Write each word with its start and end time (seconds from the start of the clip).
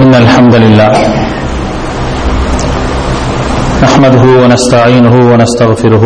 إن 0.00 0.14
الحمد 0.22 0.54
لله 0.64 0.92
نحمده 3.84 4.24
ونستعينه 4.42 5.14
ونستغفره 5.30 6.04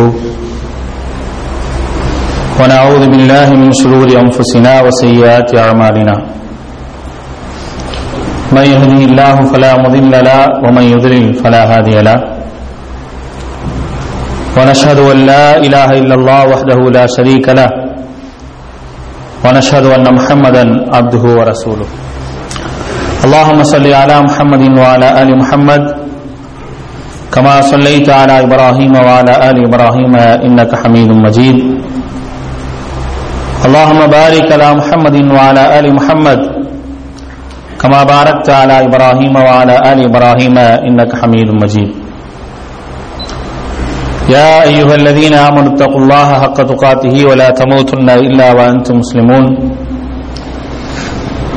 ونعوذ 2.59 3.03
بالله 3.13 3.47
من 3.63 3.71
شرور 3.81 4.07
أنفسنا 4.23 4.73
وسيئات 4.85 5.49
أعمالنا 5.65 6.15
من 8.55 8.65
يهدي 8.73 9.03
الله 9.09 9.35
فلا 9.51 9.71
مضل 9.83 10.11
له 10.29 10.39
ومن 10.63 10.83
يضلل 10.93 11.25
فلا 11.41 11.61
هادي 11.77 11.97
له 12.01 12.19
ونشهد 14.57 14.99
أن 15.13 15.17
لا 15.31 15.45
إله 15.65 15.89
إلا 16.01 16.15
الله 16.19 16.41
وحده 16.53 16.79
لا 16.97 17.05
شريك 17.15 17.45
له 17.59 17.69
ونشهد 19.45 19.85
أن 19.85 20.05
محمدا 20.17 20.63
عبده 20.95 21.23
ورسوله 21.39 21.87
اللهم 23.27 23.59
صل 23.67 23.83
على 23.83 24.15
محمد 24.23 24.63
وعلى 24.79 25.07
آل 25.21 25.29
محمد 25.41 25.83
كما 27.35 27.55
صليت 27.71 28.07
على 28.07 28.47
إبراهيم 28.47 28.93
وعلى 28.95 29.33
آل 29.49 29.57
إبراهيم 29.67 30.13
إنك 30.47 30.71
حميد 30.81 31.11
مجيد. 31.11 31.57
اللهم 33.67 34.01
بارك 34.17 34.47
على 34.55 34.69
محمد 34.79 35.15
وعلى 35.35 35.63
آل 35.79 35.85
محمد 35.97 36.39
كما 37.81 37.99
باركت 38.13 38.47
على 38.49 38.75
إبراهيم 38.87 39.33
وعلى 39.35 39.75
آل 39.91 39.99
إبراهيم 40.07 40.55
إنك 40.87 41.11
حميد 41.19 41.49
مجيد. 41.63 41.89
يا 44.31 44.63
أيها 44.71 44.95
الذين 45.01 45.33
آمنوا 45.35 45.75
اتقوا 45.75 46.01
الله 46.03 46.27
حق 46.43 46.57
تقاته 46.71 47.15
ولا 47.29 47.49
تموتن 47.51 48.07
إلا 48.09 48.47
وأنتم 48.57 48.95
مسلمون. 49.03 49.45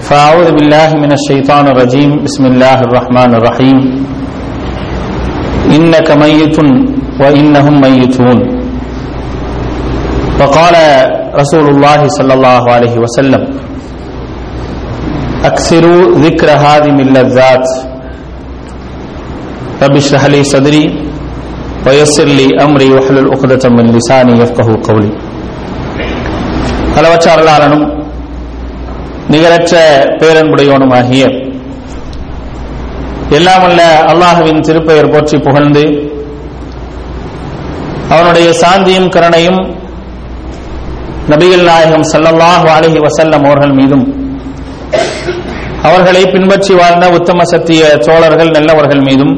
فأعوذ 0.00 0.48
بالله 0.56 0.88
من 1.04 1.10
الشيطان 1.18 1.64
الرجيم 1.72 2.10
بسم 2.26 2.44
الله 2.46 2.78
الرحمن 2.86 3.30
الرحيم 3.38 3.76
إنك 5.76 6.08
ميت 6.24 6.56
وإنهم 7.22 7.74
ميتون 7.80 8.38
وقال 10.40 10.74
رسول 11.40 11.66
الله 11.74 12.00
صلى 12.08 12.32
الله 12.34 12.62
عليه 12.74 12.94
وسلم 13.04 13.42
أكثروا 15.44 16.02
ذكر 16.24 16.48
هذه 16.66 16.96
اللذات 17.06 17.66
رب 19.82 19.96
اشرح 19.96 20.22
لي 20.34 20.40
صدري 20.44 20.84
ويسر 21.86 22.28
لي 22.38 22.46
أمري 22.64 22.88
واحلل 22.94 23.26
عقدة 23.32 23.64
من 23.76 23.84
لساني 23.96 24.32
يفقه 24.42 24.68
قولي 24.88 25.12
அளவற்ற 26.98 27.26
அருளாளனும் 27.34 27.82
நிகரற்ற 29.31 29.75
பேரன்புடையவனுமாகிய 30.21 31.23
எல்லாமல்ல 33.37 33.81
அல்லாஹுவின் 34.11 34.63
திருப்பெயர் 34.67 35.11
போற்றி 35.13 35.37
புகழ்ந்து 35.37 35.83
அவனுடைய 38.09 38.47
சாந்தியும் 38.61 39.11
கருணையும் 39.15 39.59
நபிகள் 41.29 41.67
நாயகம் 41.69 42.05
சல்லல்லாஹு 42.11 42.67
அலஹி 42.77 42.99
வசல்லம் 42.99 43.45
அவர்கள் 43.45 43.75
மீதும் 43.79 44.03
அவர்களை 45.83 46.23
பின்பற்றி 46.33 46.73
வாழ்ந்த 46.73 47.05
உத்தம 47.09 47.45
சத்திய 47.51 47.83
சோழர்கள் 48.07 48.51
நல்லவர்கள் 48.51 49.05
மீதும் 49.07 49.33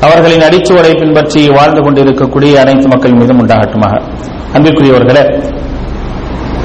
அவர்களின் 0.00 0.44
அடிச்சுவரை 0.46 0.92
பின்பற்றி 1.00 1.42
வாழ்ந்து 1.48 1.80
கொண்டிருக்கக்கூடிய 1.82 2.52
அனைத்து 2.62 2.86
மக்கள் 2.88 3.18
மீதும் 3.18 3.40
உண்டாகட்டுமாக. 3.42 3.94
அன்பிற்குரியவர்களே 4.54 5.22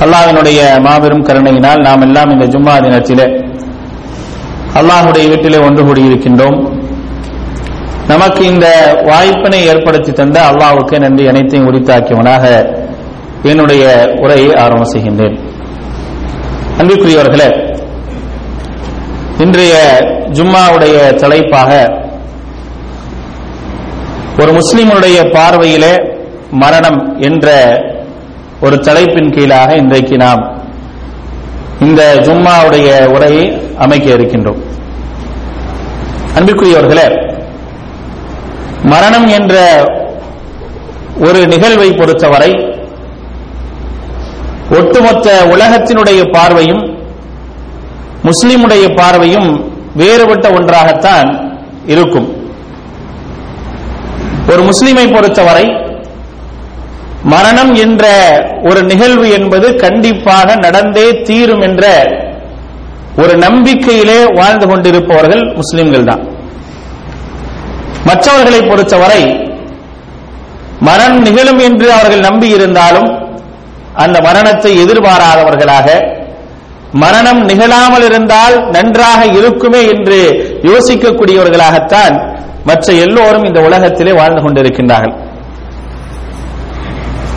அல்லாஹினுடைய 0.03 0.59
மாபெரும் 0.85 1.23
கருணையினால் 1.27 1.81
நாம் 1.87 2.03
எல்லாம் 2.07 2.31
இந்த 2.33 2.45
ஜும்மா 2.53 2.73
தினத்திலே 2.83 3.25
அல்லாஹுடைய 4.79 5.23
வீட்டிலே 5.31 5.59
ஒன்று 5.67 5.81
கூடியிருக்கின்றோம். 5.87 6.57
நமக்கு 8.11 8.41
இந்த 8.51 8.67
வாய்ப்பினை 9.09 9.59
ஏற்படுத்தி 9.71 10.11
தந்த 10.19 10.37
அல்லாஹுக்கு 10.49 10.95
நன்றி 11.05 11.23
அனைத்தையும் 11.31 11.67
உரித்தாக்கியவனாக 11.69 12.45
என்னுடைய 13.51 13.83
உரையை 14.23 14.49
ஆரம்பம் 14.63 14.91
செய்கின்றேன். 14.93 15.35
அன்பிற்குரியவர்களே 16.79 17.49
இன்றைய 19.43 19.75
ஜும்மாவுடைய 20.37 20.95
தலைப்பாக 21.23 21.71
ஒரு 24.41 24.51
முஸ்லிமுடைய 24.59 25.17
பார்வையிலே 25.35 25.93
மரணம் 26.63 26.99
என்ற 27.27 27.47
ஒரு 28.61 28.77
தலைப்பின் 28.79 29.29
கீழாக 29.35 29.75
இன்றைக்கு 29.75 30.15
நாம் 30.17 30.41
இந்த 31.81 32.01
ஜும்மாவுடைய 32.25 32.87
உரையை 33.15 33.43
அமைக்க 33.83 34.07
இருக்கின்றோம். 34.15 34.59
அன்பிற்குரியவர்களே 36.37 37.05
மரணம் 38.93 39.27
என்ற 39.37 39.55
ஒரு 41.27 41.39
நிகழ்வை 41.53 41.89
பொறுத்தவரை 41.91 42.51
ஒட்டுமொத்த 44.79 45.27
உலகத்தினுடைய 45.53 46.21
பார்வையும் 46.31 46.83
முஸ்லிமுடைய 48.29 48.85
பார்வையும் 48.95 49.49
வேறுபட்ட 49.95 50.47
ஒன்றாகத்தான் 50.49 51.29
இருக்கும். 51.93 52.27
ஒரு 54.51 54.61
முஸ்லிமை 54.63 55.07
பொறுத்தவரை 55.07 55.65
மரணம் 57.23 57.75
என்ற 57.75 58.03
ஒரு 58.63 58.81
நிகழ்வு 58.81 59.29
என்பது 59.29 59.75
கண்டிப்பாக 59.75 60.55
நடந்தே 60.55 61.07
தீரும் 61.23 61.61
என்ற 61.61 61.85
ஒரு 63.17 63.33
நம்பிக்கையிலே 63.33 64.33
வாழ்ந்து 64.33 64.67
கொண்டிருப்பவர்கள் 64.67 65.53
முஸ்லிம்கள் 65.55 66.03
தான். 66.03 66.21
மற்றவர்களை 68.05 68.61
பொறுத்தவரை 68.69 69.23
மரணம் 70.81 71.21
நிகழும் 71.21 71.59
என்று 71.59 71.91
அவர்கள் 71.91 72.19
நம்பி 72.19 72.49
இருந்தாலும் 72.49 73.09
அந்த 73.93 74.21
மரணத்தை 74.21 74.71
எதிர்பாராதவர்களாக 74.83 75.87
மரணம் 76.93 77.41
நிகழாமல் 77.45 78.03
இருந்தால் 78.03 78.69
நன்றாக 78.71 79.25
இருக்குமே 79.39 79.81
என்று 79.85 80.19
யோசிக்கக்கூடியவர்களாகத்தான் 80.69 82.15
மற்ற 82.63 82.93
எல்லோரும் 82.93 83.43
இந்த 83.43 83.59
உலகத்திலே 83.59 84.11
வாழ்ந்து 84.11 84.41
கொண்டிருக்கின்றார்கள். 84.41 85.15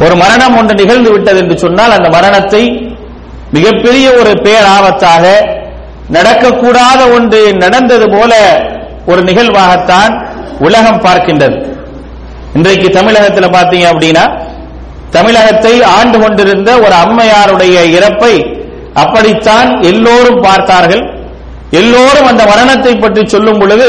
ஒரு 0.05 0.15
மரணம் 0.23 0.57
ஒன்று 0.61 0.75
நிகழ்ந்து 0.81 1.11
விட்டது 1.15 1.39
என்று 1.43 1.57
சொன்னால் 1.65 1.97
அந்த 1.97 2.09
மரணத்தை 2.17 2.63
மிகப்பெரிய 3.57 4.07
ஒரு 4.21 4.33
பேராபத்தாக 4.47 5.25
நடக்கக்கூடாத 6.17 7.01
ஒன்று 7.17 7.41
நடந்தது 7.65 8.07
போல 8.15 8.33
ஒரு 9.11 9.21
நிகழ்வாகத்தான் 9.29 10.13
உலகம் 10.67 11.03
பார்க்கின்றது. 11.07 11.57
இன்றைக்கு 12.57 12.89
தமிழகத்தில் 12.97 13.55
பார்த்தீங்க 13.57 13.87
அப்படின்னா 13.93 14.25
தமிழகத்தை 15.17 15.73
ஆண்டு 15.97 16.17
கொண்டிருந்த 16.23 16.71
ஒரு 16.85 16.95
அம்மையாருடைய 17.05 17.77
இறப்பை 17.97 18.35
அப்படித்தான் 19.03 19.69
எல்லோரும் 19.91 20.41
பார்த்தார்கள். 20.47 21.03
எல்லோரும் 21.81 22.29
அந்த 22.31 22.43
மரணத்தை 22.53 22.93
பற்றி 22.95 23.23
சொல்லும் 23.35 23.61
பொழுது 23.61 23.89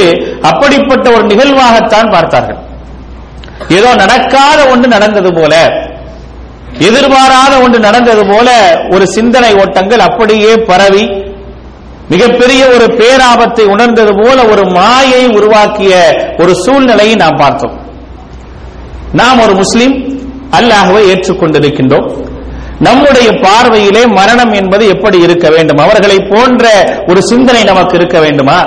அப்படிப்பட்ட 0.50 1.06
ஒரு 1.16 1.26
நிகழ்வாகத்தான் 1.32 2.12
பார்த்தார்கள். 2.16 2.60
ஏதோ 3.78 3.90
நடக்காத 4.04 4.60
ஒன்று 4.72 4.88
நடந்தது 4.96 5.32
போல 5.40 5.54
எதிர்பாராத 6.80 7.58
ஒன்று 7.58 7.80
நடந்தது 7.80 8.26
போல 8.26 8.78
ஒரு 8.92 9.08
சிந்தனை 9.08 9.54
ஓட்டங்கள் 9.54 10.00
அப்படியே 10.00 10.56
பரவி 10.56 11.32
மிகப்பெரிய 12.10 12.66
ஒரு 12.68 12.86
பேராபத்தை 12.86 13.62
உணர்ந்தது 13.62 14.14
போல 14.16 14.44
ஒரு 14.44 14.66
மாயை 14.66 15.28
உருவாக்கிய 15.28 16.16
ஒரு 16.38 16.56
சூழ்நிலையை 16.56 17.16
நாம் 17.16 17.36
பார்த்தோம். 17.38 17.82
நாம் 19.12 19.40
ஒரு 19.40 19.56
முஸ்லிம் 19.56 20.22
அல்லாகவே 20.52 21.02
ஏற்றுக்கொண்டிருக்கின்றோம். 21.14 22.32
நம்முடைய 22.80 23.32
பார்வையிலே 23.32 24.06
மரணம் 24.06 24.52
என்பது 24.52 24.88
எப்படி 24.88 25.20
இருக்க 25.20 25.50
வேண்டும்? 25.50 25.78
அவர்களை 25.78 26.20
போன்ற 26.20 26.70
ஒரு 27.08 27.24
சிந்தனை 27.24 27.64
நமக்கு 27.64 27.96
இருக்க 27.96 28.20
வேண்டுமா? 28.20 28.62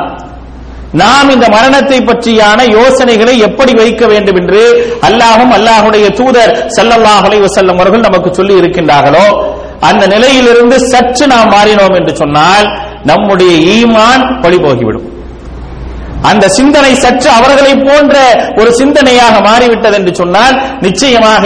நாம் 1.01 1.31
இந்த 1.35 1.47
மரணத்தை 1.55 1.99
பற்றியான 2.09 2.61
யோசனைகளை 2.79 3.35
எப்படி 3.49 3.73
வைக்க 3.81 4.03
வேண்டும் 4.13 4.39
என்று 4.41 4.63
அல்லாஹும் 5.09 5.53
அல்லாஹுடைய 5.59 6.07
தூதர் 6.21 6.53
செல்லல்லாஹலை 6.77 7.39
செல்லும் 7.57 7.81
அவர்கள் 7.81 8.07
நமக்கு 8.09 8.31
சொல்லி 8.39 8.55
இருக்கின்றார்களோ 8.61 9.27
அந்த 9.89 10.05
நிலையிலிருந்து 10.15 10.77
சற்று 10.93 11.25
நாம் 11.33 11.53
மாறினோம் 11.57 11.97
என்று 11.99 12.13
சொன்னால் 12.23 12.67
நம்முடைய 13.05 13.53
ஈமான் 13.75 14.25
பழிபோகிவிடும் 14.45 15.07
அந்த 16.31 16.45
சிந்தனை 16.49 16.93
சற்று 17.03 17.29
அவர்களை 17.39 17.73
போன்ற 17.79 18.15
ஒரு 18.61 18.71
சிந்தனையாக 18.79 19.35
மாறிவிட்டது 19.49 19.97
என்று 20.01 20.13
சொன்னால் 20.21 20.55
நிச்சயமாக 20.81 21.45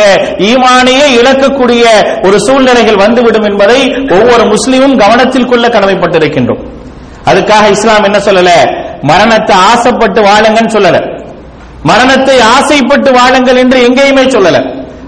ஈமானையே 0.50 1.06
இழக்கக்கூடிய 1.18 1.84
ஒரு 2.26 2.36
சூழ்நிலைகள் 2.46 3.02
வந்துவிடும் 3.04 3.48
என்பதை 3.50 3.80
ஒவ்வொரு 4.18 4.44
முஸ்லிமும் 4.52 4.96
கவனத்தில் 5.02 5.50
கொள்ள 5.50 5.66
கடமைப்பட்டிருக்கின்றோம். 5.68 6.62
அதுக்காக 7.30 7.64
இஸ்லாம் 7.70 8.06
என்ன 8.08 8.18
சொல்லல? 8.18 8.52
மரணத்தை 9.02 9.56
ஆசைப்பட்டு 9.56 10.22
வாழுங்கன்னு 10.22 10.74
சொல்லல. 10.76 10.98
மரணத்தை 11.82 12.40
ஆசைப்பட்டு 12.40 13.12
வாழுங்கள் 13.12 13.56
என்று 13.56 13.78
எங்கேயுமே 13.88 14.24
சொல்லல. 14.24 14.58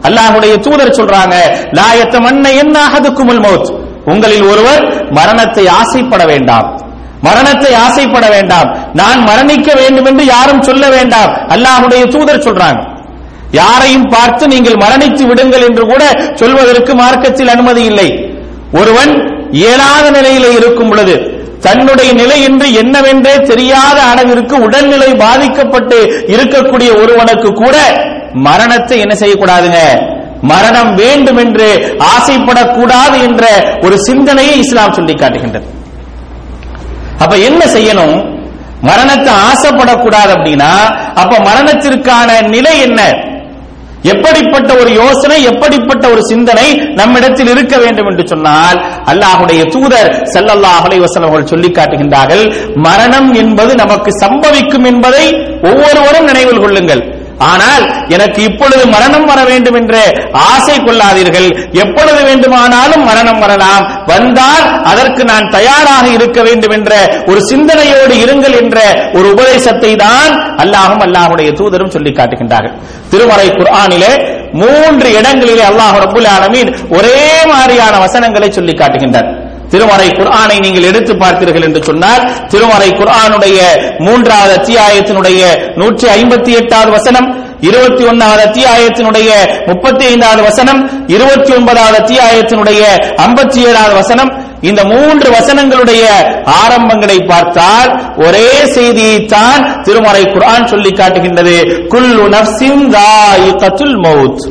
அல்லாஹுடைய 0.02 0.58
தூதர் 0.58 0.96
சொல்றாங்க 0.98 1.34
லாயத்த 1.78 2.20
மண்ணை 2.20 2.56
என்ன 2.56 2.78
அகதுக்குமுல் 2.86 3.42
மௌத் 3.46 3.80
உங்களில் 4.04 4.42
ஒருவர் 4.42 5.10
மரணத்தை 5.10 5.66
ஆசைப்பட 5.66 6.24
வேண்டாம். 6.24 6.80
மரணத்தை 7.20 7.74
ஆசைப்பட 7.74 8.28
வேண்டாம். 8.28 8.68
நான் 8.92 9.20
மரணிக்க 9.20 9.74
வேண்டும் 9.74 10.04
என்று 10.04 10.24
யாரும் 10.24 10.62
சொல்ல 10.62 10.88
வேண்டாம். 10.88 11.32
அல்லாஹுடைய 11.48 12.08
தூதர் 12.08 12.44
சொல்றாங்க. 12.46 12.80
யாரையும் 13.50 14.08
பார்த்து 14.08 14.48
நீங்கள் 14.48 14.74
மரணித்து 14.74 15.26
விடுங்கள் 15.26 15.62
என்று 15.62 15.86
கூட 15.86 16.04
சொல்வதற்கு 16.34 16.94
மார்க்கத்தில் 16.94 17.48
அனுமதி 17.48 17.82
இல்லை. 17.84 18.08
ஒருவன் 18.72 19.12
இயலாத 19.50 20.10
நிலையில 20.10 20.56
இருக்கும் 20.56 20.88
பொழுது 20.88 21.41
தன்னுடைய 21.62 22.12
நிலை 22.12 22.42
என்று 22.42 22.66
என்னவென்றே 22.74 23.42
தெரியாத 23.42 24.02
அளவிற்கு 24.02 24.56
உடல்நிலை 24.62 25.14
பாதிக்கப்பட்டு 25.16 25.98
இருக்கக்கூடிய 26.26 26.90
ஒருவனுக்கு 27.02 27.52
கூட 27.52 27.76
மரணத்தை 28.34 29.00
என்ன 29.00 29.14
செய்யக்கூடாதுங்க? 29.14 29.80
மரணம் 30.42 30.94
வேண்டும் 30.94 31.36
என்று 31.36 31.68
ஆசைப்படக்கூடாது 32.14 33.22
என்ற 33.22 33.44
ஒரு 33.82 33.96
சிந்தனையை 33.98 34.58
இஸ்லாம் 34.58 34.92
சொல்லி 34.92 35.14
காட்டுகின்றது 35.14 35.68
அப்ப 37.18 37.36
என்ன 37.38 37.64
செய்யணும்? 37.66 38.16
மரணத்தை 38.82 39.34
ஆசைப்படக்கூடாது 39.48 40.30
அப்படின்னா 40.36 40.70
அப்ப 41.14 41.38
மரணத்திற்கான 41.38 42.48
நிலை 42.48 42.80
என்ன? 42.80 43.00
எப்படிப்பட்ட 44.02 44.74
ஒரு 44.74 44.92
யோசனை 44.92 45.42
எப்படிப்பட்ட 45.42 46.08
ஒரு 46.08 46.22
சிந்தனை 46.22 46.74
நம்மிடத்தில் 46.94 47.46
இருக்க 47.46 47.78
வேண்டும் 47.78 48.06
என்று 48.06 48.26
சொன்னால் 48.26 48.78
அல்லாஹுடைய 49.04 49.64
தூதர் 49.68 50.22
செல்லல்லாஹலை 50.24 50.98
அலைஹி 50.98 51.24
அவர்கள் 51.24 51.46
சொல்லி 51.46 51.68
காட்டுகின்றார்கள் 51.68 52.72
மரணம் 52.74 53.34
என்பது 53.34 53.74
நமக்கு 53.74 54.10
சம்பவிக்கும் 54.26 54.84
என்பதை 54.84 55.34
ஒவ்வொருவரும் 55.62 56.24
நினைவில் 56.24 56.60
கொள்ளுங்கள். 56.60 57.20
ஆனால் 57.50 57.84
எனக்கு 58.16 58.40
இப்பொழுது 58.48 58.84
மரணம் 58.94 59.26
வர 59.30 59.40
வேண்டும் 59.50 59.76
என்று 59.80 60.02
ஆசை 60.50 60.76
கொள்ளாதீர்கள். 60.86 61.48
எப்பொழுது 61.82 62.20
வேண்டுமானாலும் 62.28 63.04
மரணம் 63.10 63.40
வரலாம். 63.44 63.84
வந்தால் 64.12 64.66
அதற்கு 64.92 65.22
நான் 65.32 65.50
தயாராக 65.56 66.06
இருக்க 66.16 66.38
வேண்டும் 66.48 66.74
என்ற 66.78 66.92
ஒரு 67.30 67.40
சிந்தனையோடு 67.50 68.16
இருங்கள் 68.24 68.56
என்ற 68.62 68.78
ஒரு 69.18 69.26
உபதேசத்தை 69.34 69.92
தான் 70.04 70.32
அல்லாஹும் 70.64 71.04
அல்லாஹுடைய 71.06 71.50
தூதரும் 71.60 71.94
சொல்லி 71.96 72.12
காட்டுகின்றார்கள். 72.20 72.76
திருமறை 73.12 73.48
குர்ஆனிலே 73.58 74.12
மூன்று 74.60 75.08
இடங்களிலே 75.18 75.64
அல்லாஹ் 75.70 75.96
ரபுல் 76.04 76.28
ஆலமீன் 76.36 76.70
ஒரே 76.96 77.20
மாதிரியான 77.52 77.94
வசனங்களை 78.04 78.50
சொல்லி 78.58 78.74
காட்டுகின்றார். 78.82 79.30
திருமறை 79.72 80.08
குர்ஆனை 80.18 80.56
நீங்கள் 80.64 80.88
எடுத்து 80.90 81.12
பார்த்தீர்கள் 81.22 81.66
என்று 81.68 81.82
சொன்னால் 81.88 82.24
திருமறை 82.52 82.90
குர்ஆனுடைய 83.00 83.58
மூன்றாவது 84.06 84.54
அத்தியாயத்தினுடைய 84.58 85.40
நூற்றி 85.80 86.08
ஐம்பத்தி 86.18 86.52
எட்டாவது 86.60 86.90
வசனம் 86.98 87.28
இருபத்தி 87.68 88.04
ஒன்னாவது 88.10 88.42
அத்தியாயத்தினுடைய 88.46 89.30
முப்பத்தி 89.66 90.04
ஐந்தாவது 90.12 90.42
வசனம் 90.46 90.80
இருபத்தி 91.06 91.52
ஒன்பதாவது 91.56 91.96
அத்தியாயத்தினுடைய 92.02 92.80
ஐம்பத்தி 93.26 93.60
ஏழாவது 93.68 93.94
வசனம் 93.94 94.32
இந்த 94.68 94.80
மூன்று 94.84 95.28
வசனங்களுடைய 95.36 96.02
ஆரம்பங்களை 96.62 97.18
பார்த்தால் 97.30 97.90
ஒரே 98.26 98.50
செய்தியைத்தான் 98.74 99.62
திருமறை 99.86 100.24
குரான் 100.24 100.68
சொல்லி 100.72 100.90
காட்டுகின்றது. 100.90 101.56
குல்லு 101.88 102.26
நஃப்ஸின் 102.34 102.84
தாயிகத்துல் 102.96 103.96
மௌத். 104.04 104.44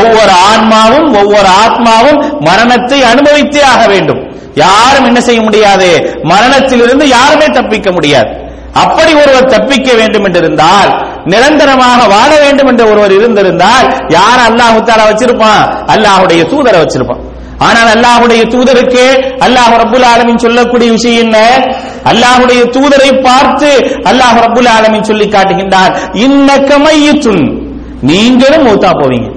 ஒவ்வொரு 0.00 0.34
ஆன்மாவும் 0.50 1.08
ஒவ்வொரு 1.20 1.48
ஆத்மாவும் 1.64 2.20
மரணத்தை 2.48 3.00
அனுபவித்தே 3.12 3.62
ஆக 3.72 3.82
வேண்டும். 3.94 4.22
யாரும் 4.54 5.04
என்ன 5.04 5.20
செய்ய 5.20 5.40
முடியாது? 5.40 6.20
மரணத்திலிருந்து 6.22 7.08
யாருமே 7.08 7.46
தப்பிக்க 7.46 7.92
முடியாது. 7.92 8.30
அப்படி 8.72 9.14
ஒருவர் 9.14 9.44
தப்பிக்க 9.44 9.94
வேண்டும் 9.94 10.24
என்றிருந்தால் 10.24 10.90
நிரந்தரமாக 11.24 12.06
வாழ 12.06 12.38
வேண்டும் 12.38 12.66
என்று 12.66 12.90
ஒருவர் 12.90 13.12
இருந்திருந்தால் 13.12 13.86
யார் 14.08 14.40
அல்லாஹு 14.48 14.78
தாலா 14.88 15.04
வச்சிருப்பான்? 15.10 15.64
அல்லாஹுடைய 15.94 16.42
தூதரை 16.52 16.78
வச்சிருப்பான். 16.84 17.22
ஆனால் 17.58 17.90
அல்லாஹுடைய 17.96 18.42
தூதருக்கு 18.44 19.04
அல்லாஹ் 19.46 19.74
ரபுல் 19.82 20.06
ஆலமின் 20.12 20.38
சொல்லக்கூடிய 20.38 20.90
விஷயம் 20.90 21.20
என்ன? 21.24 21.38
அல்லாஹுடைய 22.04 22.62
தூதரை 22.64 23.22
பார்த்து 23.22 23.70
அல்லாஹ் 24.10 24.38
ரபுல் 24.46 24.70
ஆலமின் 24.76 25.02
சொல்லி 25.02 25.26
காட்டுகின்றார். 25.26 25.92
இன்னக்க 26.12 26.78
மையத்துன். 26.78 27.44
நீங்களும் 28.00 28.66
மூத்தா 28.66 28.90
போவீங்க. 29.02 29.28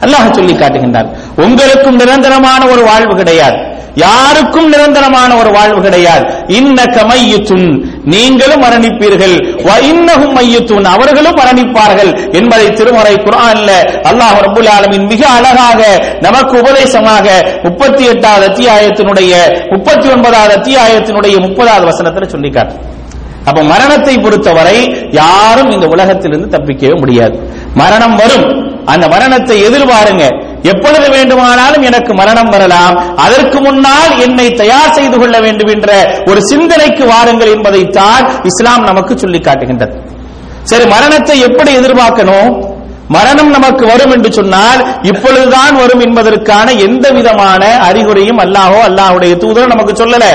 அல்லாஹ் 0.00 0.32
சொல்லி 0.32 0.52
காட்டுகின்றார் 0.52 1.08
உங்களுக்கும் 1.36 1.96
நிரந்தரமான 1.96 2.66
ஒரு 2.66 2.82
வாழ்வு 2.84 3.16
கிடையாது. 3.16 3.69
யாருக்கும் 3.94 4.68
நிரந்தரமான 4.68 5.36
ஒரு 5.36 5.50
வாழ்வு 5.50 5.82
கிடையாது. 5.82 6.34
இன்ன 6.46 6.82
மையத்துன் 6.84 7.92
நீங்களும் 8.04 8.62
மரணிப்பீர்கள். 8.62 9.62
வ 9.62 9.70
இன்னஹும் 9.80 10.84
அவர்களும் 10.84 11.36
மரணிப்பார்கள் 11.36 12.32
என்பதை 12.32 12.70
திருமறை 12.70 13.14
குரான்ல 13.14 13.70
அல்லாஹ் 14.02 14.40
ரபுல் 14.40 14.68
ஆலமின் 14.78 15.06
மிக 15.06 15.28
அழகாக 15.28 16.04
நமக்கு 16.20 16.58
உபதேசமாக 16.58 17.58
முப்பத்தி 17.62 18.04
எட்டாவது 18.04 18.48
அத்தியாயத்தினுடைய 18.48 19.32
முப்பத்தி 19.70 20.08
ஒன்பதாவது 20.08 20.56
அத்தியாயத்தினுடைய 20.56 21.36
முப்பதாவது 21.38 21.84
வசனத்தில் 21.84 22.28
சொல்லி 22.28 22.52
அப்ப 23.44 23.62
மரணத்தை 23.62 24.18
பொறுத்தவரை 24.18 25.08
யாரும் 25.10 25.70
இந்த 25.70 25.86
உலகத்திலிருந்து 25.86 26.58
தப்பிக்கவே 26.58 26.98
முடியாது. 26.98 27.50
மரணம் 27.74 28.16
வரும். 28.16 28.68
அந்த 28.84 29.08
மரணத்தை 29.08 29.62
எதிர்பாருங்க. 29.62 30.49
எப்பொழுது 30.62 31.10
வேண்டுமானாலும் 31.10 31.82
எனக்கு 31.82 32.14
மரணம் 32.14 32.48
வரலாம். 32.48 32.96
அதற்கு 33.16 33.60
முன்னால் 33.60 34.18
என்னை 34.18 34.54
தயார் 34.54 34.92
செய்து 34.92 35.18
கொள்ள 35.18 35.40
வேண்டும் 35.40 35.68
என்ற 35.68 35.90
ஒரு 36.26 36.40
சிந்தனைக்கு 36.40 37.06
வாருங்கள் 37.06 37.52
என்பதைத்தான் 37.56 38.26
இஸ்லாம் 38.42 38.84
நமக்கு 38.84 39.18
சொல்லி 39.18 39.40
காட்டுகின்றது. 39.40 39.94
சரி 40.62 40.86
மரணத்தை 40.86 41.40
எப்படி 41.40 41.72
எதிர்பார்க்கணும்? 41.74 42.78
மரணம் 43.08 43.50
நமக்கு 43.50 43.86
வரும் 43.86 44.10
என்று 44.10 44.32
சொன்னால் 44.32 44.80
இப்பொழுதுதான் 45.02 45.76
வரும் 45.76 46.00
என்பதற்கான 46.00 46.72
எந்த 46.72 47.10
விதமான 47.10 47.62
அறிகுறியும் 47.88 48.38
அல்லாஹோ 48.38 48.78
அல்லாஹுடைய 48.88 49.36
தூதரும் 49.36 49.74
நமக்கு 49.74 50.04
சொல்லல. 50.04 50.26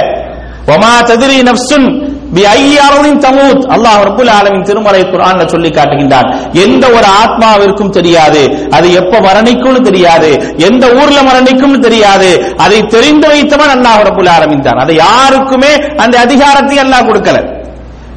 ஒமா 0.74 0.94
ததிரி 1.12 1.38
நப்சுன் 1.50 2.05
தமூத். 2.36 3.64
அல்லாஹ் 3.76 4.04
ரபுல் 4.04 4.30
ஆலமின் 4.30 4.62
திருமலை 4.62 5.02
குர்ஆன்ல 5.02 5.48
சொல்லி 5.48 5.70
காட்டுகின்றான். 5.70 6.52
எந்த 6.52 6.88
ஒரு 6.88 7.08
ஆத்மாவிற்கும் 7.24 7.90
தெரியாது. 7.90 8.70
அது 8.72 8.94
எப்ப 8.94 9.20
மரணிக்கும்னு 9.20 9.82
தெரியாது. 9.82 10.56
எந்த 10.58 10.88
ஊர்ல 10.88 11.22
மரணிக்கும்னு 11.22 11.80
தெரியாது. 11.80 12.56
அதை 12.58 12.86
தெரிந்து 12.86 13.28
வைத்தவன் 13.28 13.70
அல்லாஹ் 13.70 14.04
ரபுல் 14.10 14.30
ஆலமின் 14.38 14.60
தான். 14.60 14.78
அதை 14.78 14.96
யாருக்குமே 14.96 15.74
அந்த 15.98 16.20
அதிகாரத்தை 16.20 16.78
அல்லாஹ் 16.78 17.10
கொடுக்கல. 17.10 17.64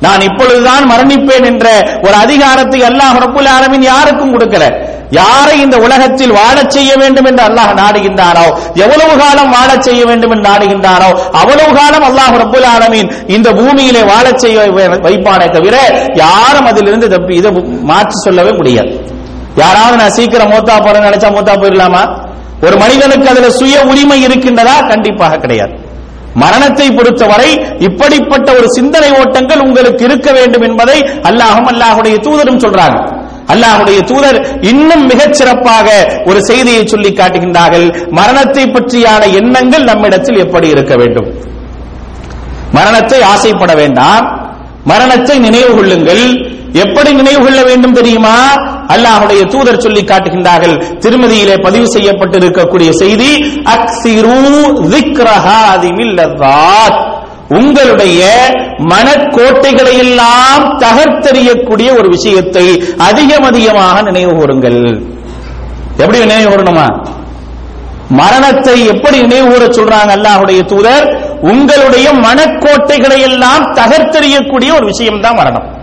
நான் 0.01 0.21
இப்பொழுதுதான் 0.21 0.91
மரணிப்பேன் 0.91 1.45
என்ற 1.45 1.99
ஒரு 2.03 2.15
அதிகாரத்தை 2.15 2.81
அல்லாஹ் 2.81 3.19
ரபுல் 3.25 3.49
ஆலமின் 3.59 3.83
யாருக்கும் 3.83 4.41
கொடுக்கல. 4.41 4.88
யாரை 5.11 5.61
இந்த 5.61 5.77
உலகத்தில் 5.77 6.33
வாழச் 6.33 6.71
செய்ய 6.71 6.97
வேண்டும் 6.97 7.25
என்று 7.25 7.43
அல்லாஹ் 7.43 7.73
நாடுகின்றாரோ 7.75 8.47
எவ்வளவு 8.75 9.17
காலம் 9.19 9.51
வாழச் 9.51 9.83
செய்ய 9.83 10.05
வேண்டும் 10.05 10.31
என்று 10.31 10.51
நாடுகின்றாரோ 10.51 11.09
அவ்வளவு 11.33 11.73
காலம் 11.75 12.05
அல்லாஹ் 12.05 12.37
ரபுல் 12.39 12.67
ஆலமீன் 12.67 13.09
இந்த 13.27 13.53
பூமியிலே 13.53 14.03
வாழச் 14.05 14.39
செய்ய 14.39 14.59
வை- 14.71 15.01
வைப்பானே 15.01 15.49
தவிர 15.49 15.77
யாரும் 16.15 16.67
அதிலிருந்து 16.67 17.09
தப்பி 17.09 17.35
இதை 17.35 17.51
மாற்றி 17.83 18.17
சொல்லவே 18.25 18.53
முடியாது. 18.53 18.93
யாராவது 19.57 19.97
நான் 19.97 20.11
சீக்கிரம் 20.11 20.53
மூத்தா 20.53 20.77
போறேன்னு 20.79 21.09
நினைச்சா 21.09 21.31
மூத்தா 21.31 21.55
போயிடலாமா? 21.55 22.03
ஒரு 22.63 22.77
மனிதனுக்கு 22.77 23.29
அதுல 23.29 23.51
சுய 23.51 23.81
உரிமை 23.85 24.25
இருக்கின்றதா? 24.25 24.89
கண்டிப்பாக 24.89 25.37
கிடையாது. 25.37 25.75
மரணத்தை 26.35 26.91
பொறுத்தவரை 26.91 27.51
இப்படிப்பட்ட 27.79 28.53
ஒரு 28.53 28.69
சிந்தனை 28.69 29.11
ஓட்டங்கள் 29.13 29.61
உங்களுக்கு 29.61 30.05
இருக்க 30.05 30.33
வேண்டும் 30.33 30.63
என்பதை 30.63 30.99
அல்லாஹும் 31.23 31.67
அல்லாஹுடைய 31.67 32.17
தூதரும் 32.19 32.61
சொல்றாங்க. 32.61 32.99
அல்லாஹுடைய 33.49 34.05
தூதர் 34.05 34.59
இன்னும் 34.61 35.07
மிகச் 35.07 35.35
சிறப்பாக 35.35 36.13
ஒரு 36.27 36.45
செய்தியை 36.45 36.87
சொல்லி 36.87 37.11
காட்டுகின்றார்கள். 37.11 38.11
மரணத்தை 38.11 38.65
பற்றியான 38.65 39.33
எண்ணங்கள் 39.33 39.85
நம்மிடத்தில் 39.85 40.39
எப்படி 40.39 40.69
இருக்க 40.69 40.97
வேண்டும்? 40.97 41.35
மரணத்தை 42.73 43.23
ஆசைப்பட 43.23 43.75
வேண்டாம். 43.75 44.27
மரணத்தை 44.85 45.39
நினைவு 45.39 45.75
கொள்ளுங்கள். 45.75 46.57
எப்படி 46.73 47.13
நினைவு 47.13 47.45
கொள்ள 47.45 47.63
வேண்டும் 47.63 47.93
தெரியுமா? 47.93 48.55
அல்லாஹுடைய 48.89 49.47
தூதர் 49.47 49.81
சொல்லி 49.81 50.03
காட்டுகின்றார்கள். 50.03 50.99
திருமதியிலே 50.99 51.63
பதிவு 51.63 51.87
செய்யப்பட்டிருக்கக்கூடிய 51.99 52.91
செய்தி 52.91 53.31
அக்சிரு 53.65 54.39
உங்களுடைய 57.49 58.25
மனக்கோட்டைகளை 58.79 59.99
எல்லாம் 59.99 60.79
தகர்த்தெறியக்கூடிய 60.79 61.99
ஒரு 61.99 62.09
விஷயத்தை 62.09 62.85
அதிகம் 62.99 63.43
அதிகமாக 63.43 64.03
நினைவு 64.03 64.35
கூறுங்கள். 64.35 65.01
எப்படி 65.97 66.19
நினைவு 66.19 66.51
கூறணுமா? 66.51 67.07
மரணத்தை 68.09 68.87
எப்படி 68.87 69.23
நினைவு 69.23 69.49
கூற 69.49 69.67
சொல்றாங்க 69.67 70.11
அல்லாஹுடைய 70.17 70.65
தூதர்? 70.65 71.37
உங்களுடைய 71.41 72.11
மனக்கோட்டைகளை 72.11 73.21
எல்லாம் 73.21 73.75
தகர்த்தெறியக்கூடிய 73.75 74.75
ஒரு 74.75 74.85
விஷயம் 74.87 75.21
தான் 75.21 75.37
மரணம். 75.37 75.77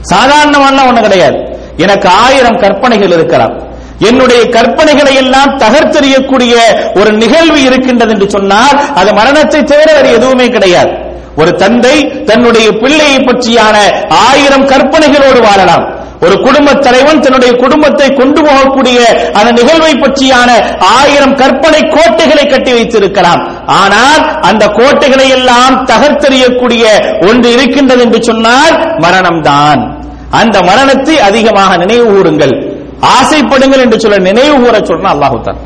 சாதாரணமான 0.00 0.92
ஒண்ணு 0.92 1.00
கிடையாது. 1.00 1.36
எனக்கு 1.76 2.08
ஆயிரம் 2.08 2.58
கற்பனைகள் 2.58 3.10
இருக்கிறான் 3.10 3.67
என்னுடைய 3.98 4.40
கற்பனைகளை 4.44 5.14
எல்லாம் 5.14 5.58
தகர்த்தெறியக்கூடிய 5.58 6.54
ஒரு 7.00 7.12
நிகழ்வு 7.12 7.62
இருக்கின்றது 7.62 8.12
என்று 8.12 8.30
சொன்னால் 8.30 8.80
அது 8.94 9.14
மரணத்தை 9.14 9.64
தவிர 9.64 9.92
வேறு 9.92 10.12
எதுவுமே 10.12 10.48
கிடையாது. 10.48 10.90
ஒரு 11.36 11.54
தந்தை 11.54 12.24
தன்னுடைய 12.24 12.70
பிள்ளையை 12.70 13.18
பற்றியான 13.18 13.76
ஆயிரம் 14.08 14.66
கற்பனைகளோடு 14.66 15.40
வாழலாம். 15.40 15.96
ஒரு 16.20 16.40
குடும்ப 16.40 16.72
தலைவன் 16.72 17.20
தன்னுடைய 17.20 17.56
குடும்பத்தை 17.56 18.08
கொண்டு 18.08 18.40
போகக்கூடிய 18.42 18.98
அந்த 19.32 19.62
நிகழ்வை 19.62 19.92
பற்றியான 19.94 20.50
ஆயிரம் 20.78 21.34
கற்பனை 21.34 21.80
கோட்டைகளை 21.80 22.46
கட்டி 22.46 22.72
வைத்திருக்கலாம். 22.72 23.42
ஆனால் 23.66 24.40
அந்த 24.40 24.66
கோட்டைகளை 24.66 25.28
எல்லாம் 25.28 25.86
தகர்த்தெறியக்கூடிய 25.86 26.84
ஒன்று 27.28 27.52
இருக்கின்றது 27.52 28.02
என்று 28.02 28.22
சொன்னால் 28.22 28.74
மரணம்தான். 28.98 29.82
அந்த 30.30 30.62
மரணத்தை 30.62 31.20
அதிகமாக 31.20 31.76
நினைவு 31.76 32.06
கூறுங்கள். 32.14 32.67
ஆசைப்படுங்கள் 33.16 33.84
என்று 33.84 33.98
சொல்ல 34.00 34.18
நினைவு 34.18 34.56
கூற 34.64 34.78
சொல்ற 34.88 35.06
அல்லாஹுத்தான் 35.14 35.60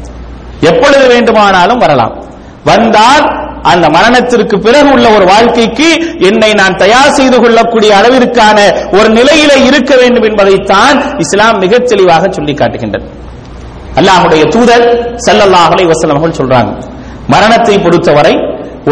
எப்பொழுது 0.71 1.07
வேண்டுமானாலும் 1.15 1.81
வரலாம். 1.85 2.15
வந்தால் 2.65 3.25
அந்த 3.73 3.87
மரணத்திற்கு 3.89 4.57
பிறகு 4.59 4.89
உள்ள 4.93 5.07
ஒரு 5.17 5.25
வாழ்க்கைக்கு 5.25 5.89
என்னை 6.29 6.53
நான் 6.53 6.77
தயார் 6.77 7.17
செய்து 7.19 7.37
கொள்ளக்கூடிய 7.41 7.91
அளவிற்கான 8.01 8.59
ஒரு 8.99 9.09
நிலையில 9.19 9.53
இருக்க 9.69 9.97
வேண்டும் 9.97 10.23
என்பதைத்தான் 10.23 10.97
இஸ்லாம் 11.19 11.59
மிகச் 11.59 11.89
தெளிவாக 11.89 12.31
சொல்லி 12.31 12.55
காட்டுகின்றது. 12.55 13.07
அல்லாஹுடைய 13.97 14.43
தூதர் 14.55 14.87
செல்லல்லாஹலை 15.27 15.85
அலைஹி 15.87 16.11
அவர்கள் 16.11 16.39
சொல்றாங்க 16.41 16.73
மரணத்தை 17.27 17.77
பொறுத்தவரை 17.79 18.35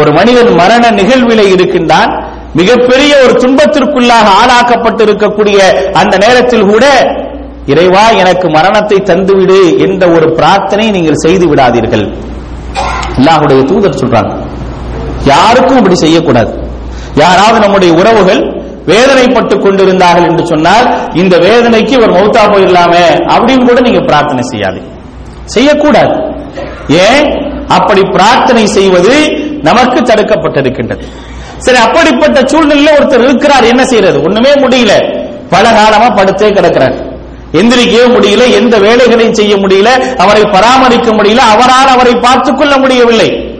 ஒரு 0.01 0.11
மனிதன் 0.11 0.51
மரண 0.55 0.83
நிகழ்வில 0.89 1.41
இருக்கின்றான். 1.53 2.11
மிகப்பெரிய 2.53 3.11
ஒரு 3.23 3.33
துன்பத்திற்குள்ளாக 3.33 4.27
ஆளாக்கப்பட்டு 4.41 5.01
இருக்கக்கூடிய 5.07 5.59
அந்த 5.93 6.17
நேரத்தில் 6.17 6.69
கூட 6.71 6.85
இறைவா 7.65 8.09
எனக்கு 8.09 8.49
மரணத்தை 8.49 8.97
தந்துவிடு 8.97 9.79
என்ற 9.79 10.07
ஒரு 10.07 10.33
பிரார்த்தனை 10.33 10.91
நீங்கள் 10.91 11.15
செய்து 11.15 11.55
விடாதீர்கள். 11.55 12.15
அல்லாஹுடைய 13.17 13.63
தூதர் 13.63 13.99
சொல்றாங்க. 13.99 14.45
யாருக்கும் 15.23 15.77
இப்படி 15.77 15.95
செய்யக்கூடாது. 15.95 16.69
யாராவது 17.15 17.59
நம்முடைய 17.59 17.93
உறவுகள் 17.93 18.59
வேதனைப்பட்டு 18.87 19.59
கொண்டிருந்தார்கள் 19.59 20.29
என்று 20.29 20.45
சொன்னால் 20.45 21.13
இந்த 21.13 21.37
வேதனைக்கு 21.37 21.89
இவர் 21.89 22.11
மௌத்தா 22.11 22.43
போயிடலாமே 22.51 23.25
அப்படின்னு 23.33 23.67
கூட 23.67 23.81
நீங்க 23.81 23.99
பிரார்த்தனை 23.99 24.43
செய்யாது 24.43 24.81
செய்யக்கூடாது. 25.45 26.13
ஏன்? 26.87 27.49
அப்படி 27.67 28.01
பிரார்த்தனை 28.01 28.65
செய்வது 28.65 29.29
நமக்கு 29.61 29.99
தடுக்கப்பட்டிருக்கின்றது. 29.99 31.03
சரி 31.57 31.77
அப்படிப்பட்ட 31.77 32.41
சூழ்நிலையில 32.41 32.89
ஒருத்தர் 32.99 33.23
இருக்கிறார் 33.23 33.63
என்ன 33.63 33.85
செய்யறது? 33.85 34.21
ஒண்ணுமே 34.21 34.53
முடியல. 34.53 35.21
பல 35.49 35.71
காலமா 35.71 36.15
படுத்தே 36.15 36.53
கிடக்கிறார். 36.53 37.10
எந்திரிக்கவே 37.53 38.15
முடியல 38.15 38.51
எந்த 38.51 38.77
வேலைகளையும் 38.77 39.33
செய்ய 39.33 39.55
முடியல 39.55 40.15
அவரை 40.15 40.41
பராமரிக்க 40.41 41.11
முடியல 41.11 41.37
அவரால் 41.37 41.87
அவரை 41.87 42.13
பார்த்துக் 42.13 42.57
கொள்ள 42.57 42.77
முடியவில்லை. 42.77 43.59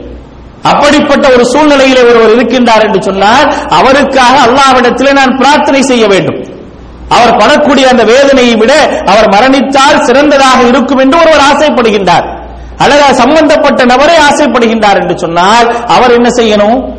அப்படிப்பட்ட 0.62 1.28
ஒரு 1.28 1.46
சூழ்நிலையில் 1.46 2.04
ஒருவர் 2.04 2.36
இருக்கின்றார் 2.36 2.86
என்று 2.86 3.02
சொன்னால் 3.02 3.54
அவருக்காக 3.68 4.46
அல்லாவிடத்தில் 4.46 5.12
நான் 5.12 5.36
பிரார்த்தனை 5.36 5.82
செய்ய 5.82 6.06
வேண்டும். 6.06 6.44
அவர் 7.08 7.36
படக்கூடிய 7.36 7.82
அந்த 7.82 8.04
வேதனையை 8.04 8.54
விட 8.54 9.02
அவர் 9.06 9.28
மரணித்தால் 9.28 10.00
சிறந்ததாக 10.00 10.62
இருக்கும் 10.62 10.98
என்று 10.98 11.18
ஒருவர் 11.18 11.40
ஆசைப்படுகின்றார். 11.40 12.40
அல்லது 12.76 13.14
சம்பந்தப்பட்ட 13.14 13.84
நபரை 13.84 14.16
ஆசைப்படுகின்றார் 14.16 15.02
என்று 15.02 15.18
சொன்னால் 15.18 15.84
அவர் 15.86 16.12
என்ன 16.12 16.28
செய்யணும்? 16.28 16.92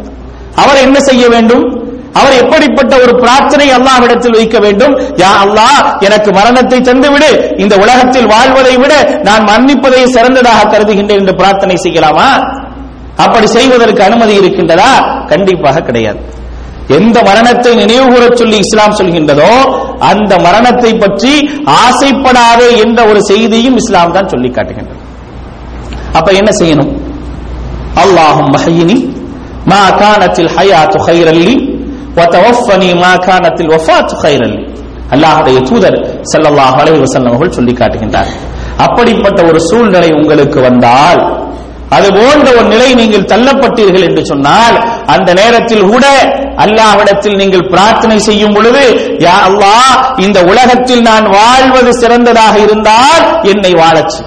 அவர் 0.56 0.78
என்ன 0.78 1.00
செய்ய 1.00 1.30
வேண்டும்? 1.30 1.83
அவர் 2.20 2.39
எப்படிப்பட்ட 2.41 2.93
ஒரு 3.03 3.13
பிரார்த்தனை 3.22 3.67
அல்லாஹ்விடத்தில் 3.77 4.38
வைக்க 4.39 4.58
வேண்டும்? 4.65 4.93
யா 5.22 5.32
அல்லாஹ் 5.43 5.79
எனக்கு 6.08 6.29
மரணத்தை 6.39 6.79
தந்துவிடு. 6.89 7.29
இந்த 7.63 7.75
உலகத்தில் 7.84 8.27
வாழ்வதை 8.34 8.75
விட 8.84 8.93
நான் 9.27 9.48
மன்னிப்பதை 9.51 10.03
சிறந்ததாக 10.15 10.67
கருதுகின்றேன் 10.74 11.22
என்று 11.24 11.36
பிரார்த்தனை 11.41 11.77
செய்யலாமா? 11.86 12.27
அப்படி 13.25 13.48
செய்வதற்கு 13.58 14.01
அனுமதி 14.10 14.34
இருக்கின்றதா? 14.41 14.91
கண்டிப்பாக 15.32 15.84
கிடையாது. 15.89 16.22
எந்த 16.98 17.17
மரணத்தை 17.29 17.72
நினைவு 17.82 18.29
சொல்லி 18.39 18.58
இஸ்லாம் 18.63 18.98
சொல்கின்றதோ 19.00 19.51
அந்த 20.12 20.32
மரணத்தை 20.46 20.91
பற்றி 21.03 21.34
ஆசைப்படாதே 21.84 22.70
என்ற 22.84 23.00
ஒரு 23.12 23.20
செய்தியும் 23.32 23.77
இஸ்லாம் 23.82 24.15
தான் 24.17 24.32
சொல்லி 24.34 24.50
காட்டுகின்றது. 24.50 25.01
அப்ப 26.17 26.32
என்ன 26.39 26.51
செய்யணும்? 26.62 26.91
அல்லாஹும் 28.03 28.51
மஹினி 28.55 28.98
மா 29.72 29.84
கானத்தில் 30.01 30.51
ஹயாத்து 30.55 30.98
ஹைரல்லி 31.08 31.55
வதவஃபனி 32.17 32.89
மா 32.96 33.12
கானத்தில் 33.27 33.72
வஃபாத்து 33.74 34.15
ஹைரல்லி 34.24 34.60
அல்லாஹ்வுடைய 35.12 35.58
தூதர் 35.70 35.98
செல்லல்லாஹ் 36.24 36.75
அலைஹி 36.82 37.00
வசல்லம் 37.00 37.32
அவர்கள் 37.32 37.58
சொல்லி 37.58 37.74
காட்டுகின்றார். 37.74 38.29
அப்படிப்பட்ட 38.77 39.39
ஒரு 39.43 39.60
சூழ்நிலை 39.70 40.10
உங்களுக்கு 40.12 40.60
வந்தால் 40.62 41.22
அது 41.91 42.08
போன்ற 42.12 42.48
ஒரு 42.51 42.67
நிலை 42.67 42.93
நீங்கள் 42.93 43.29
தள்ளப்பட்டீர்கள் 43.32 44.05
என்று 44.08 44.24
சொன்னால் 44.25 44.75
அந்த 45.05 45.34
நேரத்தில் 45.34 45.89
கூட 45.89 46.05
அல்லாஹ்விடத்தில் 46.58 47.36
நீங்கள் 47.36 47.67
பிரார்த்தனை 47.67 48.17
செய்யும் 48.20 48.55
பொழுது 48.55 48.84
யா 49.25 49.36
அல்லாஹ் 49.50 49.91
இந்த 50.25 50.39
உலகத்தில் 50.43 51.01
நான் 51.01 51.27
வாழ்வது 51.32 51.91
சிறந்ததாக 52.01 52.55
இருந்தால் 52.60 53.24
என்னை 53.43 53.74
வாழச்சு 53.74 54.22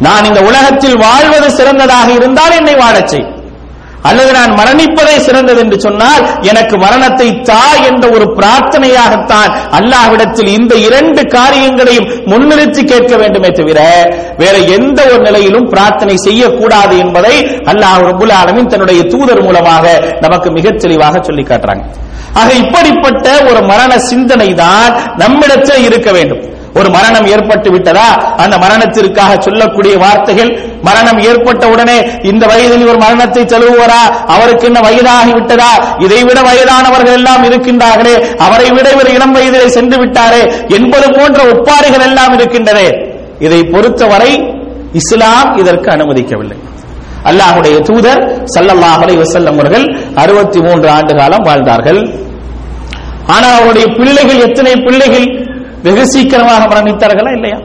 நான் 0.00 0.24
இந்த 0.24 0.40
உலகத்தில் 0.40 0.96
வாழ்வது 0.98 1.48
சிறந்ததாக 1.50 2.08
இருந்தால் 2.12 2.54
என்னை 2.54 2.74
வாழச் 2.74 3.16
அல்லது 4.08 4.30
நான் 4.38 4.52
மரணிப்பதே 4.60 5.16
சிறந்தது 5.26 5.60
என்று 5.64 5.78
சொன்னால் 5.86 6.22
எனக்கு 6.50 6.76
மரணத்தை 6.84 7.28
தா 7.50 7.64
என்ற 7.88 8.04
ஒரு 8.16 8.26
பிரார்த்தனையாகத்தான் 8.38 9.50
அல்லாஹ்விடத்தில் 9.78 10.50
இந்த 10.58 10.74
இரண்டு 10.86 11.22
காரியங்களையும் 11.36 12.08
முன்னிறுத்தி 12.32 12.84
கேட்க 12.92 13.14
வேண்டுமே 13.22 13.50
தவிர 13.60 13.80
வேற 14.42 14.56
எந்த 14.78 14.98
ஒரு 15.12 15.22
நிலையிலும் 15.28 15.68
பிரார்த்தனை 15.74 16.16
செய்யக்கூடாது 16.26 16.96
என்பதை 17.04 17.36
அல்லாஹ் 17.72 18.00
ரபுல் 18.10 18.34
ஆலமின் 18.40 18.72
தன்னுடைய 18.72 19.02
தூதர் 19.14 19.44
மூலமாக 19.46 19.84
நமக்கு 20.24 20.50
மிகச் 20.58 20.80
தெளிவாக 20.84 21.22
சொல்லி 21.28 21.44
காட்டுறாங்க. 21.46 21.84
ஆக 22.40 22.50
இப்படிப்பட்ட 22.62 23.26
ஒரு 23.50 23.60
மரண 23.70 23.92
சிந்தனை 24.10 24.48
தான் 24.64 24.90
நம்மிடத்தில் 25.22 25.84
இருக்க 25.88 26.10
வேண்டும். 26.16 26.42
ஒரு 26.78 26.88
மரணம் 26.96 27.26
ஏற்பட்டு 27.34 27.68
விட்டதா? 27.74 28.08
அந்த 28.42 28.54
மரணத்திற்காக 28.64 29.32
சொல்லக்கூடிய 29.46 29.94
வார்த்தைகள் 30.04 30.50
மரணம் 30.88 31.20
ஏற்பட்ட 31.28 31.64
உடனே 31.74 31.98
இந்த 32.30 32.44
வயதில் 32.52 32.84
இவர் 32.86 33.02
மரணத்தை 33.04 33.44
தழுவுவரா 33.52 34.02
அவருக்கு 34.34 34.66
என்ன 34.70 34.80
வயதாகி 34.88 35.32
விட்டதா? 35.38 35.70
இதைவிட 36.06 36.38
வயதானவர்கள் 36.50 37.18
எல்லாம் 37.20 37.44
இருக்கின்றார்களே 37.48 38.14
அவரை 38.46 38.68
விட 38.76 38.86
இவர் 38.96 39.14
இளம் 39.16 39.34
வயதிலே 39.38 39.66
சென்று 39.78 39.98
விட்டாரே 40.02 40.42
என்பது 40.78 41.08
போன்ற 41.16 41.40
ஒப்பாரிகள் 41.54 42.06
எல்லாம் 42.10 42.34
இருக்கின்றனே 42.38 42.88
இதை 43.46 43.60
பொறுத்தவரை 43.72 44.32
இஸ்லாம் 45.00 45.48
இதற்கு 45.62 45.88
அனுமதிக்கவில்லை. 45.96 46.58
அல்லாஹுடைய 47.30 47.76
தூதர் 47.88 48.20
சல்லல்லாஹலை 48.54 49.14
அலைஹி 49.16 49.48
அவர்கள் 49.52 49.86
அறுபத்தி 50.22 50.58
மூன்று 50.66 50.88
ஆண்டு 50.96 51.12
காலம் 51.18 51.46
வாழ்ந்தார்கள். 51.48 52.00
ஆனால் 53.34 53.56
அவருடைய 53.58 53.86
பிள்ளைகள் 53.98 54.44
எத்தனை 54.46 54.72
பிள்ளைகள்? 54.86 55.26
வெகு 55.86 56.04
சீக்கிரமாக 56.12 56.62
மரணித்தார்களா 56.72 57.32
இல்லையா? 57.38 57.58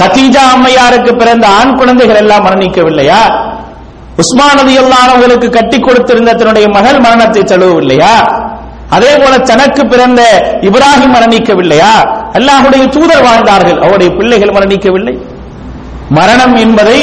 கத்தீஜா 0.00 0.42
அம்மையாருக்கு 0.54 1.12
பிறந்த 1.20 1.44
ஆண் 1.58 1.76
குழந்தைகள் 1.80 2.20
எல்லாம் 2.22 2.46
மரணிக்கவில்லையா? 2.46 3.20
உஸ்மான் 4.22 4.58
நதி 4.58 4.74
அவர்களுக்கு 5.04 5.48
கட்டி 5.50 5.78
கொடுத்திருந்த 5.78 6.34
தன்னுடைய 6.40 6.66
மகள் 6.76 6.98
மரணத்தை 7.06 7.42
தழுவவில்லையா? 7.42 8.14
அதே 8.96 9.12
போல 9.22 9.34
தனக்கு 9.50 9.82
பிறந்த 9.92 10.20
இப்ராஹிம் 10.68 11.14
மரணிக்கவில்லையா? 11.16 11.94
அல்லாஹுடைய 12.38 12.84
தூதர் 12.96 13.24
வாழ்ந்தார்கள் 13.28 13.80
அவருடைய 13.80 14.10
பிள்ளைகள் 14.18 14.54
மரணிக்கவில்லை. 14.56 15.14
மரணம் 16.18 16.54
என்பதை 16.64 16.98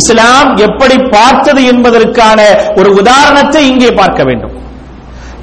இஸ்லாம் 0.00 0.50
எப்படி 0.66 0.96
பார்த்தது 1.16 1.62
என்பதற்கான 1.72 2.38
ஒரு 2.76 2.90
உதாரணத்தை 3.00 3.62
இங்கே 3.72 3.90
பார்க்க 3.92 4.22
வேண்டும். 4.24 4.54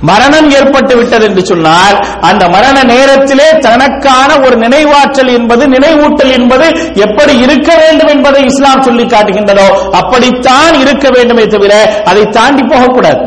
மரணம் 0.09 0.47
ஏற்பட்டு 0.57 0.93
விட்டது 0.99 1.25
என்று 1.29 1.43
சொன்னால் 1.49 1.97
அந்த 2.29 2.43
மரண 2.55 2.77
நேரத்திலே 2.93 3.47
தனக்கான 3.65 4.29
ஒரு 4.45 4.55
நினைவாற்றல் 4.63 5.31
என்பது 5.37 5.65
நினைவூட்டல் 5.75 6.33
என்பது 6.37 6.67
எப்படி 7.05 7.35
இருக்க 7.45 7.69
வேண்டும் 7.81 8.11
என்பதை 8.15 8.41
இஸ்லாம் 8.51 8.85
சொல்லி 8.87 9.05
காட்டுகின்றதோ 9.13 9.67
அப்படித்தான் 9.99 10.75
இருக்க 10.83 11.07
வேண்டுமே 11.17 11.45
தவிர 11.55 11.75
அதை 12.11 12.25
தாண்டி 12.39 12.63
போகக்கூடாது. 12.73 13.21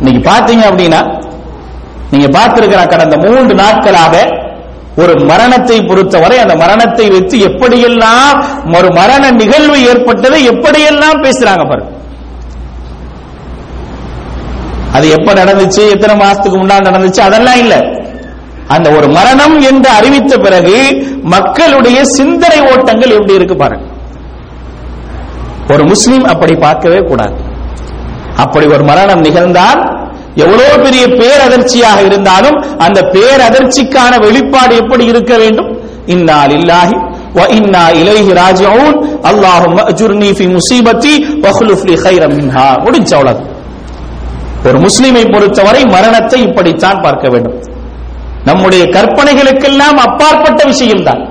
இன்னைக்கு 0.00 0.22
பாத்தீங்க 0.30 0.64
அப்படின்னா 0.70 1.00
நீங்க 2.10 2.28
பார்த்திருக்கிற 2.38 2.82
கடந்த 2.92 3.16
மூன்று 3.24 3.54
நாட்களாக 3.62 4.14
ஒரு 5.02 5.12
மரணத்தை 5.30 5.76
பொறுத்தவரை 5.88 6.36
அந்த 6.44 6.54
மரணத்தை 6.62 7.06
வைத்து 7.14 7.36
எப்படியெல்லாம் 7.48 8.38
ஒரு 8.78 8.88
மரண 9.00 9.30
நிகழ்வு 9.42 9.76
ஏற்பட்டதை 9.90 10.40
எப்படியெல்லாம் 10.52 11.22
பேசுறாங்க 11.26 11.64
பாருங்க. 11.70 11.92
அது 14.92 15.10
எப்ப 15.10 15.32
நடந்துச்சு? 15.32 15.90
எத்தனை 15.90 16.14
மாசத்துக்கு 16.24 16.56
முன்னால் 16.56 16.86
நடந்துச்சு? 16.88 17.20
அதெல்லாம் 17.20 17.56
இல்ல. 17.56 17.74
அந்த 18.68 18.90
ஒரு 18.90 19.08
மரணம் 19.08 19.60
என்று 19.60 19.88
அறிவித்த 19.88 20.36
பிறகு 20.36 21.04
மக்களுடைய 21.22 22.04
சிந்தனை 22.04 22.60
ஓட்டங்கள் 22.60 23.10
எப்படி 23.10 23.34
இருக்கு 23.34 23.56
பாருங்க. 23.56 23.86
ஒரு 25.72 25.84
முஸ்லீம் 25.84 26.24
அப்படி 26.24 26.54
பார்க்கவே 26.54 26.98
கூடாது. 26.98 27.34
அப்படி 28.36 28.66
ஒரு 28.66 28.84
மரணம் 28.84 29.20
நிகழ்ந்தால் 29.20 29.80
எவ்வளவு 30.34 30.82
பெரிய 30.82 31.06
பேரதிர்ச்சியாக 31.06 32.04
இருந்தாலும் 32.04 32.58
அந்த 32.78 33.00
பேரதிர்ச்சிக்கான 33.00 34.20
வெளிப்பாடு 34.20 34.76
எப்படி 34.76 35.04
இருக்க 35.04 35.36
வேண்டும்? 35.36 35.70
இன்னா 36.06 36.36
லில்லாஹி 36.46 36.96
வ 37.34 37.46
இன்னா 37.48 37.84
இலைஹி 38.02 38.32
ராஜிஊன். 38.42 38.96
அல்லாஹும்ம 39.22 39.78
அஜுர்னி 39.90 40.30
ஃபி 40.38 40.56
முஸீபத்தி 40.56 41.12
வஹ்லுஃப் 41.44 41.86
லி 41.90 41.96
முடிஞ்ச 42.84 43.14
அவ்வளவு 43.14 43.56
ஒரு 44.66 44.78
முஸ்லிமை 44.78 45.24
பொறுத்தவரை 45.24 45.84
மரணத்தை 45.84 46.42
இப்படித்தான் 46.42 47.02
பார்க்க 47.02 47.28
வேண்டும். 47.28 47.58
நம்முடைய 48.44 48.84
கற்பனைகளுக்கெல்லாம் 48.84 49.98
அப்பாற்பட்ட 50.06 50.64
விஷயம்தான். 50.64 51.22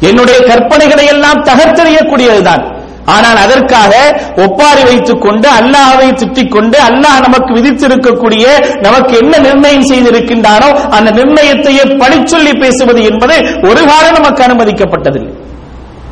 என்னுடைய 0.00 0.38
கற்பனைகளை 0.38 1.04
எல்லாம் 1.14 1.44
தகர்த்தெறியக்கூடியதுதான். 1.44 2.80
ஆனால் 3.06 3.36
அதற்காக 3.36 3.92
ஒப்பாரி 4.36 4.82
வைத்துக் 4.84 5.20
கொண்டு 5.20 5.48
அல்லாஹை 5.48 6.08
திட்டிக் 6.12 6.50
கொண்டு 6.50 6.78
அல்லாஹ் 6.78 7.20
நமக்கு 7.20 7.54
விதித்திருக்கக்கூடிய 7.54 8.44
நமக்கு 8.80 9.16
என்ன 9.16 9.38
நிர்ணயம் 9.38 9.88
செய்திருக்கின்றானோ 9.90 10.68
அந்த 10.96 11.10
நிர்ணயத்தையே 11.10 11.84
பழிச்சொல்லி 12.02 12.52
பேசுவது 12.58 13.02
என்பது 13.02 13.36
ஒரு 13.70 13.86
காலம் 13.90 14.16
நமக்கு 14.18 14.44
அனுமதிக்கப்பட்டதில்லை. 14.46 15.32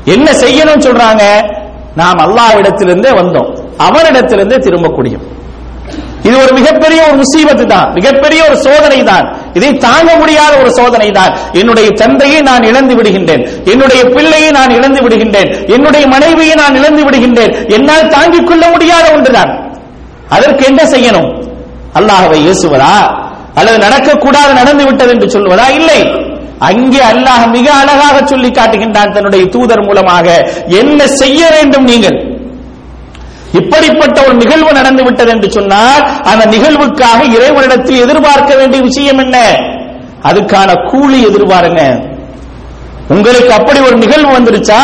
என்ன 0.04 0.30
செய்யணும் 0.32 0.84
சொல்றாங்க? 0.86 1.24
நாம் 1.94 2.18
அல்லாஹ் 2.18 2.58
இடத்திலிருந்தே 2.58 3.10
வந்தோம். 3.10 3.48
அவனிடத்திலிருந்தே 3.78 4.56
திரும்பக்கூடியும். 4.56 5.38
இது 6.22 6.42
ஒரு 6.42 6.52
மிகப்பெரிய 6.52 7.06
ஒரு 7.08 7.16
முசீபத்து 7.22 7.66
தான். 7.66 7.92
மிகப்பெரிய 7.92 8.44
ஒரு 8.48 8.56
சோதனை 8.56 9.02
தான். 9.02 9.26
இதை 9.54 9.72
தாங்க 9.72 10.16
முடியாத 10.16 10.56
ஒரு 10.56 10.70
சோதனை 10.70 11.10
தான். 11.10 11.32
என்னுடைய 11.52 11.90
தந்தையை 11.90 12.40
நான் 12.40 12.62
இழந்து 12.62 12.94
விடுகின்றேன். 12.94 13.64
என்னுடைய 13.64 14.04
பிள்ளையை 14.04 14.50
நான் 14.50 14.70
இழந்து 14.70 15.00
விடுகின்றேன். 15.00 15.66
என்னுடைய 15.66 16.06
மனைவியை 16.06 16.54
நான் 16.54 16.74
இழந்து 16.74 17.02
விடுகின்றேன். 17.04 17.66
என்னால் 17.68 18.08
தாங்கிக் 18.08 18.46
கொள்ள 18.46 18.68
முடியாத 18.68 19.12
ஒன்றுதான். 19.12 19.70
அதற்கு 20.28 20.64
என்ன 20.64 20.82
செய்யணும்? 20.84 21.30
அல்லாஹவை 21.94 22.38
இயேசுவதா 22.46 22.94
அல்லது 23.54 23.78
நடக்கக்கூடாது 23.78 24.52
நடந்து 24.52 24.84
விட்டது 24.84 25.10
என்று 25.10 25.28
சொல்வதா? 25.28 25.68
இல்லை. 25.70 26.28
அங்கே 26.58 26.98
அல்லாஹ் 26.98 27.50
மிக 27.50 27.72
அழகாக 27.72 28.26
சொல்லி 28.26 28.48
காட்டுகின்றான் 28.48 29.12
தன்னுடைய 29.12 29.44
தூதர் 29.46 29.84
மூலமாக. 29.84 30.26
என்ன 30.66 31.06
செய்ய 31.06 31.50
வேண்டும் 31.50 31.84
நீங்கள்? 31.84 32.29
இப்படிப்பட்ட 33.52 34.22
ஒரு 34.22 34.34
நிகழ்வு 34.34 34.72
நடந்து 34.72 35.02
விட்டது 35.02 35.30
என்று 35.30 35.50
சொன்னால் 35.50 36.22
அந்த 36.22 36.46
நிகழ்வுக்காக 36.46 37.32
இறைவனிடத்தில் 37.34 38.00
எதிர்பார்க்க 38.00 38.54
வேண்டிய 38.54 38.82
விஷயம் 38.82 39.18
என்ன? 39.18 39.38
அதுக்கான 40.22 40.90
கூலி 40.90 41.26
எதிர்பாருங்க 41.26 42.08
உங்களுக்கு 43.08 43.52
அப்படி 43.52 43.80
ஒரு 43.80 43.96
நிகழ்வு 43.96 44.38
வந்துருச்சா? 44.38 44.82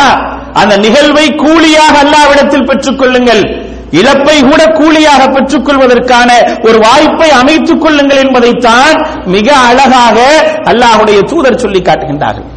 அந்த 0.53 0.77
நிகழ்வை 0.77 1.35
கூலியாக 1.35 2.03
அல்லாவிடத்தில் 2.03 2.65
பெற்றுக் 2.65 2.99
கொள்ளுங்கள். 2.99 3.65
இழப்பை 3.91 4.43
கூட 4.43 4.65
கூலியாக 4.65 5.27
பெற்றுக் 5.27 5.65
கொள்வதற்கான 5.65 6.59
ஒரு 6.61 6.79
வாய்ப்பை 6.79 7.29
அமைத்துக் 7.29 7.81
கொள்ளுங்கள் 7.81 8.17
என்பதைத்தான் 8.17 9.23
மிக 9.25 9.55
அழகாக 9.55 10.19
அல்லாஹுடைய 10.63 11.21
தூதர் 11.21 11.57
சொல்லி 11.57 11.79
காட்டுகின்றார்கள். 11.79 12.47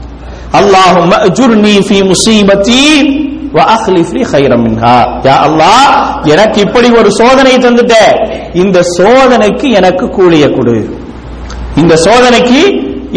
அல்லாஹும் 0.52 1.12
யா 5.26 5.36
அல்லாஹ் 5.46 5.88
எனக்கு 6.34 6.58
இப்படி 6.66 6.88
ஒரு 7.00 7.10
சோதனை 7.20 7.54
தந்துட்ட. 7.56 7.94
இந்த 8.52 8.78
சோதனைக்கு 8.98 9.70
எனக்கு 9.70 10.06
கூலிய 10.16 10.46
கொடு. 10.56 10.76
இந்த 11.76 11.96
சோதனைக்கு 12.06 12.60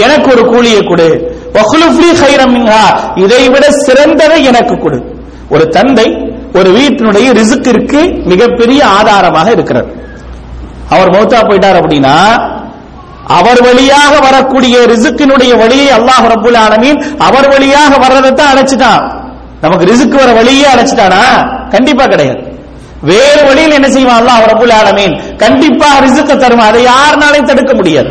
எனக்கு 0.05 0.27
ஒரு 0.31 0.43
கூலிய 0.51 0.79
கொடு. 0.89 1.07
மின்ஹா 2.53 2.83
இதை 3.23 3.49
விட 3.49 3.65
சிறந்ததை 3.85 4.39
எனக்கு 4.51 4.75
கொடு. 4.83 4.99
ஒரு 5.49 5.69
தந்தை 5.69 6.07
ஒரு 6.59 6.69
வீட்டினுடைய 6.77 7.27
ரிசுக்கிற்கு 7.39 8.01
மிகப்பெரிய 8.31 8.81
ஆதாரமாக 8.97 9.51
இருக்கிறார். 9.51 9.87
அவர் 10.89 11.13
மௌத்தா 11.15 11.39
போயிட்டார் 11.49 11.79
அப்படின்னா 11.81 12.17
அவர் 13.39 13.59
வழியாக 13.67 14.13
வரக்கூடிய 14.19 14.75
ரிசுக்கினுடைய 14.93 15.51
வழியை 15.61 15.89
அல்லாஹ் 15.97 16.25
ரபுல் 16.33 16.57
ஆலமீன் 16.65 16.99
அவர் 17.27 17.47
வழியாக 17.53 17.91
வர்றதை 17.97 18.31
தான் 18.31 18.51
அழைச்சிட்டான். 18.53 19.03
நமக்கு 19.63 19.85
ரிசுக்கு 19.85 20.15
வர 20.15 20.31
வழியே 20.31 20.65
அழைச்சிட்டானா 20.73 21.21
கண்டிப்பா 21.69 22.05
கிடையாது. 22.05 22.51
வேறு 23.01 23.45
வழியில் 23.45 23.71
என்ன 23.71 23.89
செய்வான் 23.89 24.21
அல்லாஹ்? 24.21 24.49
ரப்புல் 24.49 24.73
ஆலமீன். 24.83 25.35
கண்டிப்பா 25.35 25.99
ரிசுக்க 25.99 26.31
தருமா 26.35 26.65
அதை 26.69 26.85
யாருனாலையும் 26.85 27.45
தடுக்க 27.45 27.73
முடியாது. 27.73 28.09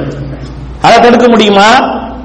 அதை 0.82 0.98
தடுக்க 1.00 1.28
முடியுமா? 1.28 1.68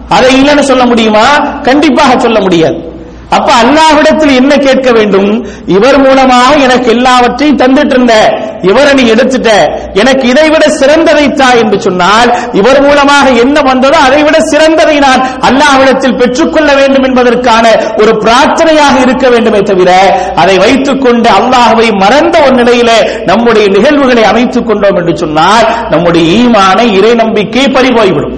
அதை 0.09 0.41
இல்லைன்னு 0.41 0.59
சொல்ல 0.59 0.85
முடியுமா? 0.85 1.37
கண்டிப்பாக 1.37 2.19
சொல்ல 2.19 2.39
முடியாது. 2.39 2.96
அப்ப 3.35 3.49
அல்லாஹ்விடத்தில் 3.61 4.31
என்ன 4.35 4.55
கேட்க 4.55 4.91
வேண்டும்? 4.91 5.45
இவர் 5.67 5.97
மூலமாக 5.99 6.51
எனக்கு 6.55 6.89
எல்லாவற்றையும் 6.89 7.57
தந்துட்டு 7.57 7.93
இருந்த 7.95 8.13
இவரை 8.61 8.93
நீ 8.93 9.03
எடுத்துட்ட 9.13 9.49
எனக்கு 9.93 10.27
இதை 10.27 10.49
விட 10.49 10.69
சிறந்ததை 10.69 11.33
தா 11.33 11.49
என்று 11.53 11.81
சொன்னால் 11.81 12.29
இவர் 12.53 12.81
மூலமாக 12.81 13.29
என்ன 13.29 13.61
வந்ததோ 13.61 13.97
அதை 13.97 14.23
விட 14.23 14.37
சிறந்ததை 14.51 14.99
நான் 14.99 15.21
அல்லாஹ்விடத்தில் 15.49 16.15
பெற்றுக்கொள்ள 16.15 16.75
வேண்டும் 16.75 17.03
என்பதற்கான 17.03 17.65
ஒரு 17.95 18.11
பிரார்த்தனையாக 18.23 19.01
இருக்க 19.01 19.29
வேண்டுமே 19.29 19.59
தவிர 19.59 19.91
அதை 20.35 20.57
வைத்துக் 20.57 21.01
கொண்டு 21.01 21.29
அல்லாஹுவை 21.29 21.89
மறந்த 21.95 22.39
ஒரு 22.39 22.55
நிலையில 22.55 22.89
நம்முடைய 23.25 23.67
நிகழ்வுகளை 23.67 24.23
அமைத்துக் 24.23 24.67
கொண்டோம் 24.67 24.95
என்று 24.95 25.17
சொன்னால் 25.17 25.67
நம்முடைய 25.89 26.25
ஈமான 26.37 26.83
இறை 26.83 27.13
நம்பிக்கை 27.13 27.65
பறிபோய்விடும். 27.65 28.37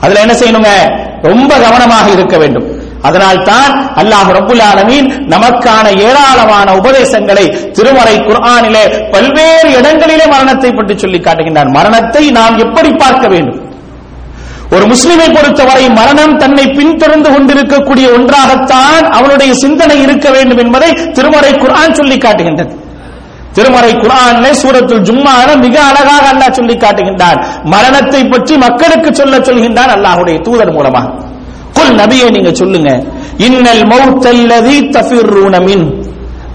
அதுல 0.00 0.20
என்ன 0.20 0.34
செய்யணுங்க? 0.34 0.70
ரொம்ப 1.22 1.58
கவனமாக 1.58 2.10
இருக்க 2.10 2.36
வேண்டும். 2.38 2.79
அதனால் 3.08 3.40
தான் 3.42 3.72
அல்லாஹ் 4.00 4.30
ரபுல் 4.38 4.62
ஆலமீன் 4.70 5.06
நமக்கான 5.34 5.86
ஏராளமான 6.08 6.68
உபதேசங்களை 6.80 7.44
திருமறை 7.76 8.16
குர்ஆனிலே 8.28 8.84
பல்வேறு 9.14 9.70
இடங்களிலே 9.78 10.26
மரணத்தை 10.34 10.70
பற்றி 10.72 10.96
சொல்லி 10.98 11.20
காட்டுகின்றார் 11.20 11.74
மரணத்தை 11.78 12.24
நாம் 12.38 12.58
எப்படி 12.58 12.90
பார்க்க 13.02 13.26
வேண்டும்? 13.28 13.60
ஒரு 14.74 14.84
முஸ்லிமை 14.86 15.28
பொறுத்தவரை 15.36 15.86
மரணம் 16.00 16.34
தன்னை 16.42 16.64
பின்தொடர்ந்து 16.78 17.30
கொண்டிருக்கக்கூடிய 17.34 18.06
ஒன்றாகத்தான் 18.16 19.04
அவனுடைய 19.18 19.52
சிந்தனை 19.62 19.96
இருக்க 20.04 20.28
வேண்டும் 20.30 20.60
என்பதை 20.64 20.90
திருமறை 21.16 21.52
குர்ஆன் 21.62 21.96
சொல்லி 22.00 22.18
காட்டுகின்றது. 22.18 22.72
திருமறை 23.56 23.92
குரான்ல 24.02 24.46
சூரத்துல் 24.60 25.04
ஜும்மான 25.08 25.48
மிக 25.64 25.76
அழகாக 25.90 26.24
அல்லாஹ் 26.32 26.56
சொல்லி 26.58 26.76
காட்டுகின்றான். 26.76 27.38
மரணத்தை 27.74 28.22
பற்றி 28.34 28.56
மக்களுக்கு 28.66 29.10
சொல்ல 29.14 29.38
சொல்கின்றான் 29.48 29.94
அல்லாஹுடைய 29.96 30.38
தூதர் 30.48 30.74
மூலமாக. 30.76 31.06
குல் 31.80 31.98
நபியை 32.00 32.30
நீங்க 32.30 32.50
சொல்லுங்க. 32.52 32.90
இன்னல் 33.46 33.84
மௌத்தல்லதி 33.92 34.76
தஃபிர்ரூன 34.96 35.64
மின். 35.66 35.84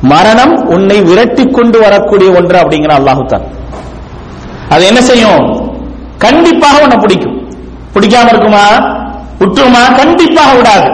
மரணம் 0.01 0.55
உன்னை 0.65 1.01
விரட்டி 1.01 1.43
கொண்டு 1.57 1.79
வரக்கூடிய 1.79 2.29
ஒன்று 2.31 2.57
அப்படிங்கிற 2.61 2.93
அல்லாஹுத்தான் 2.99 3.45
அது 4.69 4.85
என்ன 4.85 5.01
செய்யும்? 5.01 5.43
கண்டிப்பாக 6.17 6.81
உன்னை 6.83 6.97
பிடிக்கும். 6.97 7.35
பிடிக்காம 7.95 8.29
இருக்குமா? 8.33 8.65
விட்டுருமா? 9.39 9.83
கண்டிப்பாக 10.01 10.53
விடாது. 10.57 10.87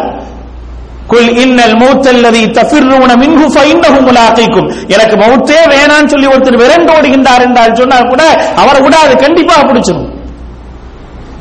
குல் 1.08 1.30
இன்னல் 1.44 1.76
மௌத்தல்லதி 1.82 2.42
தஃபிர்ரூன 2.58 3.12
மின்ஹு 3.24 3.46
ஃபைன்னஹு 3.56 4.00
முலாகீக்கும் 4.08 4.72
எனக்கு 4.88 5.16
மௌத்தே 5.24 5.60
வேணான்னு 5.74 6.12
சொல்லி 6.14 6.28
ஒருத்தர் 6.28 6.62
விரண்டு 6.64 6.92
ஓடுகின்றார் 6.98 7.46
என்றால் 7.48 7.76
சொன்னால் 7.76 8.08
கூட 8.08 8.24
அவரை 8.56 8.82
விடாது. 8.82 9.16
கண்டிப்பாக 9.26 9.64
பிடிச்சிடும் 9.72 10.11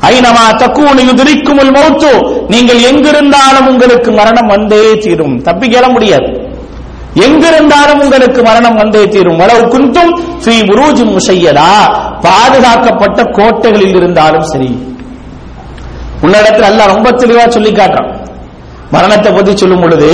ஐநமா 0.01 0.45
தக்கூனு 0.57 1.01
யுதிரிக்கும் 1.05 1.59
மௌத்து. 1.59 2.11
நீங்கள் 2.47 2.79
எங்கிருந்தாலும் 2.79 3.67
உங்களுக்கு 3.67 4.11
மரணம் 4.11 4.47
வந்தே 4.47 4.97
தீரும். 4.97 5.43
தப்பிக்கல 5.43 5.91
முடியாது. 5.91 6.49
எங்கிருந்தாலும் 7.15 7.99
உங்களுக்கு 7.99 8.43
மரணம் 8.43 8.75
வந்தே 8.75 9.07
தீரும். 9.07 9.39
வளவு 9.39 9.67
குந்தும் 9.67 10.39
ஸ்ரீ 10.39 10.61
புரூஜி 10.61 11.03
முசையதா 11.03 11.95
பாதுகாக்கப்பட்ட 12.21 13.23
கோட்டைகளில் 13.23 13.95
இருந்தாலும் 13.95 14.41
சரி. 14.41 14.89
உன்னிடத்தில் 16.21 16.63
அல்லாஹ் 16.63 16.85
ரொம்ப 16.85 17.11
தெளிவா 17.11 17.49
சொல்லி 17.49 17.71
காட்டுறான். 17.71 18.19
மரணத்தை 18.91 19.33
பத்தி 19.33 19.57
சொல்லும் 19.57 19.81
பொழுது 19.81 20.09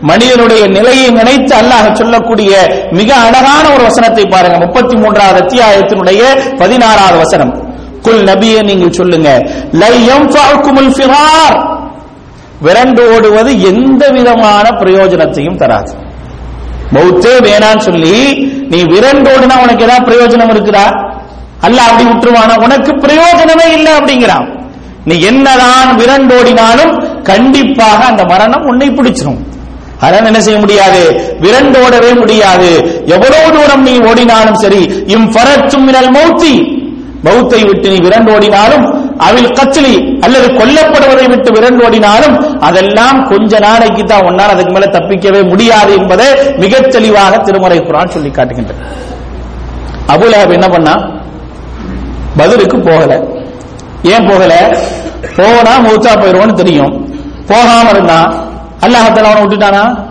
மனிதனுடைய 0.00 0.66
நிலையை 0.66 1.10
நினைத்து 1.10 1.56
அல்லாஹ் 1.56 1.92
சொல்லக்கூடிய 1.92 2.50
மிக 2.90 3.14
அழகான 3.14 3.68
ஒரு 3.68 3.82
வசனத்தை 3.82 4.24
பாருங்க. 4.24 4.58
முப்பத்தி 4.58 4.96
மூன்றாவது 4.96 5.40
அத்தியாயத்தினுடைய 5.40 6.22
பதினாறாவது 6.56 7.18
வசனம். 7.18 7.73
குல் 8.04 8.24
நபிய 8.24 8.62
நீங்கள் 8.62 8.92
சொல்லுங்க. 8.92 9.30
ஃபிரார் 10.96 11.56
விரண்டு 12.60 13.14
ஓடுவது 13.14 13.62
எந்த 13.62 14.08
விதமான 14.08 14.68
பிரயோஜனத்தையும் 14.80 15.56
தராது. 15.56 15.92
மௌத்தே 16.94 17.32
வேணான்னு 17.46 17.78
சொல்லி 17.78 18.16
நீ 18.68 18.82
விரண்டு 18.82 19.30
ஓடுனா 19.30 19.56
உனக்கு 19.62 19.84
ஏதாவது 19.84 20.06
பிரயோஜனம் 20.10 20.52
இருக்குதா? 20.54 20.86
அல்ல 21.60 21.82
அப்படி 21.82 22.04
விட்டுருவானா? 22.08 22.62
உனக்கு 22.62 22.92
பிரயோஜனமே 22.92 23.66
இல்லை 23.72 23.92
அப்படிங்கிறான். 23.92 24.46
நீ 25.04 25.20
என்னதான் 25.20 25.88
விரண்டோடினாலும் 25.98 27.22
கண்டிப்பாக 27.22 28.04
அந்த 28.04 28.24
மரணம் 28.24 28.64
உன்னை 28.64 28.88
பிடிச்சிரும். 28.90 29.40
அதனால 30.00 30.26
என்ன 30.26 30.40
செய்ய 30.40 30.58
முடியாது? 30.58 31.02
விரண்டோடவே 31.40 32.18
முடியாது. 32.18 32.70
எவ்வளவு 33.06 33.52
தூரம் 33.56 33.82
நீ 33.82 33.98
ஓடினாலும் 33.98 34.54
சரி 34.54 35.04
இம் 35.06 35.32
பரத்தும் 35.32 35.84
மினல் 35.84 36.10
மௌத்தி. 36.10 36.73
மௌத்தை 37.24 37.66
விட்டு 37.66 37.90
நீ 37.90 37.98
விரண்டோடினாலும் 37.98 39.02
அவில் 39.18 39.52
கச்சிலி 39.52 40.18
அல்லது 40.20 40.46
கொல்லப்படுவதை 40.46 41.28
விட்டு 41.28 41.52
விரண்டோடினாலும் 41.52 42.58
அதெல்லாம் 42.58 43.28
கொஞ்ச 43.28 43.58
நாளைக்கு 43.58 44.04
தான் 44.04 44.22
ஒன்னால் 44.22 44.48
அதுக்கு 44.48 44.72
மேல 44.72 44.86
தப்பிக்கவே 44.86 45.48
முடியாது 45.48 45.96
என்பதை 45.96 46.26
மிகத் 46.56 46.90
தெளிவாக 46.90 47.36
திருமறை 47.38 47.78
குரான் 47.78 48.08
சொல்லி 48.08 48.30
காட்டுகின்றது. 48.30 48.80
அபுலஹப் 50.08 50.52
என்ன 50.52 50.68
பண்ணா? 50.68 50.94
பதிலுக்கு 52.36 52.78
போகல. 52.78 53.20
ஏன் 54.02 54.26
போகல? 54.26 54.78
போனா 55.36 55.78
மூத்தா 55.78 56.22
போயிடுவோன்னு 56.22 56.52
தெரியும். 56.52 57.08
போகாம 57.46 57.90
இருந்தான் 57.90 58.34
அல்லாஹத்தில் 58.80 59.24
அவனை 59.24 59.42
விட்டுட்டானா? 59.42 60.04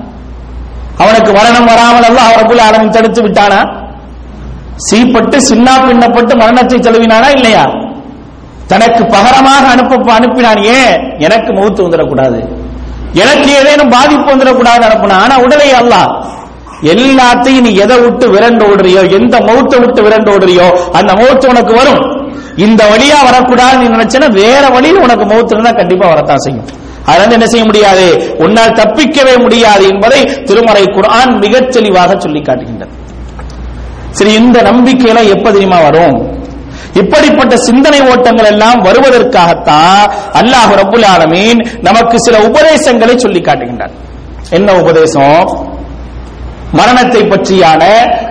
அவனுக்கு 0.97 1.31
மரணம் 1.31 1.65
வராமல் 1.65 2.03
அல்ல 2.03 2.21
அவரப்புல 2.21 2.61
ஆலமின் 2.71 2.89
தடுத்து 2.89 3.21
விட்டானா? 3.21 3.82
சீப்பட்டு 4.75 5.37
சின்னா 5.37 5.73
பின்னப்பட்டு 5.87 6.35
மரணத்தை 6.35 6.79
செலவினானா 6.79 7.29
இல்லையா? 7.29 7.65
தனக்கு 8.67 9.05
பகரமாக 9.05 9.67
அனுப்ப 9.67 10.19
அனுப்பினான். 10.19 10.63
ஏன்? 10.63 11.15
எனக்கு 11.19 11.53
முகத்து 11.53 11.89
வந்துடக்கூடாது. 11.89 12.61
எனக்கு 13.13 13.49
ஏதேனும் 13.55 13.89
பாதிப்பு 13.89 14.35
வந்துடக்கூடாது 14.35 14.83
அனுப்பினா 14.83 15.13
ஆனா 15.13 15.39
உடலை 15.39 15.73
அல்ல 15.73 15.95
எல்லாத்தையும் 16.83 17.61
நீ 17.61 17.73
எதை 17.73 17.99
விட்டு 17.99 18.29
விரண்டு 18.29 18.65
ஓடுறியோ 18.65 19.11
எந்த 19.11 19.37
மௌத்தை 19.37 19.79
விட்டு 19.79 20.01
விரண்டு 20.01 20.37
ஓடுறியோ 20.37 20.77
அந்த 20.91 21.13
மௌத்து 21.13 21.47
உனக்கு 21.47 21.73
வரும். 21.73 22.31
இந்த 22.55 22.83
வழியா 22.83 23.23
வரக்கூடாது 23.23 23.77
நீ 23.77 23.95
நினைச்சனா 23.95 24.31
வேற 24.31 24.69
வழியில் 24.69 24.97
உனக்கு 24.97 25.25
மௌத்து 25.25 25.51
இருந்தா 25.51 25.71
கண்டிப்பா 25.71 26.07
வரத்தான் 26.07 26.37
செய்யும். 26.37 26.65
அதனால 27.05 27.33
என்ன 27.33 27.45
செய்ய 27.45 27.65
முடியாது? 27.65 28.35
உன்னால் 28.37 28.69
தப்பிக்கவே 28.69 29.41
முடியாது 29.41 29.87
என்பதை 29.87 30.23
திருமறை 30.23 30.83
குரான் 30.83 31.39
மிகச் 31.39 31.71
தெளிவாக 31.71 32.19
சொல்லி 32.19 32.41
காட்டுகின்றது. 32.41 33.01
சரி 34.13 34.33
இந்த 34.33 34.61
நம்பிக்கையெல்லாம் 34.61 35.31
எப்ப 35.35 35.51
தெரியுமா 35.51 35.79
வரும்? 35.79 36.41
இப்படிப்பட்ட 36.93 37.57
சிந்தனை 37.57 38.01
ஓட்டங்கள் 38.01 38.45
எல்லாம் 38.45 38.83
வருவதற்காகத்தான் 38.83 40.11
அல்லாஹ் 40.33 40.73
ரபுல் 40.81 41.05
ஆலமீன் 41.05 41.69
நமக்கு 41.81 42.19
சில 42.19 42.39
உபதேசங்களை 42.39 43.17
சொல்லி 43.17 43.39
காட்டுகின்றார். 43.39 43.91
என்ன 44.49 44.73
உபதேசம்? 44.73 45.47
மரணத்தை 46.71 47.21
பற்றியான 47.21 47.83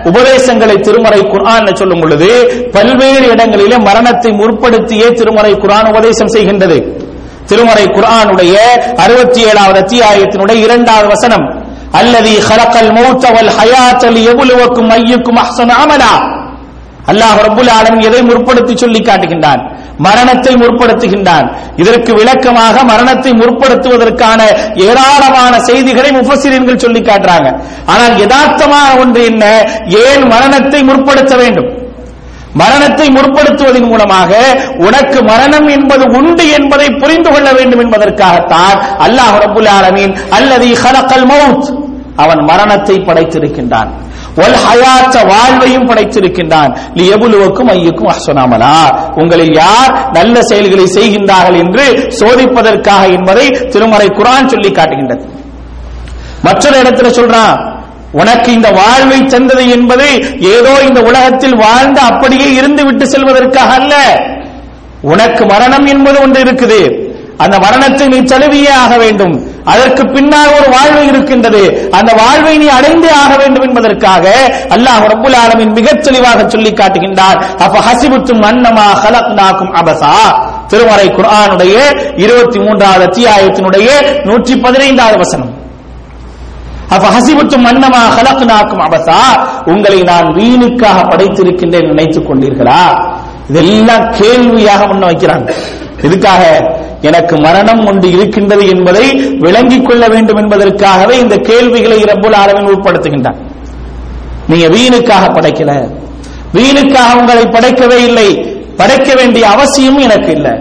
உபதேசங்களை 0.03 0.75
திருமறை 0.75 1.21
குரான் 1.21 1.75
சொல்லும் 1.75 1.99
பொழுது 1.99 2.29
பல்வேறு 2.71 3.31
இடங்களிலே 3.31 3.77
மரணத்தை 3.77 4.31
முற்படுத்தியே 4.31 5.13
திருமறை 5.13 5.53
குர்ஆன் 5.53 5.89
உபதேசம் 5.89 6.27
செய்கின்றது. 6.27 6.77
திருமறை 7.45 7.85
குர்ஆனுடைய 7.85 8.55
அறுபத்தி 8.95 9.41
ஏழாவது 9.41 9.79
அத்தியாயத்தினுடைய 9.83 10.53
இரண்டாவது 10.53 11.07
வசனம். 11.07 11.62
அல்லது 11.99 12.31
ஹலக்கல் 12.47 12.91
மௌத்த 12.97 13.25
வல் 13.35 13.51
ஹயாத்தல் 13.59 14.19
எவ்வளவுக்கும் 14.31 14.89
மையக்கும் 14.91 15.39
அஹ்சன 15.43 15.75
அமலா. 15.83 16.13
அல்லாஹ் 17.11 17.39
ரபுல் 17.47 17.71
ஆலம் 17.77 17.99
எதை 18.07 18.21
முற்படுத்தி 18.21 18.77
சொல்லி 18.77 18.99
காட்டுகின்றான்? 18.99 19.61
மரணத்தை 19.97 20.53
முற்படுத்துகின்றான். 20.53 21.47
இதற்கு 21.75 22.13
விளக்கமாக 22.13 22.83
மரணத்தை 22.83 23.31
முற்படுத்துவதற்கான 23.31 24.39
ஏராளமான 24.87 25.59
செய்திகளை 25.59 26.11
முஃபசிரியர்கள் 26.11 26.83
சொல்லி 26.85 27.01
காட்டுறாங்க. 27.01 27.49
ஆனால் 27.85 28.15
யதார்த்தமான 28.23 28.99
ஒன்று 28.99 29.23
என்ன? 29.25 29.45
ஏன் 29.85 30.23
மரணத்தை 30.27 30.81
முற்படுத்த 30.83 31.35
வேண்டும்? 31.35 31.69
மரணத்தை 32.61 33.05
முற்படுத்துவதன் 33.09 33.87
மூலமாக 33.91 34.31
உனக்கு 34.87 35.19
மரணம் 35.23 35.67
என்பது 35.67 36.03
உண்டு 36.17 36.43
என்பதை 36.57 36.87
புரிந்து 37.01 37.29
கொள்ள 37.31 37.51
வேண்டும் 37.53 37.79
என்பதற்காகத்தான் 37.79 38.77
அல்லாஹ் 39.05 39.37
ரபுல் 39.45 39.69
ஆலமீன் 39.77 40.13
அல்லது 40.29 40.67
ஹலக்கல் 40.83 41.27
மவுத் 41.31 41.69
அவன் 42.15 42.43
மரணத்தை 42.43 42.95
படைத்திருக்கின்றான். 42.95 43.87
ஒல் 44.35 45.27
வாழ்வையும் 45.27 45.89
படைத்திருக்கின்றான். 45.89 46.77
லியபுலுவுக்கும் 46.93 47.67
ஐயுக்கும் 47.67 48.09
அஹ்சனாமலா. 48.09 48.99
உங்களில் 49.21 49.53
யார் 49.53 50.09
நல்ல 50.11 50.41
செயல்களை 50.41 50.83
செய்கின்றார்கள் 50.83 51.57
என்று 51.57 52.13
சோதிப்பதற்காக 52.19 53.11
என்பதை 53.17 53.49
திருமறை 53.49 54.07
குரான் 54.07 54.47
சொல்லி 54.47 54.71
காட்டுகின்றது. 54.71 55.27
மற்றொரு 56.43 56.81
இடத்துல 56.81 57.13
சொல்றான் 57.17 57.71
உனக்கு 58.11 58.51
இந்த 58.51 58.69
வாழ்வை 58.69 59.25
தந்தது 59.25 59.69
என்பது 59.69 60.37
ஏதோ 60.39 60.79
இந்த 60.81 61.01
உலகத்தில் 61.01 61.55
வாழ்ந்து 61.55 62.01
அப்படியே 62.01 62.53
இருந்து 62.53 62.85
விட்டு 62.85 63.07
செல்வதற்காக 63.07 63.73
அல்ல. 63.73 64.23
உனக்கு 65.01 65.45
மரணம் 65.45 65.85
என்பது 65.85 66.21
ஒன்று 66.21 66.41
இருக்குது. 66.41 67.02
அந்த 67.43 67.59
மரணத்தை 67.59 68.07
நீ 68.07 68.17
தழுவியே 68.17 68.71
ஆக 68.71 68.97
வேண்டும். 68.97 69.35
அதற்கு 69.65 70.03
பின்னால் 70.05 70.53
ஒரு 70.59 70.69
வாழ்வு 70.69 71.07
இருக்கின்றது. 71.07 71.87
அந்த 71.91 72.13
வாழ்வை 72.13 72.57
நீ 72.57 72.67
அடைந்தே 72.67 73.11
ஆக 73.11 73.35
வேண்டும் 73.35 73.63
என்பதற்காக 73.63 74.29
அல்லாஹ் 74.69 75.05
ரப்புல் 75.07 75.35
ஆலமின் 75.45 75.73
மிகச் 75.73 76.03
தெளிவாக 76.03 76.49
சொல்லி 76.49 76.71
காட்டுகின்றார். 76.71 77.39
அப்ப 77.57 77.79
ஹசிபுத்தும் 77.79 78.41
அன்னமா 78.41 78.85
ஹலக்னாக்கும் 79.03 79.73
அபசா? 79.73 80.13
திருமறை 80.67 81.07
குர்ஆனுடைய 81.07 81.75
இருபத்தி 82.15 82.59
மூன்றாவது 82.59 83.05
அத்தியாயத்தினுடைய 83.05 83.89
நூற்றி 84.25 84.55
பதினைந்தாவது 84.55 85.17
வசனம். 85.17 85.53
அப்ப 86.89 87.07
ஹசிபுத்தும் 87.07 87.67
அன்னமா 87.69 88.01
ஹலக்னாக்கும் 88.17 88.83
அபசா? 88.87 89.19
உங்களை 89.65 90.01
நான் 90.01 90.33
வீணுக்காக 90.35 91.03
படைத்திருக்கின்றேன் 91.09 91.87
நினைத்துக் 91.87 92.31
கொண்டீர்களா? 92.31 93.11
இதெல்லாம் 93.49 94.11
கேள்வியாக 94.11 94.85
முன்ன 94.85 95.05
வைக்கிறாங்க 95.09 95.53
இதுக்காக 96.01 96.41
எனக்கு 97.03 97.37
மரணம் 97.37 97.85
ஒன்று 97.85 98.11
இருக்கின்றது 98.11 98.67
என்பதை 98.67 99.13
விளங்கிக் 99.39 99.85
கொள்ள 99.85 100.07
வேண்டும் 100.07 100.35
என்பதற்காகவே 100.35 101.19
இந்த 101.19 101.35
கேள்விகளை 101.35 102.03
ரப்புல் 102.03 102.35
ஆலமின் 102.35 102.71
உட்படுத்துகின்றான். 102.73 103.35
நீங்க 104.47 104.67
வீணுக்காக 104.67 105.25
படைக்கல. 105.33 105.89
வீணுக்காக 106.53 107.19
உங்களை 107.19 107.43
படைக்கவே 107.43 108.03
இல்லை. 108.03 108.29
படைக்க 108.77 109.13
வேண்டிய 109.15 109.47
அவசியம் 109.47 109.97
எனக்கு 109.97 110.31
இல்லை. 110.31 110.51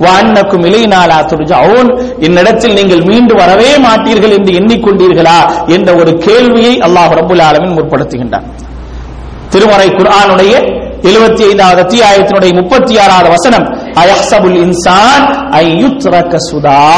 வான்னக்கும் 0.00 0.64
இலைநாளா 0.64 1.18
துர்ஜவுன் 1.26 2.18
என்னிடத்தில் 2.18 2.72
நீங்கள் 2.72 3.00
மீண்டு 3.00 3.34
வரவே 3.34 3.76
மாட்டீர்கள் 3.76 4.36
என்று 4.38 4.52
எண்ணிக்கொண்டீர்களா 4.52 5.38
என்ற 5.66 5.94
ஒரு 5.94 6.18
கேள்வியை 6.18 6.78
அல்லாஹ் 6.78 7.14
ரபுல் 7.14 7.42
ஆலமின் 7.42 7.76
முற்படுத்துகின்றான். 7.76 8.44
திருமறை 9.48 9.88
குர்ஆனுடைய 9.88 10.84
எழுபத்தி 11.02 11.42
ஐந்தாவது 11.42 11.82
அத்தியாயத்தினுடைய 11.82 12.52
முப்பத்தி 12.52 12.98
ஆறாவது 12.98 13.28
வசனம் 13.28 13.85
அயஹ்சபுல் 14.00 14.56
இன்சான் 14.56 15.48
ஐயுத்ரக 15.50 16.36
சுதா. 16.52 16.88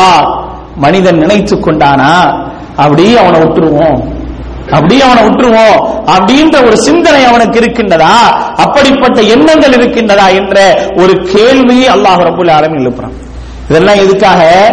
மனிதன் 0.77 1.17
நினைத்துக் 1.17 1.67
கொண்டானா? 1.67 2.43
அப்படியே 2.77 3.19
அவனை 3.19 3.41
விட்டுருவோம். 3.41 4.17
அப்படியே 4.71 5.01
அவனை 5.01 5.23
விட்டுருவோம். 5.23 5.83
அப்படின்ற 6.07 6.67
ஒரு 6.67 6.79
சிந்தனை 6.79 7.25
அவனுக்கு 7.25 7.61
இருக்கின்றதா? 7.61 8.13
அப்படிப்பட்ட 8.57 9.21
எண்ணங்கள் 9.21 9.71
இருக்கின்றதா 9.71 10.35
என்ற 10.35 10.83
ஒரு 10.97 11.13
கேள்வியை 11.13 11.95
அல்லாஹ் 11.95 12.23
ரபுல் 12.23 12.51
ஆலமின் 12.51 12.89
எழுப்புறான். 12.89 13.13
இதெல்லாம் 13.69 13.97
எதுக்காக? 13.97 14.67